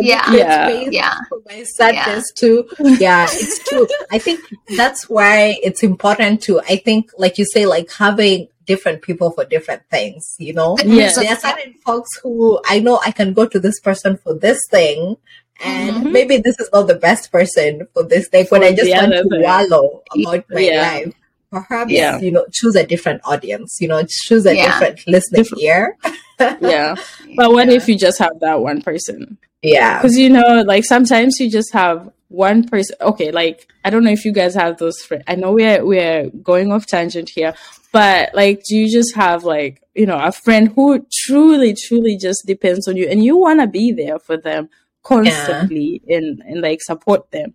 Yeah. 0.05 0.23
create 0.25 0.39
Yeah. 0.41 0.69
space 0.69 0.89
Yeah, 0.93 1.15
for 1.29 1.39
my 1.49 1.63
sadness 1.63 2.33
too. 2.33 2.69
Yeah, 2.79 3.27
it's 3.31 3.69
true. 3.69 3.87
I 4.11 4.19
think 4.19 4.41
that's 4.77 5.09
why 5.09 5.57
it's 5.63 5.83
important 5.83 6.43
to, 6.43 6.61
I 6.61 6.77
think, 6.77 7.11
like 7.19 7.39
you 7.39 7.45
say, 7.45 7.67
like 7.67 7.91
having 7.93 8.49
different 8.67 9.03
people 9.03 9.31
for 9.31 9.45
different 9.45 9.83
things, 9.91 10.35
you 10.39 10.53
know? 10.53 10.77
Yeah. 10.85 11.13
There 11.15 11.33
are 11.33 11.37
certain 11.37 11.75
folks 11.85 12.11
who 12.23 12.61
I 12.67 12.81
know 12.81 13.01
I 13.05 13.13
can 13.13 13.33
go 13.33 13.47
to 13.47 13.61
this 13.61 13.79
person 13.81 14.17
for 14.19 14.35
this 14.35 14.59
thing, 14.71 15.17
and 15.65 15.97
Mhm. 16.07 16.13
maybe 16.13 16.37
this 16.39 16.59
is 16.59 16.69
not 16.73 16.87
the 16.89 16.97
best 16.97 17.31
person 17.31 17.87
for 17.95 18.03
this 18.03 18.29
thing 18.29 18.45
when 18.49 18.63
I 18.65 18.73
just 18.75 18.91
want 18.91 19.13
to 19.13 19.23
thing. 19.23 19.43
wallow 19.43 20.03
about 20.15 20.45
my 20.51 20.61
Yeah. 20.61 20.83
life. 20.83 21.13
Perhaps, 21.53 21.93
Yeah. 21.93 22.19
you 22.19 22.33
know, 22.33 22.45
choose 22.53 22.75
a 22.75 22.85
different 22.85 23.21
audience, 23.25 23.79
you 23.81 23.87
know, 23.89 24.03
choose 24.09 24.45
a 24.47 24.55
Yeah. 24.57 24.67
different 24.67 25.01
listening 25.07 25.45
Different- 25.45 25.63
ear. 25.63 25.97
yeah 26.61 26.97
but 27.37 27.51
what 27.53 27.69
Yeah. 27.69 27.75
if 27.75 27.89
you 27.89 27.97
just 27.97 28.19
have 28.19 28.39
that 28.41 28.61
one 28.61 28.83
person 28.83 29.39
Yeah. 29.67 29.99
because 29.99 30.17
you 30.19 30.31
know 30.31 30.63
like 30.67 30.85
sometimes 30.85 31.41
you 31.41 31.51
just 31.51 31.73
have 31.73 32.11
one 32.29 32.67
person 32.69 32.97
okay 33.01 33.31
like 33.31 33.69
i 33.85 33.91
don't 33.91 34.05
know 34.05 34.11
if 34.11 34.25
you 34.25 34.33
guys 34.33 34.55
have 34.55 34.79
those 34.79 35.01
friends 35.03 35.25
i 35.29 35.35
know 35.37 35.53
we're 35.53 35.85
we're 35.85 36.31
going 36.43 36.73
off 36.73 36.87
tangent 36.87 37.31
here 37.31 37.55
but 37.93 38.35
like 38.35 38.63
do 38.69 38.77
you 38.77 38.91
just 38.93 39.15
have 39.17 39.45
like 39.45 39.83
you 39.95 40.07
know 40.07 40.19
a 40.19 40.33
friend 40.33 40.73
who 40.75 41.07
truly 41.13 41.75
truly 41.75 42.17
just 42.17 42.45
depends 42.47 42.89
on 42.89 42.97
you 42.97 43.09
and 43.09 43.25
you 43.25 43.37
want 43.37 43.61
to 43.61 43.67
be 43.67 43.93
there 43.93 44.19
for 44.19 44.37
them 44.37 44.69
constantly 45.03 46.03
and 46.09 46.41
and 46.47 46.61
like 46.61 46.83
support 46.83 47.31
them 47.31 47.55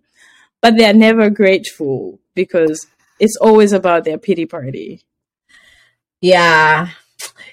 but 0.62 0.76
they're 0.76 0.94
never 0.94 1.28
grateful 1.30 2.18
because 2.34 2.86
it's 3.20 3.36
always 3.36 3.72
about 3.72 4.04
their 4.04 4.18
pity 4.18 4.46
party 4.46 5.02
Yeah. 6.20 6.88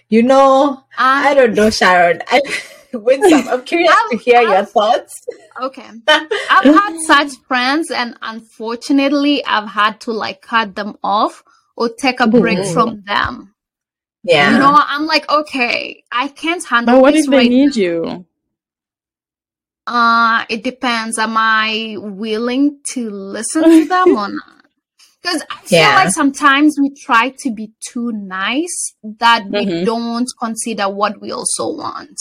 You 0.10 0.24
know, 0.24 0.84
I 0.98 1.30
I, 1.30 1.34
don't 1.34 1.54
know, 1.56 1.70
Sharon. 1.70 2.22
I, 2.28 2.42
Winsome, 2.94 3.48
I'm 3.48 3.64
curious 3.64 3.94
to 4.12 4.18
hear 4.18 4.42
your 4.42 4.66
thoughts. 4.66 5.14
okay. 5.62 5.86
I've 6.08 6.64
had 6.66 6.98
such 7.06 7.38
friends, 7.48 7.92
and 7.92 8.18
unfortunately, 8.22 9.44
I've 9.46 9.70
had 9.70 10.00
to 10.02 10.12
like 10.12 10.42
cut 10.42 10.76
them 10.76 10.98
off 11.04 11.44
or 11.78 11.90
take 11.90 12.20
a 12.20 12.28
break 12.28 12.60
Mhm. 12.60 12.74
from 12.74 13.04
them. 13.06 13.54
Yeah. 14.24 14.52
You 14.54 14.60
know, 14.60 14.74
I'm 14.76 15.06
like, 15.06 15.30
okay, 15.30 16.04
I 16.12 16.28
can't 16.30 16.64
handle 16.64 16.94
it. 16.94 16.98
but 16.98 17.02
what 17.02 17.14
this 17.14 17.26
if 17.26 17.32
they 17.32 17.38
right 17.38 17.50
need 17.50 17.76
you 17.76 18.26
Uh, 19.88 20.46
it 20.50 20.64
depends. 20.64 21.18
Am 21.18 21.36
I 21.36 21.96
willing 21.98 22.80
to 22.94 23.10
listen 23.10 23.64
to 23.64 23.86
them 23.86 24.10
or 24.10 24.28
not? 24.30 24.56
Because 25.22 25.42
I 25.50 25.58
feel 25.66 25.80
Yeah. 25.80 25.96
like 25.96 26.12
sometimes 26.12 26.78
we 26.80 26.92
try 26.96 27.34
to 27.40 27.52
be 27.52 27.72
too 27.92 28.12
nice 28.14 28.94
that 29.20 29.46
we 29.50 29.66
Mhm. 29.66 29.86
don't 29.86 30.28
consider 30.40 30.88
what 30.90 31.20
we 31.20 31.32
also 31.32 31.70
want. 31.76 32.16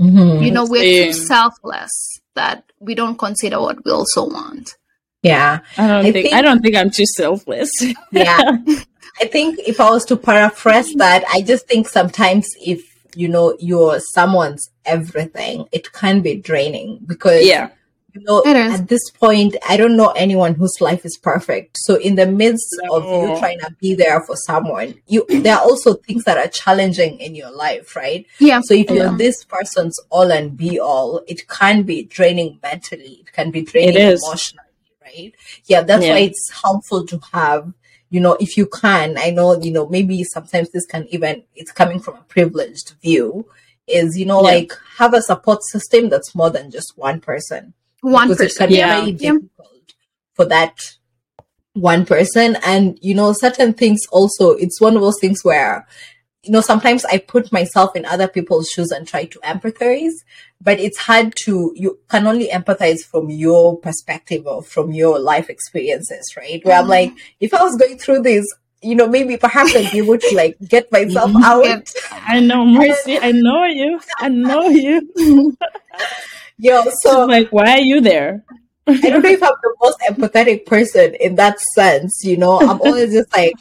Mhm. 0.00 0.44
You 0.44 0.50
know, 0.50 0.64
we're 0.66 1.06
too 1.06 1.12
selfless 1.12 2.20
that 2.34 2.64
we 2.80 2.94
don't 2.94 3.18
consider 3.18 3.60
what 3.60 3.84
we 3.84 3.92
also 3.92 4.26
want. 4.28 4.74
Yeah. 5.22 5.60
i 5.78 5.86
don't 5.86 6.04
I 6.06 6.12
think, 6.12 6.14
think- 6.26 6.34
i 6.34 6.42
don't 6.42 6.60
think 6.60 6.76
i'm 6.76 6.90
too 6.90 7.06
selfless 7.06 7.70
Yeah. 8.12 8.40
I 9.22 9.26
think 9.26 9.60
if 9.64 9.80
I 9.80 9.88
was 9.90 10.04
to 10.06 10.16
paraphrase 10.16 10.92
that, 10.96 11.22
I 11.32 11.40
just 11.40 11.68
think 11.68 11.86
sometimes 11.88 12.48
if, 12.60 12.82
you 13.14 13.28
know, 13.28 13.56
you're 13.60 14.00
someone's 14.00 14.68
everything, 14.84 15.66
it 15.70 15.92
can 15.92 16.20
be 16.20 16.34
draining 16.34 16.98
because 17.06 17.46
yeah 17.46 17.68
you 18.14 18.22
know, 18.22 18.42
at 18.46 18.86
this 18.88 19.10
point, 19.10 19.56
I 19.68 19.76
don't 19.76 19.96
know 19.96 20.10
anyone 20.10 20.54
whose 20.54 20.80
life 20.80 21.04
is 21.04 21.16
perfect. 21.16 21.76
So 21.80 21.96
in 21.96 22.14
the 22.14 22.26
midst 22.26 22.76
of 22.90 23.02
you 23.04 23.36
trying 23.38 23.58
to 23.60 23.74
be 23.80 23.94
there 23.94 24.20
for 24.22 24.36
someone, 24.36 24.94
you 25.08 25.26
there 25.28 25.56
are 25.56 25.62
also 25.62 25.94
things 25.94 26.22
that 26.24 26.38
are 26.38 26.48
challenging 26.48 27.18
in 27.18 27.34
your 27.34 27.50
life, 27.50 27.96
right? 27.96 28.24
Yeah. 28.38 28.60
So 28.62 28.74
if 28.74 28.88
you're 28.88 29.06
Yeah. 29.06 29.16
this 29.16 29.44
person's 29.44 29.98
all 30.10 30.30
and 30.30 30.56
be 30.56 30.78
all, 30.78 31.22
it 31.26 31.48
can 31.48 31.82
be 31.82 32.04
draining 32.04 32.60
mentally. 32.62 33.18
It 33.22 33.32
can 33.32 33.50
be 33.50 33.62
draining 33.62 33.96
is. 33.96 34.22
emotionally, 34.24 34.68
right? 35.02 35.14
right? 35.16 35.34
Yeah, 35.66 35.82
that's 35.82 36.04
Yeah. 36.04 36.12
why 36.12 36.18
it's 36.20 36.50
helpful 36.62 37.04
to 37.06 37.20
have, 37.32 37.72
you 38.10 38.20
know, 38.20 38.36
if 38.38 38.56
you 38.56 38.66
can, 38.66 39.18
I 39.18 39.30
know, 39.30 39.60
you 39.60 39.72
know, 39.72 39.88
maybe 39.88 40.22
sometimes 40.22 40.70
this 40.70 40.86
can 40.86 41.08
even, 41.10 41.42
it's 41.56 41.72
coming 41.72 41.98
from 41.98 42.14
a 42.14 42.22
privileged 42.28 42.94
view, 43.02 43.46
is, 43.88 44.16
you 44.16 44.24
know, 44.24 44.38
Yeah. 44.40 44.54
like 44.54 44.72
have 44.98 45.14
a 45.14 45.20
support 45.20 45.64
system 45.64 46.10
that's 46.10 46.32
more 46.34 46.50
than 46.50 46.70
just 46.70 46.92
one 46.96 47.20
person. 47.20 47.74
One 48.12 48.28
person. 48.36 48.70
Yeah. 48.70 49.00
very 49.00 49.12
difficult 49.12 49.94
for 50.34 50.44
that 50.46 50.78
one 51.74 52.04
person. 52.06 52.56
And, 52.64 52.98
you 53.02 53.14
know, 53.14 53.32
certain 53.32 53.72
things 53.72 54.00
also, 54.12 54.50
it's 54.52 54.80
one 54.80 54.94
of 54.96 55.02
those 55.02 55.18
things 55.20 55.40
where, 55.42 55.86
you 56.42 56.52
know, 56.52 56.60
sometimes 56.60 57.04
I 57.06 57.18
put 57.18 57.50
myself 57.52 57.96
in 57.96 58.04
other 58.04 58.28
people's 58.28 58.68
shoes 58.68 58.90
and 58.90 59.08
try 59.08 59.24
to 59.24 59.38
empathize, 59.40 60.12
but 60.60 60.78
it's 60.78 60.98
hard 60.98 61.34
to, 61.44 61.72
you 61.74 61.98
can 62.08 62.26
only 62.26 62.48
empathize 62.48 63.00
from 63.04 63.30
your 63.30 63.78
perspective 63.78 64.46
or 64.46 64.62
from 64.62 64.92
your 64.92 65.18
life 65.18 65.48
experiences, 65.48 66.34
right? 66.36 66.64
Where 66.64 66.78
I'm 66.78 66.84
Mhm. 66.84 66.88
like, 66.90 67.12
if 67.40 67.54
I 67.54 67.62
was 67.62 67.76
going 67.76 67.98
through 67.98 68.22
this, 68.22 68.44
you 68.82 68.94
know, 68.94 69.08
maybe 69.08 69.38
perhaps 69.38 69.74
I'd 69.74 69.90
be 69.90 69.98
able 69.98 70.18
to 70.18 70.34
like 70.36 70.56
get 70.68 70.92
myself 70.92 71.32
out. 71.42 71.90
I 72.12 72.40
know, 72.40 72.66
Mercy. 72.66 73.18
I 73.22 73.32
know 73.32 73.64
you. 73.64 73.98
I 74.18 74.28
know 74.28 74.68
you. 74.68 75.56
Yo, 76.58 76.82
so 76.84 76.90
so 77.02 77.24
like, 77.26 77.48
why 77.50 77.72
are 77.72 77.80
you 77.80 78.00
there? 78.00 78.44
I 78.86 78.96
don't 79.00 79.22
know 79.22 79.30
if 79.30 79.42
I'm 79.42 79.52
the 79.62 79.74
most 79.82 79.98
empathetic 80.00 80.66
person 80.66 81.14
in 81.14 81.36
that 81.36 81.58
sense, 81.60 82.22
you 82.24 82.36
know. 82.36 82.60
I'm 82.60 82.80
always 82.84 83.12
just 83.12 83.34
like, 83.34 83.54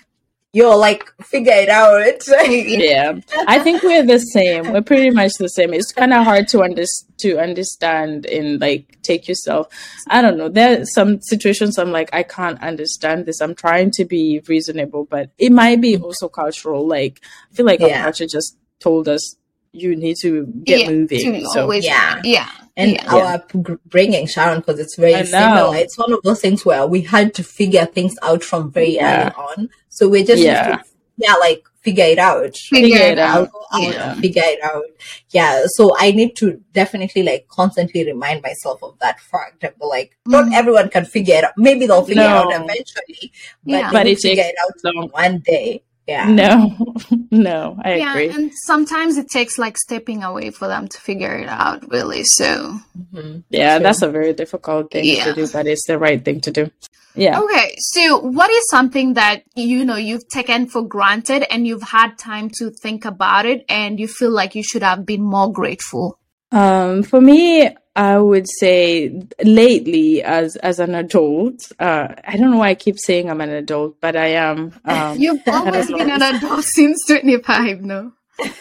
yo, 0.51 0.75
like 0.77 1.09
figure 1.21 1.53
it 1.55 1.69
out. 1.69 2.01
yeah, 2.49 3.13
I 3.47 3.59
think 3.59 3.83
we're 3.83 4.05
the 4.05 4.19
same. 4.19 4.71
We're 4.73 4.81
pretty 4.81 5.11
much 5.11 5.31
the 5.39 5.47
same. 5.47 5.73
It's 5.73 5.93
kind 5.93 6.13
of 6.13 6.25
hard 6.25 6.49
to 6.49 6.61
under- 6.61 6.83
to 7.19 7.39
understand 7.39 8.25
and 8.25 8.59
like 8.59 9.01
take 9.01 9.29
yourself. 9.29 9.67
I 10.09 10.21
don't 10.21 10.37
know. 10.37 10.49
There 10.49 10.81
are 10.81 10.85
some 10.85 11.21
situations 11.21 11.77
I'm 11.77 11.91
like, 11.93 12.09
I 12.13 12.23
can't 12.23 12.61
understand 12.61 13.25
this. 13.25 13.39
I'm 13.39 13.55
trying 13.55 13.91
to 13.91 14.03
be 14.05 14.41
reasonable, 14.49 15.05
but 15.05 15.29
it 15.37 15.53
might 15.53 15.79
be 15.79 15.95
also 15.95 16.27
cultural. 16.27 16.85
Like, 16.85 17.21
I 17.49 17.55
feel 17.55 17.65
like 17.65 17.79
our 17.79 17.87
Yeah. 17.87 18.03
culture 18.03 18.27
just 18.27 18.57
told 18.81 19.07
us 19.07 19.37
you 19.73 19.95
need 19.95 20.15
to 20.21 20.45
get 20.63 20.81
Yeah, 20.81 20.89
moving. 20.91 21.33
to 21.41 21.45
So 21.49 21.61
always- 21.63 21.83
Yeah. 21.85 22.21
yeah. 22.23 22.49
and 22.75 22.93
yeah. 22.93 23.13
our 23.13 23.39
p- 23.39 23.75
bringing 23.85 24.25
Sharon 24.25 24.59
because 24.59 24.79
it's 24.79 24.95
very 24.97 25.23
similar. 25.25 25.75
It's 25.75 25.95
one 25.97 26.11
of 26.11 26.21
those 26.23 26.41
things 26.41 26.65
where 26.65 26.87
we 26.87 27.01
had 27.01 27.33
to 27.35 27.43
figure 27.43 27.85
things 27.85 28.15
out 28.23 28.43
from 28.43 28.71
very 28.71 28.95
Yeah. 28.95 29.25
early 29.25 29.31
on. 29.35 29.69
So 29.89 30.07
we 30.09 30.23
just 30.23 30.41
Yeah. 30.41 30.77
to, 30.77 30.83
yeah, 31.17 31.33
like 31.35 31.61
figure 31.81 32.05
it 32.05 32.17
out. 32.17 32.55
Figure 32.57 32.87
Figure 32.97 33.05
it 33.07 33.11
it 33.13 33.19
out. 33.19 33.49
Out 33.73 33.81
Yeah. 33.83 34.13
figure 34.15 34.41
it 34.45 34.63
out. 34.63 34.85
Yeah. 35.31 35.63
So 35.67 35.91
I 35.99 36.11
need 36.11 36.35
to 36.37 36.59
definitely 36.71 37.21
like 37.23 37.47
constantly 37.47 38.05
remind 38.05 38.41
myself 38.41 38.81
of 38.81 38.97
that 39.01 39.19
fact. 39.19 39.63
And 39.63 39.73
be 39.79 39.85
like, 39.85 40.17
not 40.25 40.45
Mhm. 40.45 40.55
everyone 40.55 40.89
can 40.89 41.05
figure 41.05 41.35
it 41.35 41.43
out. 41.43 41.53
Maybe 41.57 41.85
they'll 41.85 42.05
figure 42.05 42.23
it 42.23 42.27
out 42.27 42.51
eventually, 42.53 43.31
but 43.63 43.71
Yeah. 43.71 43.87
they 43.89 43.93
But 43.93 44.05
will 44.05 44.11
it 44.13 44.19
figure 44.19 44.43
takes 44.43 44.49
it 44.49 44.55
out 44.63 44.95
long. 44.95 45.09
one 45.09 45.43
day. 45.45 45.83
Yeah. 46.07 46.29
No, 46.29 46.75
no, 47.31 47.77
I 47.83 47.95
yeah, 47.95 48.11
agree. 48.11 48.29
and 48.29 48.51
sometimes 48.65 49.17
it 49.17 49.29
takes 49.29 49.57
like 49.57 49.77
stepping 49.77 50.21
away 50.21 50.49
for 50.51 50.67
them 50.67 50.87
to 50.89 50.97
figure 50.99 51.33
it 51.37 51.47
out, 51.47 51.89
really. 51.89 52.23
So, 52.25 52.77
Mhm. 53.13 53.43
Yeah, 53.49 53.77
True. 53.77 53.83
that's 53.83 54.01
a 54.01 54.09
very 54.09 54.33
difficult 54.33 54.91
thing 54.91 55.05
Yeah. 55.05 55.23
to 55.25 55.33
do, 55.33 55.47
but 55.47 55.65
it's 55.65 55.87
the 55.87 55.97
right 55.97 56.23
thing 56.23 56.41
to 56.41 56.51
do. 56.51 56.69
Yeah. 57.15 57.39
okay. 57.39 57.75
So, 57.77 58.17
what 58.19 58.49
is 58.49 58.67
something 58.69 59.13
that 59.13 59.43
you 59.55 59.85
know 59.85 59.95
you've 59.95 60.27
taken 60.29 60.67
for 60.67 60.81
granted 60.81 61.45
and 61.53 61.65
you've 61.67 61.83
had 61.83 62.17
time 62.17 62.49
to 62.57 62.71
think 62.81 63.05
about 63.05 63.45
it, 63.45 63.63
and 63.69 63.99
you 63.99 64.07
feel 64.07 64.31
like 64.31 64.55
you 64.55 64.63
should 64.63 64.83
have 64.83 65.05
been 65.05 65.21
more 65.23 65.51
grateful? 65.53 66.17
Um, 66.51 67.03
for 67.03 67.21
me, 67.21 67.69
I 67.95 68.17
would 68.17 68.47
say 68.59 69.21
lately, 69.43 70.23
as 70.23 70.55
as 70.57 70.79
an 70.79 70.95
adult, 70.95 71.71
uh, 71.79 72.07
I 72.27 72.37
don't 72.37 72.49
know 72.51 72.57
why 72.57 72.69
I 72.69 72.75
keep 72.75 72.97
saying 72.97 73.29
I'm 73.29 73.41
an 73.41 73.51
adult, 73.51 74.01
but 74.01 74.15
I 74.15 74.27
am. 74.29 74.73
Um, 74.85 75.17
You've 75.19 75.41
always 75.47 75.87
been 75.87 76.09
an 76.09 76.21
adult 76.21 76.63
since 76.63 77.05
twenty 77.05 77.37
five, 77.37 77.81
no? 77.81 78.11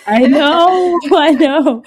I 0.07 0.27
know, 0.27 1.01
I 1.17 1.31
know, 1.31 1.83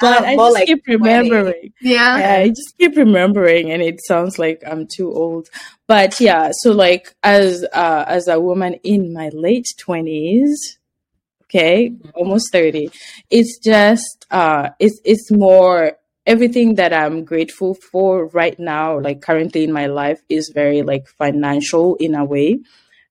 but 0.00 0.22
I'm 0.22 0.24
I 0.24 0.36
just 0.36 0.54
like 0.54 0.66
keep 0.66 0.84
20. 0.86 0.96
remembering. 0.98 1.72
Yeah. 1.82 2.16
Yeah, 2.18 2.34
I 2.44 2.48
just 2.48 2.78
keep 2.78 2.96
remembering, 2.96 3.70
and 3.72 3.82
it 3.82 4.00
sounds 4.06 4.38
like 4.38 4.62
I'm 4.66 4.86
too 4.86 5.12
old. 5.12 5.48
But 5.86 6.18
yeah, 6.18 6.50
so 6.60 6.72
like 6.72 7.14
as 7.22 7.62
uh, 7.74 8.04
as 8.08 8.26
a 8.26 8.40
woman 8.40 8.74
in 8.84 9.12
my 9.12 9.28
late 9.34 9.66
twenties, 9.78 10.78
okay, 11.44 11.92
almost 12.14 12.50
thirty, 12.52 12.90
it's 13.28 13.58
just 13.58 14.24
uh, 14.30 14.70
it's 14.78 14.98
it's 15.04 15.30
more 15.30 15.92
everything 16.26 16.74
that 16.76 16.92
I'm 16.92 17.24
grateful 17.24 17.74
for 17.74 18.26
right 18.28 18.58
now, 18.58 18.98
like 19.00 19.22
currently 19.22 19.64
in 19.64 19.72
my 19.72 19.86
life, 19.86 20.20
is 20.28 20.50
very 20.54 20.82
like 20.82 21.06
financial 21.08 21.96
in 21.96 22.14
a 22.14 22.24
way, 22.24 22.60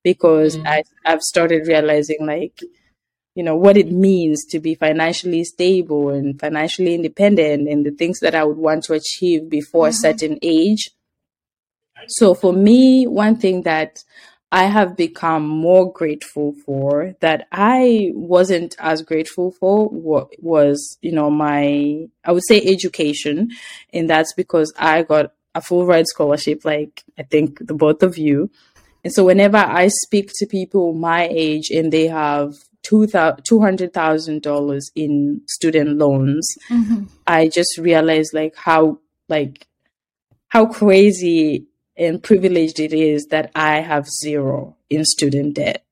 because 0.03 0.57
Mhm. 0.57 0.67
I 0.67 0.83
I've 1.05 1.21
started 1.21 1.67
realizing 1.67 2.25
like 2.25 2.61
you 3.35 3.43
know 3.43 3.55
what 3.55 3.77
it 3.77 3.91
means 3.91 4.45
to 4.45 4.59
be 4.59 4.75
financially 4.75 5.43
stable 5.43 6.09
and 6.09 6.39
financially 6.39 6.95
independent 6.95 7.67
and 7.69 7.85
the 7.85 7.91
things 7.91 8.19
that 8.21 8.35
I 8.35 8.43
would 8.43 8.57
want 8.57 8.83
to 8.85 8.93
achieve 8.93 9.49
before 9.49 9.87
a 9.87 9.91
Mhm. 9.91 10.01
certain 10.07 10.39
age. 10.41 10.91
So 12.07 12.33
for 12.33 12.53
me, 12.53 13.07
one 13.07 13.37
thing 13.37 13.63
that 13.63 14.03
I 14.51 14.65
have 14.65 14.95
become 14.95 15.47
more 15.47 15.91
grateful 15.91 16.53
for 16.65 17.15
that 17.19 17.47
I 17.51 18.11
wasn't 18.13 18.75
as 18.79 19.01
grateful 19.01 19.51
for 19.51 19.87
what 19.89 20.29
was, 20.41 20.97
you 21.01 21.11
know, 21.11 21.29
my, 21.29 22.07
I 22.23 22.31
would 22.31 22.45
say 22.47 22.61
education. 22.61 23.49
And 23.91 24.09
that's 24.09 24.33
because 24.33 24.73
I 24.77 25.03
got 25.03 25.33
a 25.55 25.61
full 25.61 25.85
ride 25.85 26.07
scholarship, 26.07 26.63
like 26.63 27.03
I 27.17 27.23
think 27.23 27.65
the 27.67 27.73
both 27.73 28.01
of 28.03 28.17
you. 28.17 28.49
And 29.03 29.13
so 29.13 29.25
whenever 29.25 29.57
I 29.57 29.89
speak 29.89 30.31
to 30.35 30.45
people 30.45 30.93
my 30.93 31.27
age 31.29 31.69
and 31.69 31.91
they 31.91 32.07
have 32.07 32.53
two 32.81 33.07
hundred 33.59 33.93
thousand 33.93 34.41
dollars 34.43 34.91
in 34.95 35.41
student 35.47 35.97
loans, 35.97 36.47
Mhm. 36.69 37.07
I 37.27 37.47
just 37.47 37.77
realized 37.77 38.33
like 38.33 38.55
how 38.55 38.99
like 39.27 39.67
how 40.49 40.65
crazy 40.67 41.67
and 41.97 42.21
privileged 42.21 42.79
it 42.79 42.93
is 42.93 43.27
that 43.27 43.51
I 43.55 43.79
have 43.81 44.07
zero 44.07 44.75
in 44.89 45.05
student 45.05 45.55
debt. 45.55 45.83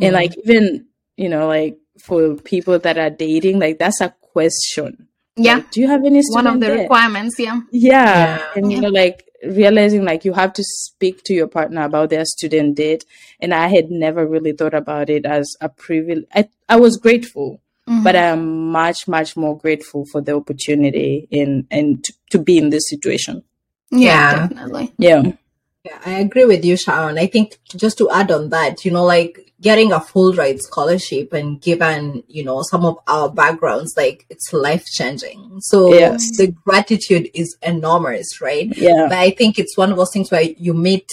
And 0.00 0.12
like 0.14 0.36
even, 0.44 0.86
you 1.16 1.28
know, 1.28 1.46
like 1.48 1.78
for 2.00 2.34
people 2.36 2.78
that 2.78 2.98
are 2.98 3.10
dating, 3.10 3.58
like 3.58 3.78
that's 3.78 4.00
a 4.00 4.14
question. 4.32 5.08
Yeah. 5.36 5.54
Like, 5.56 5.70
do 5.70 5.80
you 5.80 5.88
have 5.88 6.04
any 6.04 6.22
student? 6.22 6.44
One 6.46 6.54
of 6.54 6.60
the 6.60 6.66
debt? 6.66 6.78
requirements. 6.80 7.38
Yeah. 7.38 7.60
Yeah. 7.72 8.04
Yeah. 8.38 8.46
And 8.56 8.70
you 8.72 8.78
Yeah. 8.78 8.82
know, 8.82 8.88
like 8.90 9.24
realizing 9.44 10.04
like 10.04 10.24
you 10.24 10.32
have 10.32 10.52
to 10.54 10.64
speak 10.64 11.22
to 11.24 11.34
your 11.34 11.46
partner 11.46 11.82
about 11.84 12.10
their 12.10 12.24
student 12.24 12.76
debt. 12.76 13.04
And 13.40 13.54
I 13.54 13.68
had 13.68 13.90
never 13.90 14.26
really 14.26 14.52
thought 14.52 14.74
about 14.74 15.10
it 15.10 15.24
as 15.26 15.56
a 15.60 15.68
privilege. 15.68 16.24
I, 16.34 16.48
I 16.68 16.76
was 16.76 16.96
grateful, 16.96 17.60
Mhm. 17.88 18.02
but 18.04 18.16
I'm 18.16 18.70
much, 18.72 19.06
much 19.08 19.36
more 19.36 19.56
grateful 19.56 20.04
for 20.10 20.20
the 20.20 20.34
opportunity 20.34 21.28
in 21.30 21.66
and 21.70 22.02
to, 22.04 22.12
to 22.30 22.38
be 22.38 22.58
in 22.58 22.70
this 22.70 22.88
situation. 22.88 23.42
Yeah, 23.90 24.00
Yeah. 24.32 24.46
definitely. 24.48 24.92
Yeah. 24.98 25.22
Yeah, 25.84 25.98
I 26.04 26.18
agree 26.18 26.44
with 26.44 26.64
you, 26.64 26.76
Sharon. 26.76 27.18
I 27.18 27.26
think 27.26 27.58
just 27.76 27.98
to 27.98 28.10
add 28.10 28.30
on 28.30 28.48
that, 28.50 28.84
you 28.84 28.90
know, 28.90 29.04
like 29.04 29.52
getting 29.60 29.92
a 29.92 30.00
full 30.00 30.32
ride 30.34 30.60
scholarship 30.60 31.32
and 31.32 31.60
given, 31.62 32.22
you 32.28 32.44
know, 32.44 32.62
some 32.62 32.84
of 32.84 32.98
our 33.06 33.30
backgrounds, 33.30 33.94
like 33.96 34.26
it's 34.28 34.52
life 34.52 34.84
changing. 34.86 35.60
So 35.60 35.94
Yes. 35.94 36.36
the 36.36 36.48
gratitude 36.64 37.30
is 37.32 37.56
enormous, 37.62 38.40
right? 38.40 38.68
Yeah. 38.76 39.06
But 39.08 39.18
I 39.18 39.30
think 39.30 39.58
it's 39.58 39.76
one 39.76 39.90
of 39.90 39.96
those 39.96 40.12
things 40.12 40.30
where 40.30 40.42
you 40.42 40.74
meet 40.74 41.08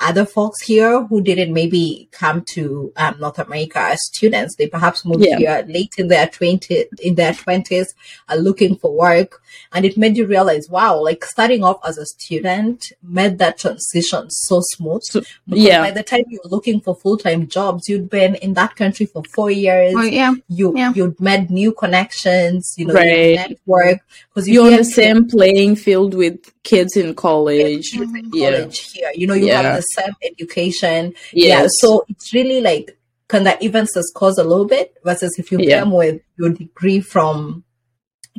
other 0.00 0.24
folks 0.24 0.62
here 0.62 1.04
who 1.04 1.20
didn't 1.22 1.52
maybe 1.52 2.08
come 2.10 2.42
to 2.54 2.92
um, 2.96 3.16
North 3.20 3.38
America 3.38 3.78
as 3.78 3.98
students. 4.06 4.56
They 4.56 4.66
perhaps 4.66 5.04
moved 5.04 5.24
Yeah. 5.24 5.38
here 5.38 5.64
late 5.68 5.92
in 5.98 6.08
their 6.08 6.26
twenty 6.28 6.86
in 7.02 7.14
their 7.16 7.34
twenties, 7.34 7.94
are 8.28 8.36
looking 8.36 8.76
for 8.76 8.92
work, 8.96 9.42
and 9.72 9.84
it 9.84 9.96
made 9.96 10.16
you 10.16 10.26
realize, 10.26 10.68
wow, 10.70 10.98
like 11.02 11.24
starting 11.24 11.62
off 11.62 11.80
as 11.86 11.98
a 11.98 12.06
student 12.06 12.92
made 13.02 13.38
that 13.38 13.58
transition 13.58 14.30
so 14.30 14.60
smooth. 14.74 15.02
So- 15.04 15.20
Because 15.46 15.64
yeah. 15.64 15.80
by 15.82 15.90
the 15.90 16.02
time 16.02 16.24
you 16.28 16.40
were 16.42 16.50
looking 16.50 16.80
for 16.80 16.94
full 16.96 17.18
time 17.18 17.46
jobs, 17.46 17.88
you'd 17.88 18.08
been 18.10 18.36
in 18.36 18.54
that 18.54 18.76
country 18.76 19.06
for 19.06 19.22
four 19.34 19.50
years. 19.50 19.94
Oh, 19.96 20.02
yeah. 20.02 20.32
You 20.48 20.72
Yeah. 20.76 20.92
you'd 20.94 21.20
made 21.20 21.50
new 21.50 21.72
connections, 21.72 22.74
you 22.78 22.86
know, 22.86 22.94
Right. 22.94 23.36
network 23.36 24.00
because 24.32 24.48
You're 24.48 24.66
on 24.66 24.76
the 24.76 24.84
same 24.84 25.28
playing 25.28 25.76
field 25.76 26.14
with 26.14 26.38
kids 26.62 26.96
in 26.96 27.14
college. 27.14 27.92
Mhm. 27.92 28.30
Yeah. 28.32 28.50
college 28.50 28.92
here. 28.92 29.10
You 29.14 29.26
know, 29.26 29.34
you 29.34 29.46
Yeah. 29.46 29.62
have 29.62 29.76
the 29.76 29.82
same 29.82 30.14
education. 30.22 31.14
Yeah. 31.32 31.66
So 31.68 32.04
it's 32.08 32.34
really 32.34 32.60
like 32.60 32.96
kind 33.28 33.46
of 33.48 33.54
evens 33.60 33.92
the 33.92 34.02
scores 34.02 34.38
a 34.38 34.44
little 34.44 34.66
bit 34.66 34.92
versus 35.04 35.38
if 35.38 35.50
you 35.52 35.58
Yeah. 35.60 35.80
come 35.80 35.92
with 35.92 36.20
your 36.38 36.50
degree 36.50 37.00
from 37.00 37.64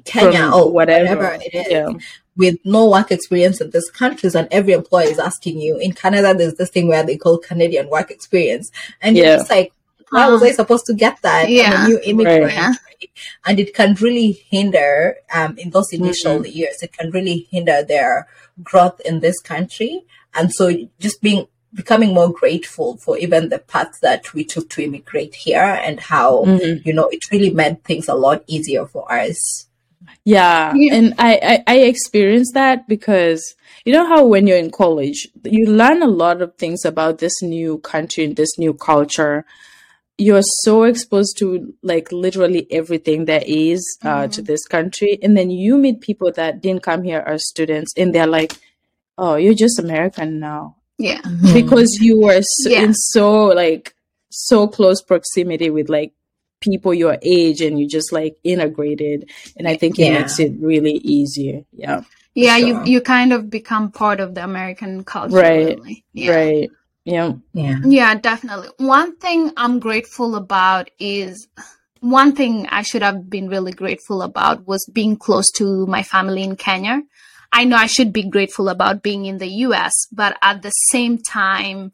Kenya 0.05 0.49
From 0.49 0.53
or 0.53 0.71
whatever. 0.71 1.15
whatever, 1.15 1.39
it 1.43 1.53
is 1.53 1.67
Yeah. 1.71 1.89
with 2.37 2.57
no 2.63 2.89
work 2.89 3.11
experience 3.11 3.59
in 3.61 3.69
this 3.71 3.89
countries 3.89 4.35
and 4.35 4.47
every 4.51 4.73
employer 4.73 5.07
is 5.09 5.19
asking 5.19 5.59
you. 5.61 5.77
In 5.77 5.93
Canada, 5.93 6.33
there's 6.33 6.55
this 6.55 6.69
thing 6.69 6.87
where 6.87 7.03
they 7.03 7.17
call 7.17 7.37
Canadian 7.37 7.89
work 7.89 8.11
experience. 8.11 8.71
And 9.01 9.15
Yeah. 9.17 9.23
you're 9.23 9.37
just 9.37 9.51
like, 10.11 10.27
why 10.27 10.29
was 10.29 10.43
I 10.43 10.51
supposed 10.51 10.85
to 10.87 10.93
get 10.93 11.21
that? 11.21 11.45
I'm 11.45 11.51
Yeah. 11.51 11.85
a 11.85 11.87
new 11.87 11.99
immigrant. 12.03 12.43
Right. 12.43 12.77
And 13.45 13.59
it 13.59 13.73
can 13.73 13.95
really 13.95 14.31
hinder, 14.49 15.15
um, 15.33 15.57
in 15.57 15.69
those 15.71 15.91
initial 15.91 16.35
Mm-hmm. 16.39 16.57
years, 16.57 16.77
it 16.83 16.93
can 16.93 17.11
really 17.11 17.47
hinder 17.51 17.83
their 17.83 18.27
growth 18.63 18.99
in 19.05 19.19
this 19.21 19.39
country. 19.39 20.03
And 20.33 20.51
so 20.53 20.71
just 20.99 21.21
being 21.21 21.47
becoming 21.73 22.13
more 22.13 22.29
grateful 22.29 22.97
for 22.97 23.17
even 23.17 23.47
the 23.47 23.57
path 23.59 23.97
that 24.01 24.33
we 24.33 24.43
took 24.43 24.69
to 24.69 24.83
immigrate 24.83 25.33
here 25.35 25.79
and 25.85 26.01
how 26.01 26.43
Mhm. 26.45 26.85
you 26.85 26.91
know 26.91 27.07
it 27.07 27.21
really 27.31 27.49
made 27.49 27.81
things 27.85 28.09
a 28.09 28.13
lot 28.13 28.43
easier 28.45 28.85
for 28.85 29.09
us. 29.09 29.67
Yeah, 30.25 30.73
Yeah. 30.75 30.95
and 30.95 31.13
I, 31.17 31.63
I 31.67 31.73
I 31.73 31.77
experienced 31.93 32.53
that 32.55 32.87
because 32.89 33.55
you 33.85 33.93
know 33.93 34.05
how 34.05 34.25
when 34.25 34.47
you're 34.47 34.57
in 34.57 34.69
college, 34.69 35.29
you 35.45 35.65
learn 35.65 36.03
a 36.03 36.07
lot 36.23 36.41
of 36.41 36.55
things 36.57 36.83
about 36.83 37.19
this 37.19 37.41
new 37.41 37.77
country 37.79 38.25
and 38.25 38.35
this 38.35 38.57
new 38.59 38.73
culture. 38.73 39.45
You're 40.25 40.43
so 40.65 40.83
exposed 40.91 41.33
to 41.39 41.73
like 41.91 42.11
literally 42.25 42.63
everything 42.79 43.25
there 43.25 43.43
is 43.45 43.81
uh, 44.09 44.27
to 44.35 44.39
this 44.49 44.63
country, 44.75 45.17
and 45.23 45.35
then 45.37 45.49
you 45.49 45.77
meet 45.85 46.01
people 46.09 46.31
that 46.39 46.61
didn't 46.63 46.83
come 46.89 47.01
here 47.09 47.23
as 47.33 47.47
students, 47.53 47.91
and 47.97 48.13
they're 48.13 48.33
like, 48.39 48.53
"Oh, 49.17 49.35
you're 49.43 49.61
just 49.65 49.79
American 49.79 50.29
now," 50.39 50.63
Yeah. 51.09 51.21
because 51.59 51.91
you 52.05 52.19
were 52.25 52.41
so, 52.41 52.69
Yeah. 52.69 52.83
in 52.83 52.93
so 52.93 53.27
like 53.63 53.85
so 54.29 54.67
close 54.67 55.01
proximity 55.11 55.69
with 55.77 55.89
like 55.89 56.11
people 56.61 56.93
your 56.93 57.17
age 57.23 57.59
and 57.65 57.79
you 57.79 57.87
just 57.97 58.13
like 58.13 58.33
integrated 58.43 59.19
and 59.57 59.67
i 59.67 59.75
think 59.75 59.97
it 59.97 60.05
Yeah. 60.05 60.19
makes 60.19 60.39
it 60.39 60.51
really 60.69 60.97
easier 61.17 61.57
yeah 61.83 62.01
Yeah, 62.35 62.57
you 62.67 62.73
you 62.85 62.99
kind 63.01 63.33
of 63.35 63.49
become 63.49 63.91
part 63.91 64.19
of 64.25 64.29
the 64.35 64.43
American 64.51 65.03
culture. 65.03 65.35
Right. 65.35 65.75
Really. 65.79 65.95
Yeah. 66.13 66.35
right 66.35 66.69
yeah 67.05 67.33
yeah. 67.53 67.77
Yeah, 67.83 68.15
definitely. 68.15 68.69
One 68.77 69.17
thing 69.17 69.51
I'm 69.57 69.79
grateful 69.79 70.35
about 70.35 70.89
is 70.99 71.47
one 71.99 72.35
thing 72.35 72.67
I 72.67 72.81
should 72.81 73.01
have 73.03 73.29
been 73.29 73.47
really 73.49 73.71
grateful 73.71 74.21
about 74.21 74.67
was 74.67 74.85
being 74.91 75.17
close 75.17 75.51
to 75.53 75.85
my 75.87 76.03
family 76.03 76.43
in 76.43 76.55
Kenya. 76.55 77.01
I 77.53 77.65
know 77.65 77.75
I 77.75 77.87
should 77.87 78.13
be 78.13 78.23
grateful 78.29 78.69
about 78.69 79.03
being 79.03 79.25
in 79.25 79.37
the 79.37 79.49
US, 79.67 79.93
but 80.11 80.37
at 80.41 80.61
the 80.61 80.69
same 80.91 81.17
time, 81.17 81.91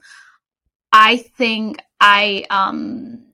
I 0.91 1.17
think 1.37 1.81
I 1.99 2.45
um, 2.49 3.25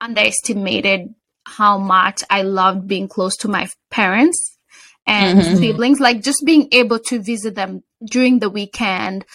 underestimated 0.00 1.14
how 1.46 1.78
much 1.78 2.22
I 2.30 2.42
loved 2.42 2.86
being 2.86 3.08
close 3.08 3.36
to 3.38 3.48
my 3.48 3.68
parents 3.90 4.58
and 5.06 5.38
Mhm. 5.40 5.58
siblings, 5.60 6.00
like 6.00 6.22
just 6.22 6.42
being 6.46 6.68
able 6.72 6.98
to 7.00 7.20
visit 7.20 7.54
them 7.54 7.82
during 8.10 8.38
the 8.38 8.48
weekend, 8.48 9.26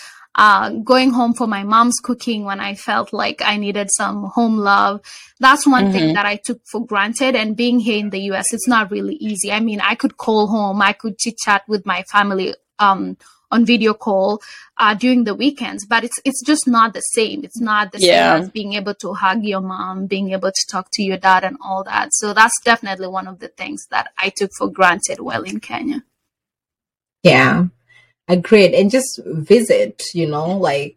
uh, 0.44 0.70
going 0.92 1.12
home 1.12 1.34
for 1.34 1.48
my 1.48 1.64
mom's 1.64 2.00
cooking 2.08 2.46
when 2.46 2.60
I 2.62 2.74
felt 2.76 3.12
like 3.12 3.42
I 3.44 3.58
needed 3.58 3.90
some 3.92 4.18
home 4.36 4.58
love. 4.58 5.02
That's 5.46 5.68
one 5.68 5.92
thing 5.92 6.08
Mhm. 6.10 6.14
that 6.14 6.26
I 6.26 6.36
took 6.38 6.60
for 6.72 6.82
granted. 6.92 7.36
And 7.36 7.58
being 7.64 7.80
here 7.88 8.00
in 8.04 8.10
the 8.10 8.22
US, 8.32 8.54
it's 8.54 8.68
not 8.76 8.90
really 8.96 9.16
easy. 9.16 9.52
I 9.52 9.60
mean, 9.60 9.82
I 9.92 9.96
could 9.96 10.16
call 10.26 10.48
home, 10.48 10.82
I 10.82 10.94
could 10.94 11.18
chit 11.18 11.38
chat 11.46 11.64
with 11.68 11.86
my 11.86 12.04
family 12.14 12.56
um, 12.88 13.18
on 13.52 13.66
video 13.66 13.94
call 14.06 14.42
uh, 14.78 14.94
during 14.94 15.26
the 15.26 15.36
weekends, 15.44 15.86
but 15.94 16.02
it's 16.06 16.20
it's 16.24 16.42
just 16.52 16.66
not 16.68 16.94
the 16.94 17.02
same. 17.18 17.40
It's 17.48 17.60
not 17.60 17.92
the 17.92 18.00
Yeah. 18.00 18.32
same 18.32 18.44
as 18.44 18.50
being 18.60 18.74
able 18.80 18.96
to 19.04 19.14
hug 19.24 19.44
your 19.44 19.64
mom, 19.74 20.06
being 20.16 20.32
able 20.38 20.52
to 20.60 20.64
talk 20.74 20.86
to 20.94 21.04
your 21.04 21.18
dad, 21.18 21.44
and 21.44 21.58
all 21.68 21.84
that. 21.84 22.14
So 22.20 22.34
that's 22.40 22.58
definitely 22.72 23.08
one 23.20 23.28
of 23.28 23.40
the 23.44 23.50
things 23.62 23.88
that 23.94 24.06
I 24.26 24.28
took 24.40 24.52
for 24.60 24.68
granted 24.80 25.20
while 25.20 25.44
in 25.52 25.60
Kenya. 25.60 26.00
Yeah, 27.24 27.66
agreed. 28.30 28.74
And 28.74 28.90
just 28.90 29.20
visit, 29.26 30.04
you 30.14 30.28
know, 30.28 30.58
like 30.58 30.96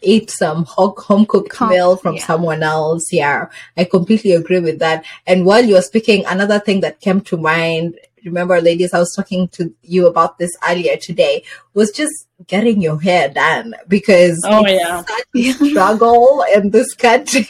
eat 0.00 0.30
some 0.30 0.64
home 0.68 1.26
cooked 1.26 1.54
Home- 1.56 1.70
meal 1.70 1.96
from 1.96 2.14
yeah. 2.16 2.24
someone 2.24 2.62
else. 2.62 3.12
Yeah, 3.12 3.48
I 3.76 3.84
completely 3.84 4.32
agree 4.32 4.60
with 4.60 4.78
that. 4.78 5.04
And 5.26 5.44
while 5.44 5.64
you 5.64 5.74
were 5.74 5.82
speaking, 5.82 6.24
another 6.26 6.60
thing 6.60 6.80
that 6.80 7.00
came 7.00 7.20
to 7.22 7.36
mind, 7.36 7.98
remember, 8.24 8.60
ladies, 8.60 8.94
I 8.94 9.00
was 9.00 9.12
talking 9.14 9.48
to 9.48 9.74
you 9.82 10.06
about 10.06 10.38
this 10.38 10.56
earlier 10.68 10.96
today, 10.96 11.42
was 11.74 11.90
just 11.90 12.14
getting 12.46 12.80
your 12.80 13.00
hair 13.00 13.28
done 13.28 13.74
because 13.88 14.40
Oh, 14.44 14.64
it's 14.64 14.80
yeah. 14.80 15.02
such 15.04 15.26
a 15.60 15.64
struggle 15.70 16.44
in 16.54 16.70
this 16.70 16.94
country. 16.94 17.48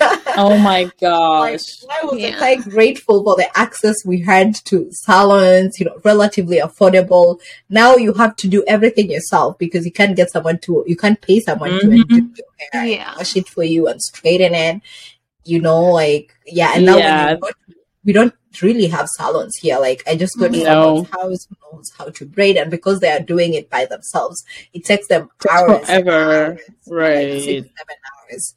Oh 0.00 0.56
my 0.58 0.84
Like, 0.84 0.98
gosh 1.00 1.82
I 1.90 2.04
was 2.06 2.18
Yeah. 2.20 2.38
quite 2.38 2.62
grateful 2.62 3.22
for 3.24 3.36
the 3.36 3.48
access 3.58 3.96
we 4.04 4.20
had 4.20 4.54
to 4.66 4.88
salons, 4.92 5.78
you 5.78 5.86
know, 5.86 5.98
relatively 6.04 6.58
affordable. 6.58 7.40
Now 7.68 7.96
you 7.96 8.12
have 8.14 8.36
to 8.36 8.48
do 8.48 8.64
everything 8.66 9.10
yourself 9.10 9.58
because 9.58 9.84
you 9.84 9.92
can't 9.92 10.16
get 10.16 10.30
someone 10.30 10.58
to, 10.60 10.84
you 10.86 10.96
can't 10.96 11.20
pay 11.20 11.40
someone 11.40 11.70
to 11.80 11.86
Mhm. 11.86 12.08
do 12.08 12.16
your 12.36 12.46
hair, 12.72 12.84
Yeah. 12.86 13.14
wash 13.16 13.36
it 13.36 13.48
for 13.48 13.62
you 13.64 13.86
and 13.88 14.00
straighten 14.00 14.54
it. 14.54 14.80
You 15.44 15.60
know, 15.60 15.82
like, 15.82 16.32
yeah. 16.46 16.72
And 16.74 16.86
now 16.86 16.96
Yeah. 16.98 17.30
you 17.32 17.36
to- 17.38 17.54
we 18.04 18.12
don't 18.14 18.32
really 18.62 18.86
have 18.86 19.06
salons 19.08 19.54
here. 19.60 19.78
Like, 19.78 20.02
I 20.06 20.16
just 20.16 20.38
go 20.38 20.48
to 20.48 20.56
No. 20.56 20.64
someone's 20.64 21.08
house 21.10 21.46
who 21.48 21.56
knows 21.76 21.90
how 21.98 22.06
to 22.06 22.24
braid, 22.26 22.56
and 22.56 22.70
because 22.70 23.00
they 23.00 23.10
are 23.10 23.20
doing 23.20 23.52
it 23.54 23.68
by 23.68 23.84
themselves, 23.84 24.42
it 24.72 24.84
takes 24.84 25.06
them 25.08 25.28
hours. 25.50 25.84
forever. 25.86 26.10
hours, 26.10 26.60
like 26.86 26.96
Right. 26.98 27.42
six, 27.42 27.68
seven 27.78 27.96
hours. 28.32 28.54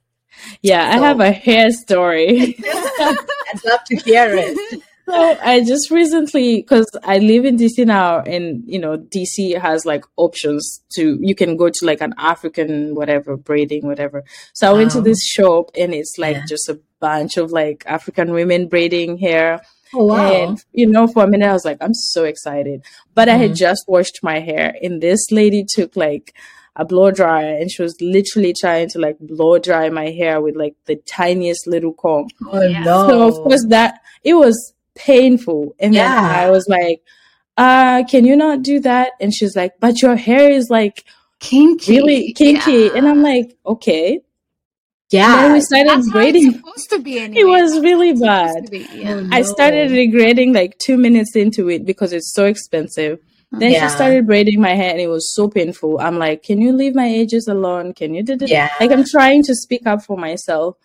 Yeah 0.61 0.89
i 0.93 0.97
have 0.97 1.19
a 1.19 1.31
hair 1.31 1.71
story 1.71 2.55
I'd 2.99 3.65
love 3.65 3.83
to 3.85 3.95
hear 3.97 4.33
it. 4.35 4.81
So 5.05 5.37
I 5.43 5.59
just 5.63 5.91
recently, 5.91 6.61
because 6.61 6.87
I 7.03 7.17
live 7.17 7.43
in 7.43 7.57
DC 7.57 7.85
now, 7.85 8.21
and 8.21 8.63
you 8.65 8.79
know, 8.79 8.97
DC 8.97 9.59
has 9.59 9.85
like 9.85 10.05
options 10.15 10.81
to 10.95 11.17
you 11.21 11.35
can 11.35 11.57
go 11.57 11.67
to 11.69 11.85
like 11.85 11.99
an 12.01 12.13
African 12.17 12.95
whatever 12.95 13.35
braiding 13.35 13.85
whatever. 13.85 14.23
So 14.53 14.69
I 14.69 14.73
went 14.73 14.91
to 14.91 14.99
Oh. 14.99 15.01
this 15.01 15.21
shop, 15.25 15.71
and 15.77 15.93
it's 15.93 16.15
like 16.17 16.37
Yeah. 16.37 16.45
just 16.47 16.69
a 16.69 16.79
bunch 17.01 17.35
of 17.35 17.51
like 17.51 17.83
African 17.85 18.31
women 18.31 18.67
braiding 18.69 19.17
hair. 19.17 19.61
Oh, 19.93 20.05
wow. 20.05 20.33
And 20.33 20.57
you 20.71 20.87
know, 20.87 21.05
for 21.07 21.25
a 21.25 21.27
minute, 21.27 21.49
I 21.49 21.53
was 21.53 21.65
like, 21.65 21.77
I'm 21.81 21.93
so 21.93 22.23
excited. 22.23 22.81
But 23.13 23.27
I 23.27 23.35
had 23.35 23.51
Mhm. 23.51 23.55
just 23.57 23.83
washed 23.89 24.19
my 24.23 24.39
hair, 24.39 24.73
and 24.81 25.01
this 25.01 25.31
lady 25.31 25.65
took 25.67 25.97
like 25.97 26.33
a 26.75 26.85
blow 26.85 27.11
dryer, 27.11 27.55
and 27.55 27.71
she 27.71 27.81
was 27.83 27.95
literally 28.01 28.53
trying 28.59 28.89
to 28.89 28.99
like 28.99 29.17
blow 29.19 29.59
dry 29.59 29.89
my 29.89 30.09
hair 30.09 30.41
with 30.41 30.55
like 30.55 30.75
the 30.85 30.95
tiniest 30.95 31.67
little 31.67 31.93
comb. 31.93 32.27
Oh 32.51 32.61
Yeah. 32.61 32.83
no! 32.83 33.07
So 33.07 33.27
of 33.27 33.35
course 33.35 33.65
that 33.69 33.99
it 34.23 34.33
was 34.33 34.73
painful. 34.95 35.75
And 35.79 35.93
then 35.93 36.11
I 36.11 36.49
was 36.49 36.67
like, 36.67 37.01
uh, 37.57 38.03
can 38.09 38.25
you 38.25 38.35
not 38.35 38.63
do 38.63 38.79
that? 38.81 39.11
And 39.19 39.33
she's 39.33 39.55
like, 39.55 39.73
but 39.79 40.01
your 40.01 40.15
hair 40.15 40.49
is 40.49 40.69
like 40.69 41.03
Kinky. 41.39 41.97
really 41.97 42.33
kinky. 42.33 42.71
Yeah. 42.71 42.91
And 42.95 43.07
I'm 43.07 43.21
like, 43.21 43.55
okay. 43.65 44.21
yeah, 45.11 45.35
then 45.43 45.53
we 45.53 45.61
started 45.61 45.89
That's 45.89 46.11
how 46.11 46.19
it's 46.19 46.55
supposed 46.55 46.89
to 46.91 46.99
be 46.99 47.19
anyway. 47.19 47.41
It 47.41 47.45
was 47.45 47.79
really 47.81 48.13
bad. 48.13 48.71
be, 48.71 48.87
yeah. 48.93 49.27
I 49.31 49.41
started 49.43 49.91
regretting 49.91 50.53
like 50.53 50.77
two 50.79 50.97
minutes 50.97 51.35
into 51.35 51.69
it 51.69 51.85
because 51.85 52.13
it's 52.13 52.33
so 52.33 52.45
expensive. 52.45 53.19
Then 53.53 53.71
Yeah. 53.71 53.87
she 53.87 53.93
started 53.95 54.25
braiding 54.25 54.59
my 54.59 54.73
hair 54.75 54.91
and 54.91 54.99
it 54.99 55.07
was 55.07 55.33
so 55.33 55.47
painful. 55.47 55.99
I'm 55.99 56.17
like, 56.17 56.41
can 56.43 56.59
you 56.59 56.73
leave 56.73 56.95
my 56.95 57.07
edges 57.09 57.47
alone? 57.47 57.93
Can 57.93 58.13
you 58.13 58.23
do 58.23 58.35
this? 58.35 58.49
Yeah. 58.49 58.69
Like 58.79 58.91
I'm 58.91 59.05
trying 59.05 59.43
to 59.43 59.53
speak 59.55 59.85
up 59.85 60.01
for 60.03 60.17
myself. 60.17 60.75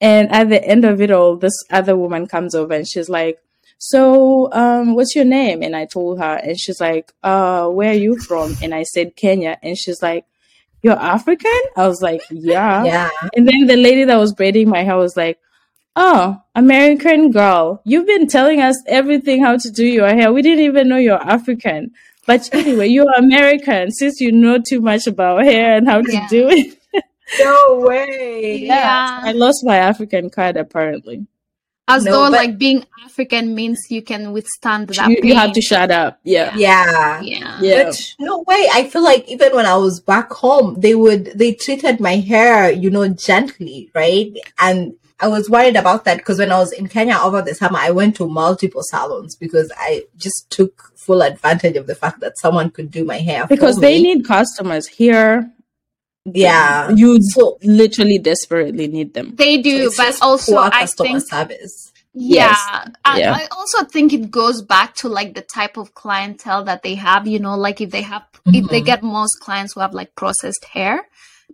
And 0.00 0.30
at 0.32 0.48
the 0.48 0.62
end 0.64 0.84
of 0.84 1.00
it 1.00 1.10
all, 1.10 1.36
this 1.36 1.52
other 1.70 1.96
woman 1.96 2.26
comes 2.26 2.54
over 2.54 2.72
and 2.74 2.88
she's 2.88 3.08
like, 3.08 3.38
so 3.78 4.50
um 4.52 4.94
what's 4.94 5.14
your 5.14 5.26
name? 5.26 5.62
And 5.62 5.76
I 5.76 5.84
told 5.84 6.18
her 6.18 6.36
and 6.42 6.58
she's 6.58 6.80
like, 6.80 7.12
uh, 7.22 7.68
where 7.68 7.90
are 7.90 7.94
you 8.06 8.18
from? 8.18 8.56
And 8.62 8.74
I 8.74 8.84
said 8.84 9.16
Kenya. 9.16 9.58
And 9.62 9.76
she's 9.76 10.00
like, 10.02 10.24
You're 10.82 10.98
African? 10.98 11.60
I 11.76 11.86
was 11.88 12.00
like, 12.00 12.22
Yeah. 12.30 12.84
yeah, 12.92 13.10
And 13.36 13.46
then 13.46 13.66
the 13.66 13.76
lady 13.76 14.04
that 14.04 14.16
was 14.16 14.32
braiding 14.32 14.68
my 14.70 14.82
hair 14.82 14.96
was 14.96 15.16
like, 15.16 15.38
Oh, 15.96 16.40
American 16.54 17.30
girl, 17.30 17.80
you've 17.84 18.06
been 18.06 18.26
telling 18.26 18.60
us 18.60 18.76
everything 18.86 19.42
how 19.44 19.56
to 19.58 19.70
do 19.70 19.84
your 19.84 20.08
hair. 20.08 20.32
We 20.32 20.42
didn't 20.42 20.64
even 20.64 20.88
know 20.88 20.96
you're 20.96 21.22
African. 21.22 21.92
But 22.26 22.48
anyway, 22.54 22.88
you're 22.88 23.12
American 23.16 23.90
since 23.90 24.20
you 24.20 24.32
know 24.32 24.58
too 24.58 24.80
much 24.80 25.06
about 25.06 25.44
hair 25.44 25.76
and 25.76 25.86
how 25.88 26.00
to 26.02 26.12
Yeah. 26.12 26.26
do 26.28 26.48
it. 26.48 26.78
no 27.40 27.80
way. 27.86 28.58
Yeah. 28.64 29.20
I 29.22 29.32
lost 29.32 29.64
my 29.64 29.76
African 29.76 30.30
card 30.30 30.56
apparently. 30.56 31.26
As 31.86 32.04
No, 32.04 32.12
though 32.12 32.30
like 32.30 32.56
being 32.56 32.86
African 33.04 33.54
means 33.54 33.78
you 33.90 34.00
can 34.00 34.32
withstand 34.32 34.88
that 34.88 35.10
You, 35.10 35.18
you 35.22 35.34
have 35.34 35.52
to 35.52 35.60
shut 35.60 35.90
up. 35.90 36.18
Yeah. 36.24 36.56
Yeah. 36.56 37.20
Yeah. 37.20 37.58
Yeah. 37.60 37.84
But 37.84 38.14
no 38.18 38.42
way. 38.48 38.68
I 38.72 38.88
feel 38.88 39.04
like 39.04 39.28
even 39.28 39.54
when 39.54 39.66
I 39.66 39.76
was 39.76 40.00
back 40.00 40.32
home, 40.32 40.80
they 40.80 40.94
would 40.94 41.26
they 41.38 41.52
treated 41.52 42.00
my 42.00 42.16
hair, 42.16 42.70
you 42.72 42.88
know, 42.88 43.06
gently, 43.08 43.90
right? 43.94 44.32
And 44.58 44.94
I 45.20 45.28
was 45.28 45.50
worried 45.50 45.76
about 45.76 46.04
that 46.06 46.18
because 46.18 46.38
when 46.38 46.50
I 46.52 46.58
was 46.58 46.72
in 46.72 46.88
Kenya 46.88 47.18
over 47.22 47.42
the 47.42 47.54
summer, 47.54 47.78
I 47.78 47.90
went 47.90 48.16
to 48.16 48.26
multiple 48.28 48.82
salons 48.82 49.36
because 49.36 49.70
I 49.76 50.04
just 50.16 50.48
took 50.50 50.90
full 51.06 51.22
advantage 51.22 51.76
of 51.76 51.86
the 51.86 51.94
fact 51.94 52.20
that 52.20 52.38
someone 52.38 52.70
could 52.70 52.90
do 52.90 53.04
my 53.04 53.18
hair 53.18 53.46
Because 53.46 53.76
they 53.78 53.96
me. 54.02 54.14
need 54.14 54.26
customers 54.26 54.86
here. 54.86 55.50
Yeah. 56.24 56.90
You 56.90 57.20
So- 57.22 57.58
literally 57.62 58.18
desperately 58.18 58.86
need 58.88 59.12
them. 59.14 59.34
They 59.36 59.58
do, 59.60 59.86
It's 59.88 59.96
but 59.96 60.16
also 60.22 60.52
poor 60.52 60.70
I 60.72 60.86
think 60.86 61.20
service. 61.28 61.92
Yeah. 62.14 62.48
Yes. 62.50 62.58
I, 63.04 63.18
Yeah. 63.18 63.34
I 63.34 63.46
also 63.50 63.84
think 63.84 64.12
it 64.12 64.30
goes 64.30 64.62
back 64.62 64.94
to 65.00 65.08
like 65.08 65.34
the 65.34 65.42
type 65.42 65.76
of 65.76 65.94
clientele 65.94 66.64
that 66.64 66.82
they 66.82 66.94
have, 66.94 67.26
you 67.26 67.38
know, 67.40 67.56
like 67.56 67.80
if 67.80 67.90
they 67.90 68.02
have 68.02 68.22
if 68.46 68.68
they 68.68 68.82
Mhm. 68.82 68.86
get 68.90 69.02
most 69.02 69.34
clients 69.40 69.72
who 69.72 69.80
have 69.80 69.94
like 69.94 70.14
processed 70.14 70.64
hair, 70.66 71.06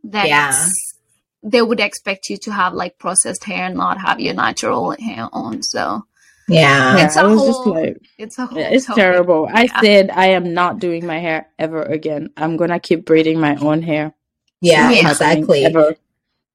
then 0.03 0.27
Yeah. 0.27 0.69
they 1.43 1.63
would 1.63 1.81
expect 1.81 2.29
you 2.29 2.37
to 2.39 2.51
have 2.53 2.75
like 2.75 2.99
processed 2.99 3.45
hair 3.45 3.67
and 3.67 3.77
not 3.77 3.97
have 4.07 4.19
your 4.21 4.35
natural 4.35 4.91
hair 4.99 5.29
on. 5.33 5.63
So 5.63 6.05
Yeah. 6.51 7.05
It's 7.05 7.17
I 7.17 7.25
was 7.25 7.43
just 7.47 7.61
whole- 7.63 7.75
like, 7.75 7.97
it's 8.19 8.39
a 8.39 8.47
whole 8.47 8.59
it's 8.59 8.87
topic. 8.87 9.03
terrible. 9.03 9.49
I 9.53 9.63
Yeah. 9.65 9.81
said 9.81 10.11
I 10.11 10.27
am 10.31 10.53
not 10.55 10.79
doing 10.79 11.07
my 11.07 11.19
hair 11.19 11.47
ever 11.59 11.83
again. 11.83 12.31
I'm 12.37 12.57
gonna 12.57 12.81
keep 12.81 13.05
braiding 13.05 13.39
my 13.41 13.57
own 13.57 13.83
hair. 13.83 14.15
Yeah, 14.61 14.91
exactly. 14.93 15.65
ever. 15.65 15.97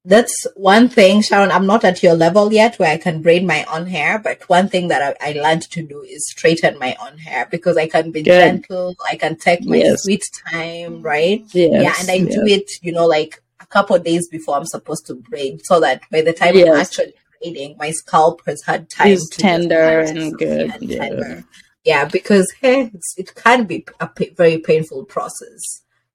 That's 0.08 0.46
one 0.56 0.88
thing, 0.88 1.24
Sharon. 1.24 1.50
I'm 1.50 1.66
not 1.66 1.84
at 1.84 2.04
your 2.04 2.14
level 2.14 2.54
yet 2.54 2.78
where 2.78 2.92
I 2.92 2.98
can 2.98 3.24
braid 3.24 3.44
my 3.44 3.66
own 3.74 3.88
hair, 3.88 4.20
but 4.20 4.48
one 4.48 4.70
thing 4.70 4.90
that 4.90 5.02
I, 5.20 5.30
I 5.30 5.32
learned 5.34 5.64
to 5.72 5.82
do 5.82 6.02
is 6.04 6.30
straighten 6.30 6.78
my 6.78 6.96
own 7.04 7.18
hair 7.18 7.48
because 7.50 7.76
I 7.76 7.88
can 7.88 8.12
be 8.12 8.22
Good. 8.22 8.38
gentle. 8.40 8.96
I 9.12 9.16
can 9.16 9.36
take 9.36 9.66
my 9.66 9.78
Yes. 9.78 10.04
sweet 10.04 10.24
time, 10.52 11.02
right? 11.02 11.44
Yes, 11.54 11.72
yeah, 11.84 11.94
and 12.00 12.12
I 12.12 12.20
do 12.32 12.46
it, 12.46 12.70
you 12.84 12.92
know, 12.92 13.08
like 13.08 13.42
a 13.60 13.66
couple 13.66 13.96
of 13.96 14.04
days 14.04 14.28
before 14.28 14.56
I'm 14.58 14.68
supposed 14.68 15.08
to 15.08 15.16
braid, 15.16 15.66
so 15.66 15.80
that 15.80 16.02
by 16.12 16.22
the 16.22 16.34
time 16.34 16.56
I'm 16.56 16.68
actually 16.76 17.16
braiding, 17.42 17.76
my 17.78 17.92
scalp 17.92 18.42
has 18.46 18.62
had 18.64 18.90
time 18.90 19.10
It's 19.10 19.30
to 19.30 19.38
tender 19.38 19.76
relax 19.80 20.12
and 20.12 20.38
good, 20.38 20.72
and 20.72 20.84
yeah. 20.84 20.98
tender. 21.10 21.44
Yeah, 21.84 22.06
because 22.06 22.52
hair, 22.62 22.90
it's, 22.94 23.14
it 23.18 23.36
can 23.36 23.66
be 23.66 23.86
a 24.00 24.10
very 24.36 24.58
painful 24.58 25.06
process. 25.06 25.62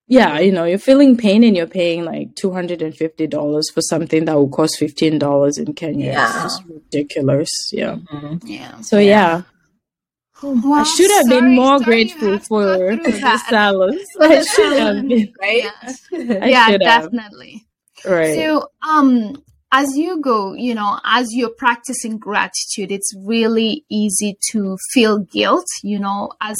Yeah, 0.07 0.39
you 0.39 0.51
know, 0.51 0.65
you're 0.65 0.77
feeling 0.77 1.15
pain 1.15 1.43
and 1.45 1.55
you're 1.55 1.67
paying 1.67 2.03
like 2.03 2.35
two 2.35 2.51
hundred 2.51 2.81
and 2.81 2.93
fifty 2.93 3.27
dollars 3.27 3.69
for 3.71 3.79
something 3.81 4.25
that 4.25 4.35
will 4.35 4.49
cost 4.49 4.77
fifteen 4.77 5.17
dollars 5.17 5.57
in 5.57 5.73
Kenya. 5.73 6.07
Yeah. 6.11 6.25
It's 6.33 6.43
just 6.57 6.63
ridiculous. 6.67 7.49
Yeah. 7.71 7.95
Yeah. 8.43 8.81
So 8.81 8.97
yeah, 8.99 9.43
Well, 10.43 10.73
I 10.73 10.83
should 10.83 11.11
have 11.11 11.27
sorry- 11.27 11.39
been 11.41 11.55
more 11.55 11.79
grateful 11.79 12.31
had 12.31 12.45
for 12.45 12.65
the 12.97 13.11
that. 13.21 13.45
salons. 13.49 14.01
I 14.19 14.41
should 14.43 14.73
have 14.77 15.07
been. 15.07 15.33
Right? 15.41 15.63
Yeah, 15.63 15.93
I 16.41 16.47
yeah 16.49 16.65
should 16.71 16.81
have. 16.83 17.03
definitely. 17.03 17.65
Right. 18.05 18.35
So, 18.35 18.67
um, 18.85 19.41
as 19.71 19.95
you 19.97 20.19
go, 20.21 20.53
you 20.53 20.75
know, 20.75 20.99
as 21.03 21.27
you're 21.31 21.53
practicing 21.57 22.17
gratitude, 22.17 22.91
it's 22.91 23.13
really 23.17 23.85
easy 23.89 24.37
to 24.51 24.77
feel 24.93 25.19
guilt, 25.19 25.65
you 25.81 25.97
know, 25.99 26.31
as 26.41 26.57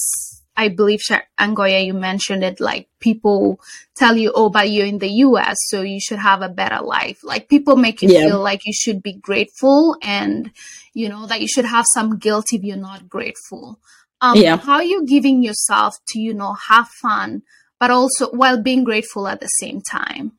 I 0.56 0.70
believe 0.70 1.02
Sha- 1.02 1.22
Angoya, 1.40 1.86
you 1.86 1.94
mentioned 1.94 2.44
it, 2.44 2.60
like 2.60 2.88
people 3.00 3.60
tell 3.96 4.16
you, 4.16 4.32
oh, 4.36 4.50
but 4.50 4.70
you're 4.70 4.86
in 4.86 5.00
the 5.00 5.10
US, 5.26 5.56
so 5.68 5.82
you 5.82 6.00
should 6.00 6.20
have 6.20 6.42
a 6.42 6.50
better 6.50 6.82
life. 6.84 7.20
Like 7.24 7.50
people 7.50 7.76
make 7.76 8.02
you 8.02 8.10
Yeah. 8.10 8.26
feel 8.28 8.40
like 8.42 8.62
you 8.66 8.74
should 8.74 9.02
be 9.02 9.14
grateful 9.14 9.96
and, 10.02 10.52
you 10.94 11.10
know, 11.10 11.26
that 11.28 11.42
you 11.42 11.48
should 11.48 11.66
have 11.66 11.86
some 11.94 12.18
guilt 12.18 12.48
if 12.52 12.64
you're 12.64 12.78
not 12.78 13.10
grateful. 13.10 13.80
Um, 14.22 14.38
Yeah. 14.38 14.58
How 14.58 14.74
are 14.76 14.84
you 14.84 15.06
giving 15.06 15.42
yourself 15.42 15.96
to, 16.10 16.20
you 16.20 16.34
know, 16.34 16.54
have 16.70 16.88
fun, 16.90 17.42
but 17.80 17.90
also 17.92 18.30
while 18.32 18.62
being 18.62 18.84
grateful 18.84 19.28
at 19.28 19.40
the 19.42 19.48
same 19.48 19.82
time? 19.82 20.34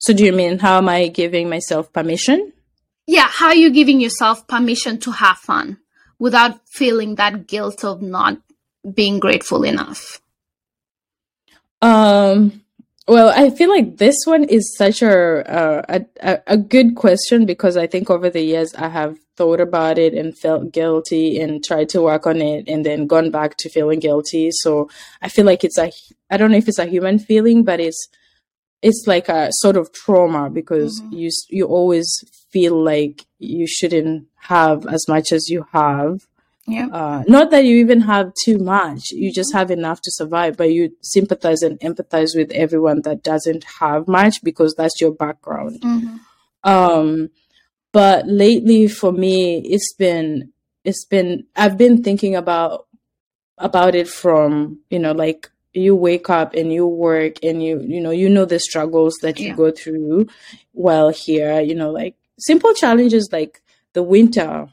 So 0.00 0.12
do 0.12 0.24
you 0.24 0.32
mean 0.32 0.58
how 0.58 0.78
am 0.78 0.88
I 0.88 1.08
giving 1.08 1.48
myself 1.48 1.92
permission? 1.92 2.52
yeah 3.06 3.26
how 3.28 3.46
are 3.48 3.56
you 3.56 3.70
giving 3.70 4.00
yourself 4.00 4.46
permission 4.46 4.98
to 5.04 5.10
have 5.10 5.36
fun 5.38 5.78
without 6.18 6.60
feeling 6.68 7.16
that 7.16 7.46
guilt 7.48 7.84
of 7.84 8.00
not 8.02 8.38
being 8.98 9.18
grateful 9.18 9.64
enough 9.64 10.20
Um, 11.82 12.62
well, 13.08 13.32
I 13.34 13.50
feel 13.50 13.70
like 13.70 13.96
this 13.96 14.16
one 14.26 14.44
is 14.44 14.76
such 14.76 15.02
a, 15.02 15.12
uh, 15.60 15.82
a 15.88 15.98
a 16.30 16.32
a 16.54 16.56
good 16.56 16.94
question 16.94 17.46
because 17.46 17.76
I 17.76 17.86
think 17.86 18.10
over 18.10 18.28
the 18.30 18.42
years 18.42 18.74
I 18.74 18.88
have 18.88 19.16
thought 19.36 19.60
about 19.60 19.98
it 19.98 20.12
and 20.14 20.36
felt 20.36 20.70
guilty 20.72 21.40
and 21.40 21.64
tried 21.64 21.88
to 21.90 22.02
work 22.02 22.26
on 22.26 22.40
it 22.42 22.68
and 22.68 22.84
then 22.84 23.06
gone 23.06 23.30
back 23.30 23.56
to 23.58 23.70
feeling 23.70 23.98
guilty. 23.98 24.50
So 24.52 24.90
I 25.22 25.28
feel 25.30 25.46
like 25.46 25.64
it's 25.64 25.78
a 25.78 25.90
I 26.30 26.36
don't 26.36 26.50
know 26.52 26.58
if 26.58 26.68
it's 26.68 26.78
a 26.78 26.86
human 26.86 27.18
feeling, 27.18 27.64
but 27.64 27.80
it's 27.80 28.08
it's 28.82 29.04
like 29.06 29.28
a 29.28 29.48
sort 29.52 29.76
of 29.76 29.92
trauma 29.92 30.48
because 30.50 31.00
Mhm. 31.00 31.12
you 31.12 31.30
you 31.48 31.66
always 31.66 32.08
feel 32.50 32.82
like 32.82 33.26
you 33.38 33.66
shouldn't 33.66 34.26
have 34.52 34.86
as 34.86 35.06
much 35.08 35.32
as 35.32 35.48
you 35.48 35.66
have 35.72 36.26
yeah 36.66 36.86
uh, 36.92 37.22
not 37.26 37.50
that 37.50 37.64
you 37.64 37.76
even 37.76 38.00
have 38.00 38.32
too 38.44 38.58
much 38.58 39.10
you 39.10 39.32
just 39.32 39.52
have 39.52 39.70
enough 39.70 40.00
to 40.02 40.10
survive 40.10 40.56
but 40.56 40.72
you 40.72 40.90
sympathize 41.00 41.62
and 41.62 41.78
empathize 41.80 42.30
with 42.36 42.50
everyone 42.52 43.02
that 43.02 43.22
doesn't 43.22 43.64
have 43.80 44.06
much 44.08 44.42
because 44.42 44.74
that's 44.74 45.00
your 45.00 45.12
background 45.12 45.80
mm-hmm. 45.80 46.16
um 46.68 47.28
but 47.92 48.26
lately 48.26 48.88
for 48.88 49.12
me 49.12 49.58
it's 49.60 49.94
been 49.94 50.52
it's 50.84 51.04
been 51.06 51.44
i've 51.56 51.76
been 51.78 52.02
thinking 52.02 52.34
about 52.34 52.86
about 53.58 53.94
it 53.94 54.08
from 54.08 54.78
you 54.90 54.98
know 54.98 55.12
like 55.12 55.50
you 55.72 55.94
wake 55.94 56.28
up 56.30 56.54
and 56.54 56.72
you 56.72 56.86
work 56.86 57.36
and 57.44 57.62
you 57.62 57.80
you 57.80 58.00
know 58.00 58.10
you 58.10 58.28
know 58.28 58.44
the 58.44 58.58
struggles 58.58 59.14
that 59.22 59.38
you 59.38 59.48
Yeah. 59.48 59.54
go 59.56 59.70
through 59.70 60.26
while 60.72 61.10
here 61.10 61.60
you 61.60 61.74
know 61.74 61.90
like 61.90 62.16
simple 62.38 62.74
challenges 62.74 63.28
like 63.32 63.62
the 63.92 64.02
winter 64.02 64.68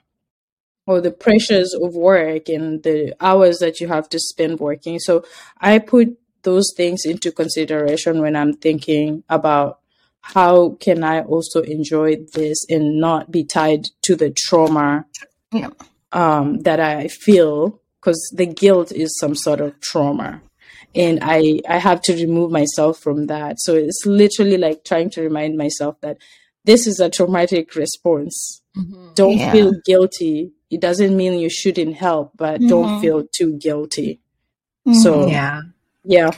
or 0.87 1.01
the 1.01 1.11
pressures 1.11 1.73
of 1.73 1.95
work 1.95 2.47
and 2.49 2.81
the 2.83 3.13
hours 3.19 3.59
that 3.59 3.79
you 3.81 3.87
have 3.87 4.09
to 4.09 4.19
spend 4.19 4.59
working 4.59 4.99
so 4.99 5.23
i 5.59 5.77
put 5.79 6.17
those 6.43 6.71
things 6.75 7.05
into 7.05 7.31
consideration 7.31 8.21
when 8.21 8.35
i'm 8.35 8.53
thinking 8.53 9.23
about 9.29 9.79
how 10.21 10.69
can 10.79 11.03
i 11.03 11.21
also 11.21 11.61
enjoy 11.61 12.15
this 12.33 12.65
and 12.69 12.99
not 12.99 13.29
be 13.31 13.43
tied 13.43 13.83
to 14.01 14.15
the 14.15 14.31
trauma 14.31 15.05
Yeah. 15.51 15.69
um, 16.11 16.59
that 16.61 16.79
i 16.79 17.07
feel 17.07 17.79
because 17.99 18.19
the 18.35 18.45
guilt 18.45 18.91
is 18.91 19.15
some 19.19 19.35
sort 19.35 19.59
of 19.61 19.79
trauma 19.81 20.41
and 21.03 21.19
i 21.21 21.59
i 21.69 21.77
have 21.77 22.01
to 22.01 22.13
remove 22.25 22.49
myself 22.51 22.93
from 23.05 23.27
that 23.27 23.53
so 23.59 23.75
it's 23.75 24.03
literally 24.05 24.57
like 24.57 24.83
trying 24.83 25.09
to 25.09 25.21
remind 25.21 25.57
myself 25.57 25.95
that 26.01 26.17
this 26.65 26.87
is 26.91 26.99
a 26.99 27.09
traumatic 27.17 27.75
response 27.75 28.61
don't 29.15 29.37
Yeah. 29.37 29.51
feel 29.51 29.71
guilty 29.85 30.51
it 30.69 30.81
doesn't 30.81 31.15
mean 31.21 31.33
you 31.39 31.49
shouldn't 31.49 31.95
help 32.07 32.31
but 32.43 32.59
don't 32.73 32.91
Mhm. 32.95 33.01
feel 33.01 33.19
too 33.37 33.51
guilty 33.67 34.11
Mm-hmm. 34.87 34.99
So- 35.03 35.27
Yeah. 35.27 35.61
yeah 36.03 36.31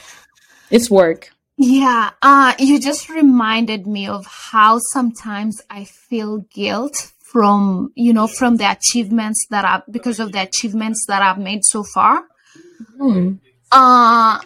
it's 0.75 0.89
work 0.89 1.21
yeah 1.57 2.11
uh 2.21 2.53
you 2.67 2.79
just 2.89 3.03
reminded 3.09 3.81
me 3.95 4.03
of 4.07 4.25
how 4.51 4.79
sometimes 4.95 5.55
i 5.69 5.81
feel 6.09 6.33
guilt 6.59 6.95
from 7.31 7.91
you 8.05 8.11
know 8.17 8.27
from 8.39 8.57
the 8.57 8.67
achievements 8.77 9.39
that 9.51 9.63
i 9.65 9.75
because 9.97 10.19
of 10.23 10.31
the 10.31 10.41
achievements 10.49 10.99
that 11.09 11.21
i've 11.21 11.37
made 11.49 11.63
so 11.73 11.83
far 11.95 12.15
Hmm. 12.97 13.33
Uh 13.71 14.39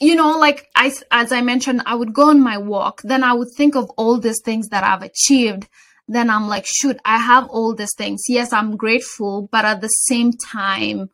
you 0.00 0.14
know 0.14 0.38
like 0.38 0.68
i 0.76 0.92
as 1.10 1.32
i 1.32 1.40
mentioned 1.40 1.82
i 1.86 1.94
would 1.94 2.12
go 2.12 2.28
on 2.28 2.40
my 2.40 2.58
walk 2.58 3.00
then 3.02 3.24
i 3.24 3.32
would 3.32 3.48
think 3.56 3.74
of 3.74 3.90
all 3.96 4.18
these 4.18 4.40
things 4.44 4.68
that 4.68 4.84
i've 4.84 5.02
achieved. 5.02 5.68
Then 6.10 6.30
i'm 6.30 6.48
like 6.48 6.66
shoot 6.66 6.96
i 7.04 7.18
have 7.18 7.48
all 7.48 7.74
these 7.74 7.94
things. 7.96 8.22
Yes 8.28 8.52
i'm 8.52 8.76
grateful 8.76 9.48
but 9.50 9.64
at 9.64 9.80
the 9.80 9.88
same 9.88 10.32
time 10.32 11.10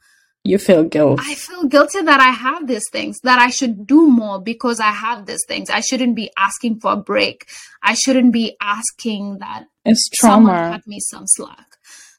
you 0.46 0.58
feel 0.58 0.84
guilt. 0.84 1.20
I 1.22 1.34
feel 1.34 1.64
guilty 1.64 2.02
that 2.02 2.20
i 2.20 2.30
have 2.30 2.66
these 2.66 2.88
things 2.92 3.18
that 3.22 3.38
i 3.38 3.48
should 3.48 3.86
do 3.86 4.08
more 4.08 4.40
because 4.40 4.78
i 4.78 4.90
have 4.90 5.26
these 5.26 5.44
things. 5.48 5.70
I 5.70 5.80
shouldn't 5.80 6.14
be 6.14 6.30
asking 6.36 6.80
for 6.80 6.92
a 6.92 6.96
break. 6.96 7.46
I 7.82 7.94
shouldn't 7.94 8.32
be 8.32 8.56
asking 8.60 9.38
that 9.38 9.64
it's 9.84 10.08
someone 10.20 10.54
trauma. 10.54 10.70
cut 10.72 10.86
me 10.86 11.00
some 11.00 11.24
slack. 11.26 11.66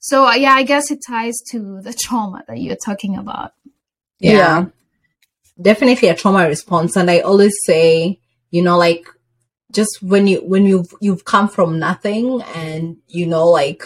So 0.01 0.25
uh, 0.27 0.33
yeah 0.33 0.53
i 0.53 0.63
guess 0.63 0.91
it 0.91 0.99
ties 1.07 1.37
to 1.51 1.81
the 1.81 1.93
trauma 1.93 2.43
that 2.47 2.59
you're 2.59 2.75
talking 2.75 3.15
about. 3.15 3.51
Yeah. 4.19 4.31
Yeah. 4.31 4.65
Definitely 5.61 6.09
a 6.09 6.15
trauma 6.15 6.47
response. 6.47 6.95
And 6.97 7.09
I 7.09 7.19
always 7.19 7.53
say, 7.65 8.19
you 8.51 8.61
know, 8.61 8.77
like 8.77 9.07
just 9.71 10.01
when 10.01 10.27
you 10.27 10.39
when 10.39 10.65
you've 10.65 10.93
you've 11.01 11.25
come 11.25 11.47
from 11.47 11.79
nothing 11.79 12.41
and 12.55 12.97
you 13.07 13.25
know 13.25 13.47
like 13.49 13.83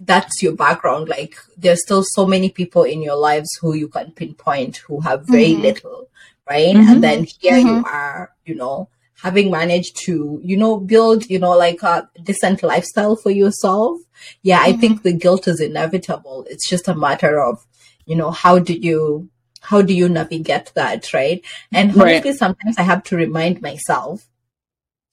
that's 0.00 0.42
your 0.42 0.52
background, 0.54 1.08
like 1.08 1.36
there's 1.56 1.82
still 1.82 2.04
so 2.04 2.26
many 2.26 2.50
people 2.50 2.84
in 2.84 3.02
your 3.02 3.16
lives 3.16 3.48
who 3.60 3.74
you 3.74 3.88
can 3.88 4.12
pinpoint 4.12 4.76
who 4.78 5.00
have 5.00 5.26
very 5.26 5.54
Mhm. 5.54 5.62
little, 5.62 6.08
right? 6.48 6.76
Mhm. 6.76 6.88
And 6.88 7.02
then 7.02 7.24
here 7.40 7.56
you 7.58 7.66
Mhm. 7.66 7.84
are, 7.84 8.30
you 8.44 8.54
know, 8.54 8.88
having 9.22 9.50
managed 9.50 9.96
to, 10.04 10.40
you 10.44 10.56
know, 10.56 10.76
build, 10.78 11.28
you 11.28 11.38
know, 11.40 11.50
like 11.56 11.82
a 11.82 12.08
decent 12.22 12.62
lifestyle 12.62 13.16
for 13.16 13.30
yourself. 13.30 13.98
Yeah, 14.42 14.60
I 14.62 14.72
Mhm. 14.72 14.80
think 14.80 15.02
the 15.02 15.12
guilt 15.12 15.48
is 15.48 15.60
inevitable. 15.60 16.46
It's 16.48 16.68
just 16.68 16.86
a 16.86 16.94
matter 16.94 17.40
of, 17.42 17.66
you 18.06 18.14
know, 18.14 18.30
how 18.30 18.58
do 18.60 18.74
you 18.74 19.28
how 19.68 19.82
do 19.82 19.92
you 19.92 20.08
navigate 20.08 20.72
that, 20.74 21.12
right? 21.12 21.42
And 21.72 21.94
Right. 21.94 22.24
sometimes 22.34 22.78
I 22.78 22.82
have 22.82 23.02
to 23.04 23.16
remind 23.16 23.60
myself, 23.60 24.26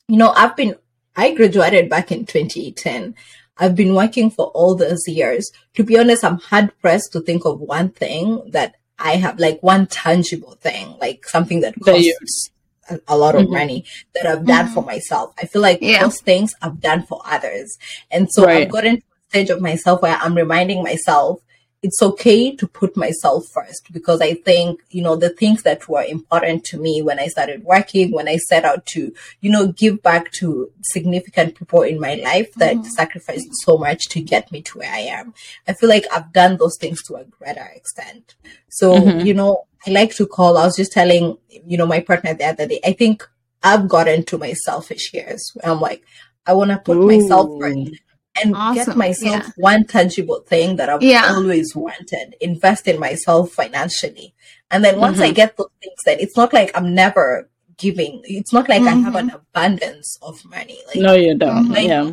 you 0.08 0.16
know, 0.16 0.32
I've 0.34 0.56
been, 0.56 0.76
I 1.18 1.34
graduated 1.34 1.90
back 1.90 2.10
in 2.10 2.26
2010. 2.26 3.16
I've 3.58 3.76
been 3.76 3.94
working 3.96 4.30
for 4.30 4.46
all 4.58 4.74
those 4.76 5.06
years. 5.08 5.52
To 5.76 5.84
be 5.84 5.98
honest, 6.00 6.24
I'm 6.24 6.38
hard 6.38 6.72
pressed 6.82 7.12
to 7.14 7.20
think 7.20 7.44
of 7.46 7.60
one 7.60 7.90
thing 7.90 8.42
that 8.52 8.76
I 8.98 9.18
have, 9.18 9.40
like 9.40 9.62
one 9.62 9.88
tangible 9.88 10.56
thing, 10.62 10.96
like 11.02 11.26
something 11.28 11.60
that 11.60 11.74
That 11.76 11.92
costs 11.92 12.50
a, 12.90 13.00
a 13.10 13.18
lot 13.18 13.36
of 13.36 13.48
Mhm. 13.48 13.52
money 13.60 13.84
that 14.14 14.26
I've 14.26 14.46
done 14.46 14.68
for 14.74 14.84
myself. 14.84 15.34
I 15.42 15.48
feel 15.48 15.62
like 15.62 15.80
Yeah. 15.82 16.04
those 16.04 16.22
things 16.22 16.54
I've 16.62 16.80
done 16.80 17.04
for 17.04 17.20
others. 17.26 17.78
And 18.10 18.32
so 18.32 18.46
Right. 18.46 18.62
I've 18.64 18.72
gotten 18.72 18.96
to 18.98 19.02
a 19.02 19.30
stage 19.32 19.50
of 19.50 19.60
myself 19.62 20.02
where 20.02 20.18
I'm 20.22 20.36
reminding 20.36 20.82
myself 20.82 21.42
it's 21.86 22.02
okay 22.02 22.56
to 22.56 22.68
put 22.68 22.98
myself 22.98 23.46
first 23.54 23.94
because 23.94 24.20
I 24.20 24.34
think, 24.34 24.82
you 24.90 25.04
know, 25.04 25.16
the 25.16 25.30
things 25.30 25.62
that 25.62 25.88
were 25.88 26.02
important 26.02 26.64
to 26.66 26.80
me 26.80 27.04
when 27.04 27.20
I 27.20 27.28
started 27.28 27.64
working, 27.64 28.12
when 28.12 28.28
I 28.28 28.38
set 28.38 28.66
out 28.66 28.88
to, 28.88 29.14
you 29.42 29.52
know, 29.52 29.68
give 29.68 30.02
back 30.02 30.32
to 30.40 30.72
significant 30.82 31.54
people 31.60 31.84
in 31.84 32.00
my 32.00 32.16
life 32.16 32.52
that 32.56 32.78
Mhm. 32.78 32.86
sacrificed 32.88 33.52
so 33.66 33.78
much 33.78 34.10
to 34.10 34.20
get 34.20 34.52
me 34.52 34.64
to 34.64 34.80
where 34.80 34.92
I 34.92 35.02
am. 35.02 35.36
I 35.68 35.74
feel 35.74 35.90
like 35.90 36.08
I've 36.12 36.34
done 36.34 36.58
those 36.58 36.76
things 36.80 37.04
to 37.04 37.18
a 37.18 37.26
greater 37.26 37.70
extent. 37.76 38.34
So, 38.70 38.92
Mhm. 38.96 39.24
you 39.24 39.36
know, 39.36 39.66
I 39.86 39.92
like 39.92 40.16
to 40.16 40.26
call, 40.26 40.58
I 40.58 40.66
was 40.66 40.78
just 40.78 40.92
telling, 40.92 41.38
you 41.68 41.78
know, 41.78 41.86
my 41.86 42.00
partner 42.00 42.34
the 42.34 42.46
other 42.46 42.68
day, 42.68 42.80
I 42.84 42.94
think 42.94 43.30
I've 43.62 43.88
gotten 43.88 44.24
to 44.26 44.40
my 44.40 44.54
selfish 44.54 45.14
years. 45.14 45.52
I'm 45.64 45.82
like, 45.82 46.04
I 46.48 46.54
want 46.54 46.72
to 46.72 46.80
put 46.80 46.98
myself 47.06 47.52
first 47.60 48.02
and 48.44 48.56
Awesome. 48.56 48.86
get 48.86 48.98
myself 48.98 49.44
Yeah. 49.46 49.50
one 49.58 49.86
tangible 49.86 50.42
thing 50.48 50.76
that 50.78 50.90
I've 50.90 51.02
Yeah. 51.04 51.34
always 51.36 51.76
wanted. 51.76 52.36
Invest 52.42 52.88
in 52.88 53.00
myself 53.00 53.52
financially, 53.52 54.34
and 54.72 54.84
then 54.84 55.00
once 55.00 55.20
I 55.20 55.30
Mhm. 55.32 55.36
get 55.36 55.58
those 55.58 55.70
things, 55.82 56.00
then 56.06 56.18
it's 56.20 56.36
not 56.38 56.54
like 56.54 56.72
I'm 56.76 56.94
never 56.94 57.50
giving. 57.78 58.22
It's 58.26 58.54
not 58.54 58.70
like 58.70 58.82
I 58.84 58.92
have 58.92 59.16
an 59.16 59.32
abundance 59.32 60.18
of 60.22 60.44
money. 60.46 60.80
Like 60.88 60.96
No, 60.98 61.14
you 61.14 61.36
don't. 61.36 61.70
Mhm. 61.70 61.88
Yeah. 61.88 62.12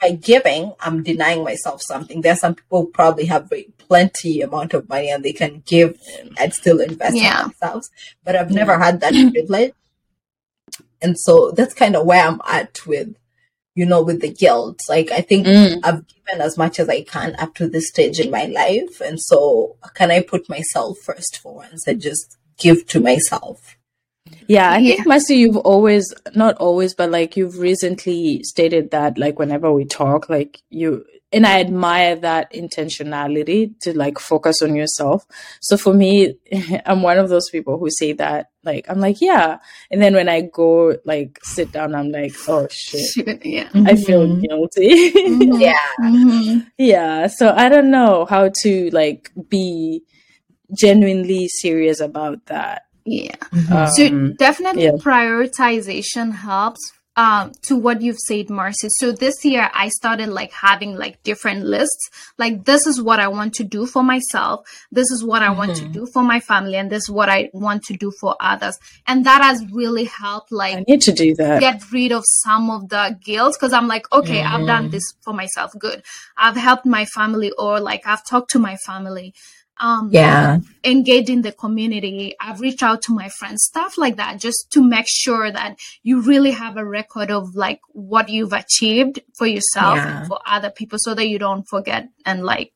by 0.00 0.10
giving, 0.10 0.72
I'm 0.80 1.04
denying 1.04 1.44
myself 1.44 1.80
something. 1.80 2.22
There's 2.22 2.40
some 2.40 2.56
people 2.56 2.80
who 2.80 2.86
probably 2.90 3.24
have 3.26 3.48
very 3.48 3.68
plenty 3.86 4.40
amount 4.40 4.74
of 4.74 4.88
money 4.88 5.08
and 5.10 5.22
they 5.24 5.32
can 5.32 5.62
give 5.64 5.96
and 6.38 6.52
still 6.52 6.80
invest 6.80 7.14
Yeah. 7.16 7.42
in 7.42 7.48
themselves. 7.50 7.88
But 8.24 8.34
I've 8.34 8.50
never 8.50 8.78
had 8.80 9.00
that 9.00 9.12
privilege. 9.32 9.74
And 11.00 11.16
so 11.18 11.52
that's 11.52 11.72
kind 11.74 11.94
of 11.94 12.04
where 12.04 12.26
I'm 12.26 12.40
at 12.48 12.84
with, 12.84 13.14
you 13.74 13.86
know, 13.86 14.02
with 14.02 14.20
the 14.20 14.32
guilt. 14.32 14.80
Like 14.88 15.10
I 15.10 15.20
think 15.20 15.46
Mm. 15.46 15.80
I've 15.82 16.04
given 16.06 16.40
as 16.40 16.58
much 16.58 16.78
as 16.78 16.88
I 16.88 17.02
can 17.02 17.34
up 17.38 17.54
to 17.56 17.68
this 17.68 17.88
stage 17.88 18.20
in 18.20 18.30
my 18.30 18.44
life. 18.46 19.00
And 19.00 19.20
so 19.20 19.76
can 19.94 20.10
I 20.10 20.20
put 20.20 20.48
myself 20.48 20.98
first 20.98 21.38
for 21.38 21.54
once 21.54 21.86
and 21.86 22.00
just 22.00 22.36
give 22.58 22.86
to 22.88 23.00
myself? 23.00 23.76
Yeah, 24.48 24.70
I 24.72 24.78
Yeah. 24.78 24.94
think 24.96 25.06
Mercy, 25.06 25.36
you've 25.36 25.56
always 25.56 26.12
not 26.34 26.56
always, 26.56 26.94
but 26.94 27.10
like 27.10 27.36
you've 27.36 27.58
recently 27.58 28.42
stated 28.44 28.90
that 28.90 29.18
like 29.18 29.38
whenever 29.38 29.72
we 29.72 29.84
talk, 29.84 30.28
like 30.28 30.62
you 30.70 31.04
and 31.34 31.46
I 31.46 31.60
admire 31.60 32.14
that 32.16 32.52
intentionality 32.52 33.72
to 33.80 33.96
like 33.96 34.18
focus 34.18 34.60
on 34.60 34.76
yourself. 34.76 35.24
So 35.62 35.78
for 35.78 35.94
me, 35.94 36.34
I'm 36.86 37.00
one 37.02 37.18
of 37.18 37.30
those 37.30 37.48
people 37.48 37.78
who 37.78 37.88
say 37.90 38.12
that 38.14 38.50
like 38.64 38.84
I'm 38.90 39.00
like, 39.00 39.20
yeah. 39.22 39.58
And 39.90 40.02
then 40.02 40.14
when 40.14 40.28
I 40.28 40.42
go 40.42 40.96
like 41.06 41.38
sit 41.42 41.72
down, 41.72 41.94
I'm 41.94 42.10
like, 42.12 42.34
oh 42.48 42.66
shit. 42.70 43.00
Should- 43.12 43.44
yeah. 43.44 43.68
I 43.74 43.96
feel 43.96 44.26
Mhm. 44.26 44.42
guilty. 44.42 45.10
Mhm. 45.12 45.60
Yeah. 45.60 45.78
Mhm. 46.00 46.66
yeah. 46.78 47.26
So 47.28 47.54
I 47.56 47.68
don't 47.70 47.90
know 47.90 48.26
how 48.26 48.50
to 48.62 48.90
like 48.90 49.30
be 49.48 50.02
genuinely 50.76 51.48
serious 51.48 52.00
about 52.00 52.46
that. 52.46 52.82
Yeah. 53.04 53.36
Mhm. 53.52 53.88
So 53.96 54.06
Um, 54.06 54.34
definitely 54.38 54.84
yeah. 54.84 54.92
prioritization 54.92 56.32
helps 56.34 56.80
um 57.14 57.52
to 57.60 57.76
what 57.76 58.00
you've 58.00 58.16
said 58.26 58.48
Mercy. 58.48 58.88
So 58.88 59.12
this 59.12 59.44
year 59.44 59.68
I 59.74 59.90
started 59.90 60.28
like 60.30 60.50
having 60.50 60.96
like 60.96 61.22
different 61.24 61.62
lists. 61.66 62.08
Like 62.38 62.64
this 62.64 62.86
is 62.86 63.02
what 63.02 63.20
I 63.20 63.28
want 63.28 63.52
to 63.56 63.64
do 63.64 63.84
for 63.84 64.02
myself. 64.02 64.60
This 64.90 65.10
is 65.10 65.22
what 65.22 65.42
I 65.42 65.50
want 65.50 65.76
to 65.76 65.84
Mhm. 65.84 65.92
do 65.92 66.06
for 66.14 66.22
my 66.22 66.40
family 66.40 66.76
and 66.76 66.88
this 66.90 67.02
is 67.02 67.10
what 67.10 67.28
I 67.28 67.50
want 67.52 67.82
to 67.88 67.94
do 67.98 68.10
for 68.18 68.34
others. 68.40 68.78
And 69.06 69.26
that 69.26 69.42
has 69.42 69.62
really 69.70 70.04
helped 70.04 70.50
like 70.52 70.76
I 70.78 70.84
need 70.88 71.02
to 71.02 71.12
do 71.12 71.34
that. 71.34 71.60
get 71.60 71.82
rid 71.92 72.12
of 72.12 72.24
some 72.44 72.70
of 72.70 72.88
the 72.88 73.14
guilt 73.22 73.56
because 73.60 73.74
I'm 73.74 73.88
like, 73.88 74.06
okay, 74.10 74.40
I've 74.42 74.66
done 74.66 74.86
Mhm. 74.88 74.92
this 74.92 75.04
for 75.22 75.34
myself. 75.34 75.72
Good. 75.78 76.02
I've 76.38 76.56
helped 76.56 76.86
my 76.86 77.04
family 77.04 77.52
or 77.58 77.78
like 77.78 78.06
I've 78.06 78.24
talked 78.24 78.50
to 78.52 78.58
my 78.58 78.76
family. 78.86 79.34
Um, 79.82 80.08
Yeah. 80.12 80.58
engage 80.84 81.28
in 81.28 81.42
the 81.42 81.52
community. 81.52 82.34
I've 82.40 82.60
reached 82.60 82.82
out 82.82 83.02
to 83.02 83.12
my 83.12 83.28
friends, 83.28 83.64
stuff 83.64 83.98
like 83.98 84.16
that, 84.16 84.38
just 84.46 84.60
to 84.74 84.80
make 84.82 85.06
sure 85.08 85.50
that 85.50 85.76
you 86.04 86.20
really 86.20 86.52
have 86.52 86.76
a 86.76 86.84
record 86.84 87.30
of 87.30 87.54
like 87.56 87.80
what 87.92 88.28
you've 88.28 88.52
achieved 88.52 89.20
for 89.38 89.46
yourself 89.46 89.96
Yeah. 89.96 90.18
and 90.20 90.28
for 90.28 90.38
other 90.46 90.70
people 90.70 90.98
so 91.00 91.14
that 91.14 91.26
you 91.28 91.38
don't 91.46 91.64
forget 91.74 92.08
and 92.24 92.44
like 92.44 92.72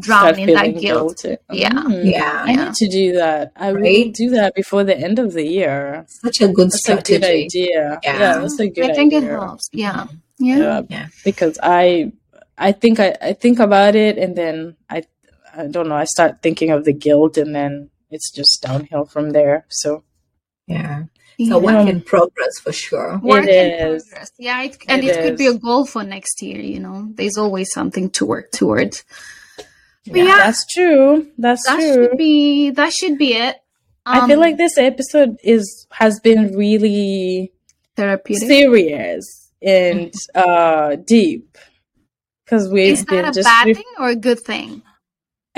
drown 0.00 0.34
Start 0.34 0.38
in 0.38 0.54
that 0.54 0.80
guilt. 0.80 1.22
guilty. 1.22 1.36
Yeah. 1.52 1.70
Mm. 1.70 2.10
Yeah. 2.12 2.42
I 2.44 2.54
need 2.56 2.74
to 2.74 2.88
do 2.88 3.12
that. 3.14 3.52
I 3.56 3.72
will 3.72 3.80
Right? 3.82 4.12
do 4.14 4.30
that 4.30 4.54
before 4.54 4.84
the 4.84 4.96
end 4.96 5.18
of 5.18 5.32
the 5.32 5.44
year. 5.46 6.04
Such 6.08 6.40
a 6.40 6.48
good 6.48 6.70
That's 6.70 6.88
a 6.88 6.94
good 6.94 7.06
strategy. 7.06 7.44
idea. 7.44 7.98
Yeah. 8.04 8.18
Yeah, 8.18 8.38
that's 8.40 8.58
a 8.60 8.68
good 8.68 8.90
I 8.90 8.94
think 8.94 9.12
it 9.12 9.22
helps. 9.24 9.68
Yeah. 9.72 10.06
Yeah. 10.38 10.58
Yeah. 10.58 10.82
Yeah. 10.88 11.06
Because 11.24 11.58
I 11.62 12.12
I 12.56 12.70
think 12.72 12.98
I, 13.00 13.16
I 13.20 13.32
think 13.32 13.58
about 13.60 13.94
it 13.96 14.18
and 14.18 14.34
then 14.36 14.76
I 14.90 15.02
I 15.58 15.66
don't 15.66 15.88
know, 15.88 15.96
I 15.96 16.04
start 16.04 16.42
thinking 16.42 16.70
of 16.70 16.84
the 16.84 16.92
guilt 16.92 17.36
and 17.36 17.54
then 17.54 17.90
it's 18.10 18.30
just 18.30 18.62
downhill 18.62 19.04
from 19.04 19.30
there. 19.30 19.66
So 19.68 20.04
Yeah. 20.66 21.04
Yeah. 21.38 21.50
So 21.50 21.58
work 21.60 21.88
in 21.88 22.00
progress 22.02 22.58
for 22.60 22.72
sure. 22.72 23.18
Work 23.22 23.44
It 23.46 23.50
in 23.80 23.94
is. 23.94 24.04
progress. 24.08 24.32
Yeah, 24.38 24.62
it, 24.62 24.76
and 24.88 25.04
It 25.04 25.16
it, 25.16 25.22
could 25.22 25.36
be 25.38 25.46
a 25.46 25.54
goal 25.54 25.86
for 25.86 26.02
next 26.02 26.42
year. 26.42 26.60
You 26.60 26.80
know, 26.80 27.08
there's 27.14 27.38
always 27.38 27.72
something 27.72 28.10
to 28.16 28.26
work 28.26 28.50
towards. 28.50 29.04
But 29.56 30.16
Yeah. 30.16 30.24
yeah, 30.24 30.36
that's 30.38 30.66
true. 30.66 31.28
That's 31.38 31.64
that 31.66 31.76
true. 31.76 32.08
should 32.08 32.16
be 32.18 32.70
that 32.70 32.92
should 32.92 33.18
be 33.18 33.34
it. 33.34 33.56
I 34.06 34.26
feel 34.26 34.34
Um, 34.38 34.40
like 34.46 34.56
this 34.56 34.78
episode 34.78 35.36
is 35.44 35.86
has 35.92 36.18
been 36.20 36.56
really 36.56 37.52
therapeutic. 37.94 38.48
serious 38.48 39.24
and 39.62 40.12
uh 40.34 40.96
deep 41.14 41.56
because 42.44 42.68
we've 42.68 42.92
Is 42.94 43.04
been 43.04 43.22
that 43.22 43.30
a 43.30 43.38
just 43.38 43.46
bad 43.46 43.66
ref- 43.66 43.76
thing 43.76 43.92
or 43.98 44.08
a 44.08 44.16
good 44.16 44.40
thing? 44.40 44.82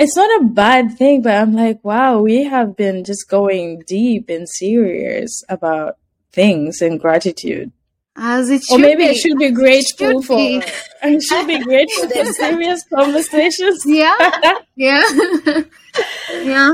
It's 0.01 0.15
not 0.15 0.41
a 0.41 0.45
bad 0.45 0.97
thing 0.97 1.21
but 1.21 1.33
i'm 1.41 1.53
like 1.53 1.79
wow 1.83 2.19
we 2.19 2.43
have 2.43 2.75
been 2.75 3.03
just 3.03 3.29
going 3.29 3.81
deep 3.87 4.29
and 4.29 4.47
serious 4.49 5.43
about 5.49 5.97
things 6.31 6.81
and 6.81 6.99
gratitude 6.99 7.71
As 8.15 8.49
it 8.49 8.63
should 8.63 8.75
or 8.75 8.79
maybe 8.79 9.03
be. 9.03 9.09
i 9.09 9.13
should 9.13 9.37
be 9.37 9.51
grateful 9.51 10.21
should 10.21 10.25
for 10.27 10.37
be. 10.37 10.61
i 11.03 11.19
should 11.19 11.47
be 11.47 11.59
grateful 11.63 12.09
for 12.09 12.25
serious 12.43 12.83
conversations 12.93 13.83
Yeah, 13.85 14.17
yeah, 14.75 15.03
yeah. 16.51 16.71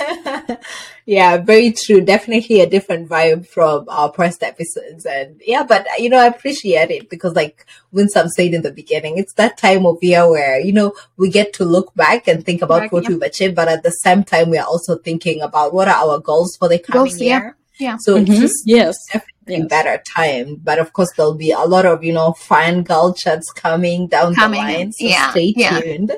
yeah, 1.06 1.36
very 1.38 1.72
true. 1.72 2.00
Definitely 2.00 2.60
a 2.60 2.68
different 2.68 3.08
vibe 3.08 3.46
from 3.46 3.86
our 3.88 4.10
past 4.12 4.42
episodes. 4.42 5.06
And 5.06 5.40
yeah, 5.46 5.62
but 5.64 5.86
you 5.98 6.08
know, 6.08 6.18
I 6.18 6.26
appreciate 6.26 6.90
it 6.90 7.08
because 7.10 7.34
like 7.34 7.66
Winsome 7.92 8.28
said 8.28 8.54
in 8.54 8.62
the 8.62 8.72
beginning, 8.72 9.18
it's 9.18 9.34
that 9.34 9.58
time 9.58 9.86
of 9.86 9.98
year 10.02 10.28
where, 10.28 10.60
you 10.60 10.72
know, 10.72 10.92
we 11.16 11.30
get 11.30 11.52
to 11.54 11.64
look 11.64 11.94
back 11.94 12.28
and 12.28 12.44
think 12.44 12.62
about 12.62 12.80
Back, 12.82 12.92
what 12.92 13.04
yeah. 13.04 13.10
we've 13.10 13.22
achieved, 13.22 13.54
but 13.54 13.68
at 13.68 13.82
the 13.82 13.90
same 13.90 14.24
time, 14.24 14.50
we 14.50 14.58
are 14.58 14.66
also 14.66 14.96
thinking 14.98 15.40
about 15.42 15.72
what 15.74 15.88
are 15.88 15.94
our 16.08 16.18
goals 16.18 16.56
for 16.56 16.68
the 16.68 16.78
coming 16.78 17.04
Goals, 17.04 17.20
year. 17.20 17.56
Yeah. 17.78 17.96
So 18.00 18.16
it's 18.16 18.30
Mhm. 18.30 18.40
just 18.40 18.62
yes 18.66 18.96
definitely 19.06 19.26
Yes. 19.46 19.66
better 19.68 20.00
time. 20.14 20.60
But 20.62 20.78
of 20.78 20.92
course, 20.92 21.08
there'll 21.16 21.34
be 21.34 21.50
a 21.50 21.60
lot 21.60 21.84
of, 21.86 22.04
you 22.04 22.12
know, 22.12 22.34
fun 22.34 22.82
girl 22.84 23.14
chats 23.14 23.50
coming 23.52 24.06
down 24.06 24.34
Coming, 24.34 24.64
the 24.64 24.72
line. 24.72 24.92
So 24.92 25.06
yeah, 25.06 25.30
stay 25.32 25.54
yeah. 25.56 25.80
tuned. 25.80 26.12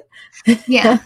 Yeah. 0.66 0.99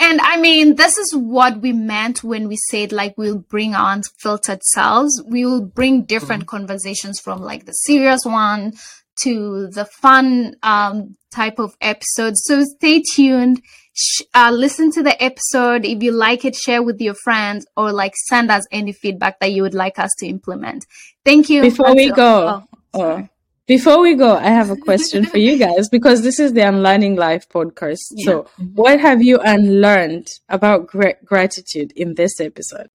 And 0.00 0.20
I 0.20 0.40
mean, 0.40 0.76
this 0.76 0.98
is 0.98 1.14
what 1.14 1.60
we 1.60 1.72
meant 1.72 2.22
when 2.24 2.48
we 2.48 2.56
said 2.70 2.92
like 2.92 3.16
we'll 3.16 3.38
bring 3.38 3.74
our 3.74 3.92
unfiltered 3.94 4.62
selves. 4.62 5.22
We 5.26 5.44
will 5.46 5.64
bring 5.64 6.04
different 6.04 6.46
conversations 6.46 7.20
from 7.20 7.40
like 7.40 7.64
the 7.64 7.72
serious 7.72 8.24
one 8.24 8.74
to 9.20 9.68
the 9.68 9.84
fun 9.84 10.56
um, 10.62 11.16
type 11.32 11.58
of 11.58 11.76
episode. 11.80 12.34
So 12.36 12.62
stay 12.64 13.02
tuned. 13.14 13.62
Sh- 13.94 14.22
uh, 14.34 14.50
listen 14.52 14.90
to 14.92 15.02
the 15.02 15.22
episode. 15.22 15.84
If 15.84 16.02
you 16.02 16.12
like 16.12 16.44
it, 16.44 16.56
share 16.56 16.82
with 16.82 17.00
your 17.00 17.14
friends 17.14 17.66
or 17.76 17.92
like 17.92 18.14
send 18.28 18.50
us 18.50 18.66
any 18.72 18.92
feedback 18.92 19.38
that 19.40 19.52
you 19.52 19.62
would 19.62 19.74
like 19.74 19.98
us 19.98 20.10
to 20.18 20.26
implement. 20.26 20.86
Thank 21.24 21.50
you. 21.50 21.62
Before 21.62 21.94
we 21.94 22.10
go, 22.10 22.64
oh, 22.64 22.78
Oh. 22.94 23.28
Before 23.66 24.00
we 24.00 24.14
go, 24.16 24.36
I 24.36 24.48
have 24.48 24.70
a 24.70 24.76
question 24.76 25.24
for 25.24 25.38
you 25.38 25.56
guys 25.56 25.88
because 25.88 26.22
this 26.22 26.40
is 26.40 26.52
the 26.52 26.66
Unlearning 26.66 27.14
Life 27.16 27.48
podcast. 27.48 28.00
So, 28.24 28.46
what 28.74 28.98
have 29.00 29.22
you 29.22 29.38
unlearned 29.38 30.28
about 30.48 30.88
gra- 30.88 31.14
gratitude 31.24 31.92
in 31.94 32.14
this 32.14 32.40
episode? 32.40 32.88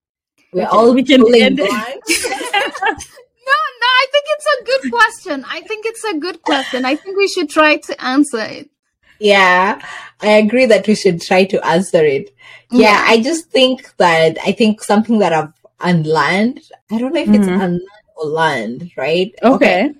We're 0.52 0.62
Okay, 0.64 0.70
all 0.70 0.92
we 0.94 1.02
can 1.02 1.22
pulling 1.22 1.42
end 1.42 1.56
No, 1.58 1.64
no, 1.66 1.70
I 4.02 4.06
think 4.12 4.24
it's 4.34 4.46
a 4.60 4.64
good 4.64 4.92
question. 4.92 5.44
I 5.48 5.60
think 5.62 5.86
it's 5.86 6.04
a 6.04 6.18
good 6.18 6.42
question. 6.42 6.84
I 6.84 6.96
think 6.96 7.16
we 7.16 7.28
should 7.28 7.48
try 7.48 7.76
to 7.78 8.04
answer 8.04 8.40
it. 8.40 8.68
Yeah, 9.20 9.80
I 10.20 10.32
agree 10.32 10.66
that 10.66 10.86
we 10.86 10.94
should 10.94 11.20
try 11.22 11.44
to 11.46 11.64
answer 11.66 12.04
it. 12.04 12.28
Yeah, 12.70 12.92
Yeah. 12.92 13.04
I 13.08 13.22
just 13.22 13.50
think 13.50 13.96
that 13.96 14.36
I 14.44 14.52
think 14.52 14.82
something 14.82 15.18
that 15.20 15.32
I've 15.32 15.52
unlearned. 15.80 16.60
I 16.90 16.98
don't 16.98 17.14
know 17.14 17.20
if 17.22 17.28
it's 17.30 17.46
Mhm. 17.48 17.54
unlearned 17.64 17.80
or 18.16 18.26
learned, 18.26 18.90
right? 18.96 19.32
Okay. 19.42 19.90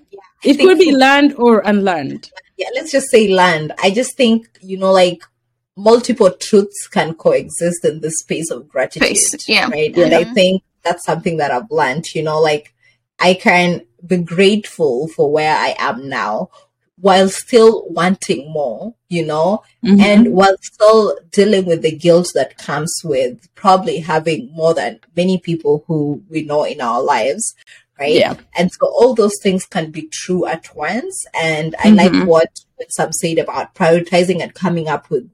It 0.43 0.55
think 0.57 0.69
could 0.69 0.79
be 0.79 0.91
land 0.95 1.33
or 1.37 1.59
unlearned. 1.59 2.29
Yeah, 2.57 2.67
let's 2.75 2.91
just 2.91 3.09
say 3.09 3.27
land. 3.27 3.73
I 3.81 3.89
just 3.91 4.15
think 4.17 4.47
you 4.61 4.77
know, 4.77 4.91
like 4.91 5.21
multiple 5.77 6.31
truths 6.31 6.87
can 6.87 7.13
coexist 7.13 7.85
in 7.85 8.01
this 8.01 8.19
space 8.19 8.51
of 8.51 8.67
gratitude, 8.67 9.17
Space, 9.17 9.47
yeah. 9.47 9.69
right? 9.69 9.95
And 9.97 10.13
I 10.13 10.25
Mhm. 10.25 10.33
think 10.33 10.63
that's 10.83 11.05
something 11.05 11.37
that 11.37 11.51
I've 11.51 11.71
learned. 11.71 12.13
You 12.13 12.23
know, 12.23 12.39
like 12.41 12.73
I 13.19 13.33
can 13.33 13.81
be 14.05 14.17
grateful 14.17 15.07
for 15.09 15.31
where 15.31 15.55
I 15.55 15.75
am 15.77 16.07
now. 16.09 16.49
While 17.01 17.29
still 17.29 17.85
wanting 17.89 18.51
more, 18.51 18.93
you 19.07 19.25
know, 19.25 19.63
Mhm. 19.85 20.01
and 20.01 20.33
while 20.33 20.57
still 20.61 21.17
dealing 21.31 21.65
with 21.65 21.81
the 21.81 21.95
guilt 21.95 22.31
that 22.35 22.57
comes 22.57 22.93
with 23.05 23.47
probably 23.55 23.99
having 23.99 24.51
more 24.53 24.73
than 24.73 24.99
many 25.15 25.37
people 25.37 25.85
who 25.87 26.21
we 26.29 26.41
know 26.41 26.63
in 26.65 26.81
our 26.81 27.01
lives 27.01 27.55
right 27.99 28.13
Yeah. 28.15 28.35
and 28.57 28.71
so 28.71 28.85
all 28.87 29.13
those 29.13 29.37
things 29.43 29.65
can 29.65 29.91
be 29.91 30.03
true 30.11 30.45
at 30.45 30.73
once 30.75 31.25
and 31.33 31.75
i 31.83 31.89
like 31.89 32.11
Mhm. 32.11 32.25
what 32.25 32.49
what 32.77 32.91
some 32.91 33.11
said 33.13 33.37
about 33.37 33.75
prioritizing 33.75 34.41
and 34.41 34.53
coming 34.53 34.87
up 34.87 35.09
with 35.09 35.29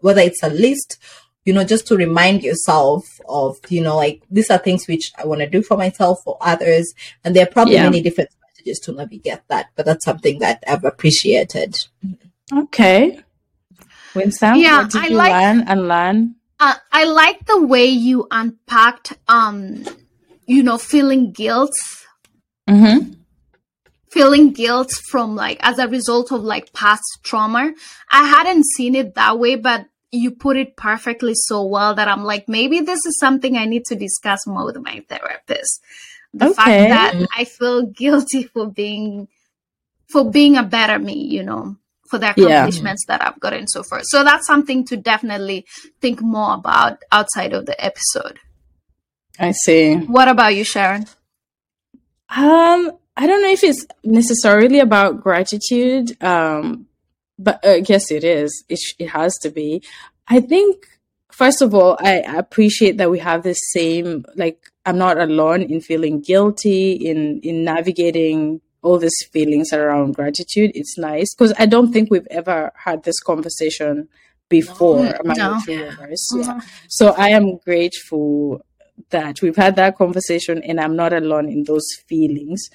whether 0.00 0.20
it's 0.22 0.42
a 0.42 0.48
list 0.48 0.98
you 1.46 1.52
know, 1.52 1.62
just 1.62 1.86
to 1.88 1.94
remind 1.94 2.42
yourself 2.42 3.04
of, 3.28 3.58
you 3.68 3.82
know, 3.82 3.96
like 3.96 4.22
these 4.30 4.48
are 4.50 4.56
things 4.56 4.88
which 4.88 5.12
I 5.18 5.26
want 5.26 5.42
to 5.42 5.46
do 5.46 5.62
for 5.62 5.76
myself, 5.76 6.22
for 6.24 6.38
others. 6.40 6.94
And 7.22 7.36
there 7.36 7.42
are 7.42 7.50
probably 7.50 7.74
Yeah. 7.74 7.82
many 7.82 8.00
different 8.00 8.30
strategies 8.32 8.80
to 8.80 8.92
navigate 8.92 9.40
that, 9.48 9.66
but 9.76 9.84
that's 9.84 10.06
something 10.06 10.38
that 10.38 10.64
I've 10.66 10.84
appreciated. 10.86 11.76
Okay. 12.50 13.20
Winsome, 14.14 14.56
Yeah, 14.56 14.78
what 14.84 14.90
did 14.92 15.02
I 15.02 15.06
you 15.08 15.16
like- 15.16 15.32
learn 15.32 15.64
and 15.68 15.86
learn? 15.86 16.34
Uh, 16.58 16.76
I 16.90 17.04
like 17.04 17.44
the 17.44 17.60
way 17.62 17.84
you 17.84 18.26
unpacked, 18.30 19.12
um, 19.28 19.84
you 20.46 20.62
know, 20.62 20.78
feeling 20.78 21.30
guilt, 21.32 21.74
Mm-hmm. 22.68 23.12
feeling 24.10 24.52
guilt 24.52 24.90
from 25.10 25.34
like 25.34 25.58
as 25.60 25.78
a 25.78 25.88
result 25.88 26.30
of 26.32 26.42
like 26.42 26.72
past 26.72 27.02
trauma. 27.24 27.72
I 28.10 28.24
hadn't 28.24 28.64
seen 28.64 28.94
it 28.94 29.14
that 29.16 29.38
way, 29.38 29.56
but 29.56 29.86
you 30.12 30.30
put 30.30 30.56
it 30.56 30.76
perfectly 30.76 31.32
so 31.34 31.64
well 31.64 31.94
that 31.94 32.06
I'm 32.06 32.22
like, 32.22 32.48
maybe 32.48 32.80
this 32.80 33.04
is 33.04 33.18
something 33.18 33.56
I 33.56 33.64
need 33.64 33.84
to 33.86 33.96
discuss 33.96 34.46
more 34.46 34.64
with 34.64 34.76
my 34.76 35.04
therapist. 35.08 35.82
The 36.32 36.46
Okay. 36.46 36.54
fact 36.54 36.88
that 36.90 37.28
I 37.36 37.44
feel 37.44 37.86
guilty 37.86 38.44
for 38.44 38.66
being, 38.70 39.26
for 40.08 40.30
being 40.30 40.56
a 40.56 40.62
better 40.62 40.98
me, 41.00 41.14
you 41.14 41.42
know, 41.42 41.76
for 42.08 42.18
the 42.18 42.26
Yeah. 42.36 42.62
accomplishments 42.62 43.04
that 43.08 43.20
I've 43.24 43.40
gotten 43.40 43.66
so 43.66 43.82
far. 43.82 44.00
So 44.04 44.22
that's 44.22 44.46
something 44.46 44.84
to 44.86 44.96
definitely 44.96 45.66
think 46.00 46.20
more 46.22 46.54
about 46.54 46.98
outside 47.10 47.52
of 47.52 47.66
the 47.66 47.84
episode. 47.84 48.38
I 49.40 49.50
see. 49.50 49.96
What 49.96 50.28
about 50.28 50.54
you, 50.54 50.62
Sharon? 50.62 51.06
Um, 52.36 52.92
I 53.16 53.26
don't 53.26 53.42
know 53.42 53.50
if 53.50 53.62
it's 53.62 53.86
necessarily 54.02 54.80
about 54.80 55.22
gratitude, 55.22 56.20
um, 56.22 56.86
but 57.38 57.64
I 57.64 57.80
guess 57.80 58.10
it 58.10 58.24
is. 58.24 58.64
It, 58.68 58.76
sh- 58.78 58.94
it 58.98 59.08
has 59.08 59.36
to 59.42 59.50
be. 59.50 59.82
I 60.28 60.40
think, 60.40 60.86
first 61.30 61.62
of 61.62 61.74
all, 61.74 61.96
I 62.00 62.14
appreciate 62.26 62.96
that 62.98 63.10
we 63.10 63.18
have 63.20 63.42
the 63.42 63.54
same, 63.54 64.24
like, 64.34 64.58
I'm 64.86 64.98
not 64.98 65.18
alone 65.18 65.62
in 65.62 65.80
feeling 65.80 66.20
guilty, 66.20 66.92
in, 66.92 67.40
in 67.42 67.64
navigating 67.64 68.60
all 68.82 68.98
these 68.98 69.16
feelings 69.32 69.72
around 69.72 70.12
gratitude. 70.14 70.72
It's 70.74 70.98
nice 70.98 71.34
because 71.34 71.54
I 71.58 71.66
don't 71.66 71.92
think 71.92 72.10
we've 72.10 72.26
ever 72.30 72.72
had 72.74 73.02
this 73.04 73.18
conversation 73.20 74.08
before 74.50 75.04
No. 75.04 75.12
among 75.20 75.36
No. 75.38 75.54
the 75.54 75.62
two 75.66 75.84
of 75.84 75.98
us. 76.10 76.36
Yeah. 76.36 76.60
So 76.88 77.08
I 77.16 77.30
am 77.30 77.56
grateful 77.64 78.64
that 79.10 79.42
we've 79.42 79.56
had 79.56 79.76
that 79.76 79.96
conversation 79.96 80.62
and 80.62 80.80
I'm 80.80 80.96
not 80.96 81.12
alone 81.12 81.48
in 81.48 81.64
those 81.64 81.86
feelings. 82.06 82.68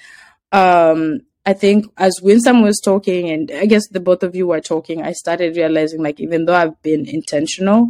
Um, 0.52 1.20
I 1.46 1.54
think 1.54 1.86
as 1.96 2.20
Winsome 2.22 2.62
was 2.62 2.80
talking, 2.84 3.30
and 3.30 3.50
I 3.50 3.64
guess 3.66 3.88
the 3.88 4.00
both 4.00 4.22
of 4.22 4.36
you 4.36 4.46
were 4.46 4.60
talking, 4.60 5.02
I 5.02 5.12
started 5.12 5.56
realizing 5.56 6.02
like 6.02 6.20
even 6.20 6.44
though 6.44 6.54
I've 6.54 6.80
been 6.82 7.08
intentional, 7.08 7.88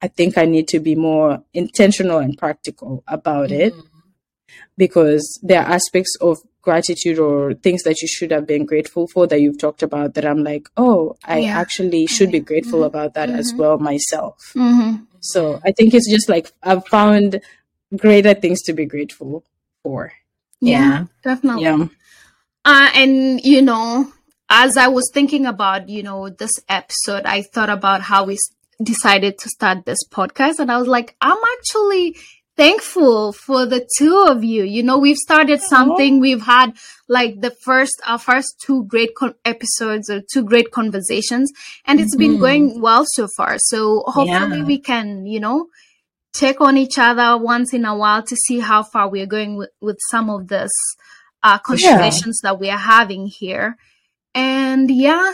I 0.00 0.08
think 0.08 0.38
I 0.38 0.44
need 0.46 0.68
to 0.68 0.80
be 0.80 0.94
more 0.94 1.42
intentional 1.52 2.18
and 2.18 2.36
practical 2.38 3.04
about 3.06 3.50
it 3.50 3.74
because 4.76 5.38
there 5.42 5.60
are 5.60 5.72
aspects 5.72 6.16
of 6.20 6.38
gratitude 6.62 7.18
or 7.18 7.54
things 7.54 7.82
that 7.82 8.00
you 8.02 8.08
should 8.08 8.30
have 8.30 8.46
been 8.46 8.64
grateful 8.66 9.06
for 9.08 9.26
that 9.26 9.40
you've 9.40 9.58
talked 9.58 9.82
about 9.82 10.14
that 10.14 10.24
I'm 10.26 10.42
like, 10.44 10.68
oh, 10.76 11.16
I 11.24 11.40
Yeah. 11.40 11.58
actually 11.58 12.06
should 12.06 12.30
be 12.30 12.40
grateful 12.40 12.80
Mhm. 12.80 12.86
about 12.86 13.14
that 13.14 13.30
as 13.30 13.52
Mhm. 13.52 13.58
well 13.58 13.78
myself. 13.78 14.52
Mm-hmm. 14.54 15.04
So 15.20 15.60
I 15.64 15.72
think 15.72 15.94
it's 15.94 16.10
just 16.10 16.28
like 16.28 16.52
I've 16.62 16.86
found 16.86 17.40
greater 17.96 18.34
things 18.34 18.62
to 18.62 18.72
be 18.72 18.84
grateful 18.86 19.44
for. 19.82 20.12
Yeah. 20.60 21.04
definitely. 21.22 21.62
Yeah. 21.64 21.86
Uh, 22.64 22.90
and 22.94 23.40
you 23.44 23.62
know, 23.62 24.12
as 24.50 24.76
I 24.76 24.88
was 24.88 25.10
thinking 25.12 25.46
about 25.46 25.88
you 25.88 26.02
know 26.02 26.28
this 26.28 26.58
episode, 26.68 27.24
I 27.24 27.42
thought 27.42 27.70
about 27.70 28.02
how 28.02 28.24
we 28.24 28.38
decided 28.82 29.38
to 29.38 29.48
start 29.48 29.84
this 29.86 29.98
podcast, 30.10 30.58
and 30.58 30.70
I 30.70 30.78
was 30.78 30.88
like, 30.88 31.16
I'm 31.20 31.38
actually 31.58 32.16
thankful 32.56 33.32
for 33.32 33.66
the 33.66 33.88
two 33.96 34.24
of 34.26 34.42
you. 34.42 34.64
You 34.64 34.82
know, 34.82 34.98
we've 34.98 35.16
started 35.16 35.60
something. 35.62 36.18
We've 36.18 36.42
had 36.42 36.72
like 37.08 37.40
the 37.40 37.50
first, 37.52 38.02
our 38.04 38.18
first 38.18 38.60
two 38.60 38.84
great 38.84 39.14
con- 39.14 39.34
episodes 39.44 40.10
or 40.10 40.20
two 40.32 40.44
great 40.44 40.72
conversations, 40.72 41.52
and 41.86 42.00
it's 42.00 42.16
been 42.16 42.36
Mhm. 42.36 42.40
going 42.40 42.80
well 42.80 43.04
so 43.06 43.28
far. 43.36 43.56
So 43.58 44.02
hopefully 44.06 44.58
Yeah. 44.58 44.64
we 44.64 44.78
can, 44.78 45.24
you 45.24 45.38
know, 45.40 45.68
check 46.34 46.60
on 46.60 46.76
each 46.76 46.98
other 46.98 47.36
once 47.42 47.72
in 47.72 47.84
a 47.84 47.96
while 47.96 48.22
to 48.22 48.36
see 48.36 48.60
how 48.60 48.82
far 48.82 49.08
we're 49.08 49.26
going 49.26 49.56
with, 49.56 49.70
with 49.80 49.98
some 50.10 50.30
of 50.30 50.48
this 50.48 50.70
uh, 51.42 51.58
conversations 51.58 52.40
that 52.42 52.58
we 52.60 52.70
are 52.70 52.78
having 52.78 53.26
here. 53.26 53.76
And 54.34 54.90
yeah, 54.90 55.32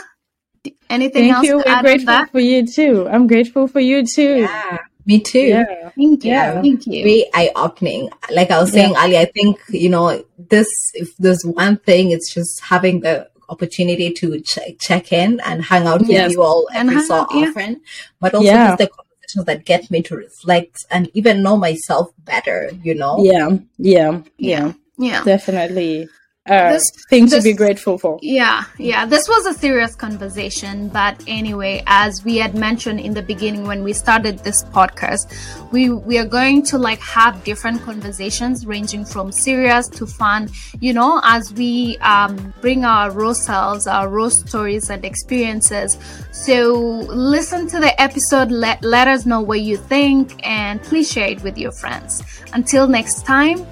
d- 0.63 0.75
anything 0.89 1.23
Thank 1.31 1.35
else 1.35 1.45
you. 1.45 1.51
to 1.51 1.57
We're 1.57 1.71
add 1.71 1.77
on 1.77 1.83
grateful 1.83 2.05
that? 2.07 2.31
for 2.31 2.39
you 2.39 2.65
too. 2.65 3.07
I'm 3.09 3.27
grateful 3.27 3.67
for 3.67 3.79
you 3.79 4.05
too. 4.05 4.41
Yeah. 4.41 4.79
Me 5.07 5.19
too. 5.19 5.39
Yeah. 5.39 5.65
Thank 5.95 6.23
you. 6.23 6.31
Yeah. 6.31 6.61
Thank 6.61 6.87
you. 6.87 7.03
very 7.03 7.25
eye 7.33 7.51
opening. 7.55 8.09
Like 8.31 8.49
I 8.49 8.59
was 8.59 8.71
saying 8.71 8.95
earlier, 8.97 9.19
I 9.19 9.25
think, 9.25 9.59
you 9.69 9.89
know, 9.89 10.23
this, 10.39 10.67
if 10.95 11.15
there's 11.17 11.43
one 11.45 11.77
thing, 11.77 12.09
it's 12.09 12.33
just 12.33 12.59
having 12.63 13.01
the 13.01 13.29
opportunity 13.47 14.11
to 14.11 14.39
check, 14.41 14.79
check 14.79 15.11
in 15.13 15.39
and 15.41 15.63
hang 15.63 15.85
out 15.85 15.99
with 16.01 16.09
you 16.09 16.41
all 16.41 16.67
And 16.73 16.89
every 16.89 16.95
hang 16.95 17.05
so 17.05 17.15
out, 17.21 17.27
yeah. 17.35 17.49
often, 17.49 17.81
but 18.19 18.33
also 18.33 18.47
Yeah. 18.47 18.67
just 18.69 18.77
the 18.79 18.89
conversations 19.35 19.45
that 19.45 19.65
get 19.65 19.91
me 19.91 20.01
to 20.03 20.15
reflect 20.15 20.85
and 20.91 21.09
even 21.13 21.43
know 21.43 21.57
myself 21.57 22.11
better, 22.25 22.71
you 22.83 22.95
know? 22.95 23.17
Yeah. 23.23 23.57
Yeah. 23.77 24.21
Yeah. 24.37 24.73
Yeah. 24.97 25.23
Definitely. 25.23 26.07
Uh, 26.47 26.73
This- 26.73 26.91
thing 27.09 27.27
to 27.27 27.41
be 27.41 27.53
grateful 27.53 27.97
for. 27.97 28.19
Yeah, 28.21 28.65
yeah. 28.77 29.05
This 29.07 29.27
was 29.27 29.47
a 29.47 29.53
serious 29.53 29.95
conversation, 29.95 30.89
but 30.89 31.15
anyway, 31.27 31.81
as 31.87 32.23
we 32.23 32.37
had 32.37 32.53
mentioned 32.53 32.99
in 32.99 33.15
the 33.15 33.23
beginning 33.23 33.65
when 33.65 33.83
we 33.83 33.93
started 33.93 34.39
this 34.39 34.63
podcast, 34.65 35.25
we 35.71 35.89
we 35.89 36.19
are 36.19 36.25
going 36.39 36.61
to 36.71 36.77
like 36.77 36.99
have 36.99 37.43
different 37.43 37.81
conversations 37.81 38.67
ranging 38.67 39.05
from 39.05 39.31
serious 39.31 39.87
to 39.97 40.05
fun, 40.05 40.49
you 40.79 40.93
know, 40.93 41.19
as 41.23 41.51
we 41.53 41.97
um, 41.99 42.53
bring 42.61 42.85
our 42.85 43.09
raw 43.09 43.33
selves, 43.33 43.87
our 43.87 44.07
raw 44.07 44.29
stories 44.29 44.91
and 44.91 45.03
experiences. 45.03 45.97
So 46.31 46.73
listen 47.09 47.65
to 47.69 47.79
the 47.79 47.99
episode, 47.99 48.51
let 48.51 48.83
let 48.83 49.07
us 49.07 49.25
know 49.25 49.41
what 49.41 49.61
you 49.61 49.77
think, 49.77 50.33
and 50.45 50.79
please 50.83 51.11
share 51.11 51.29
it 51.29 51.41
with 51.41 51.57
your 51.57 51.71
friends. 51.71 52.21
Until 52.53 52.87
next 52.87 53.25
time, 53.25 53.65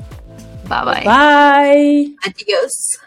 Bye 0.74 0.86
bye. 0.86 1.04
Bye. 1.06 2.16
Adios. 2.26 2.98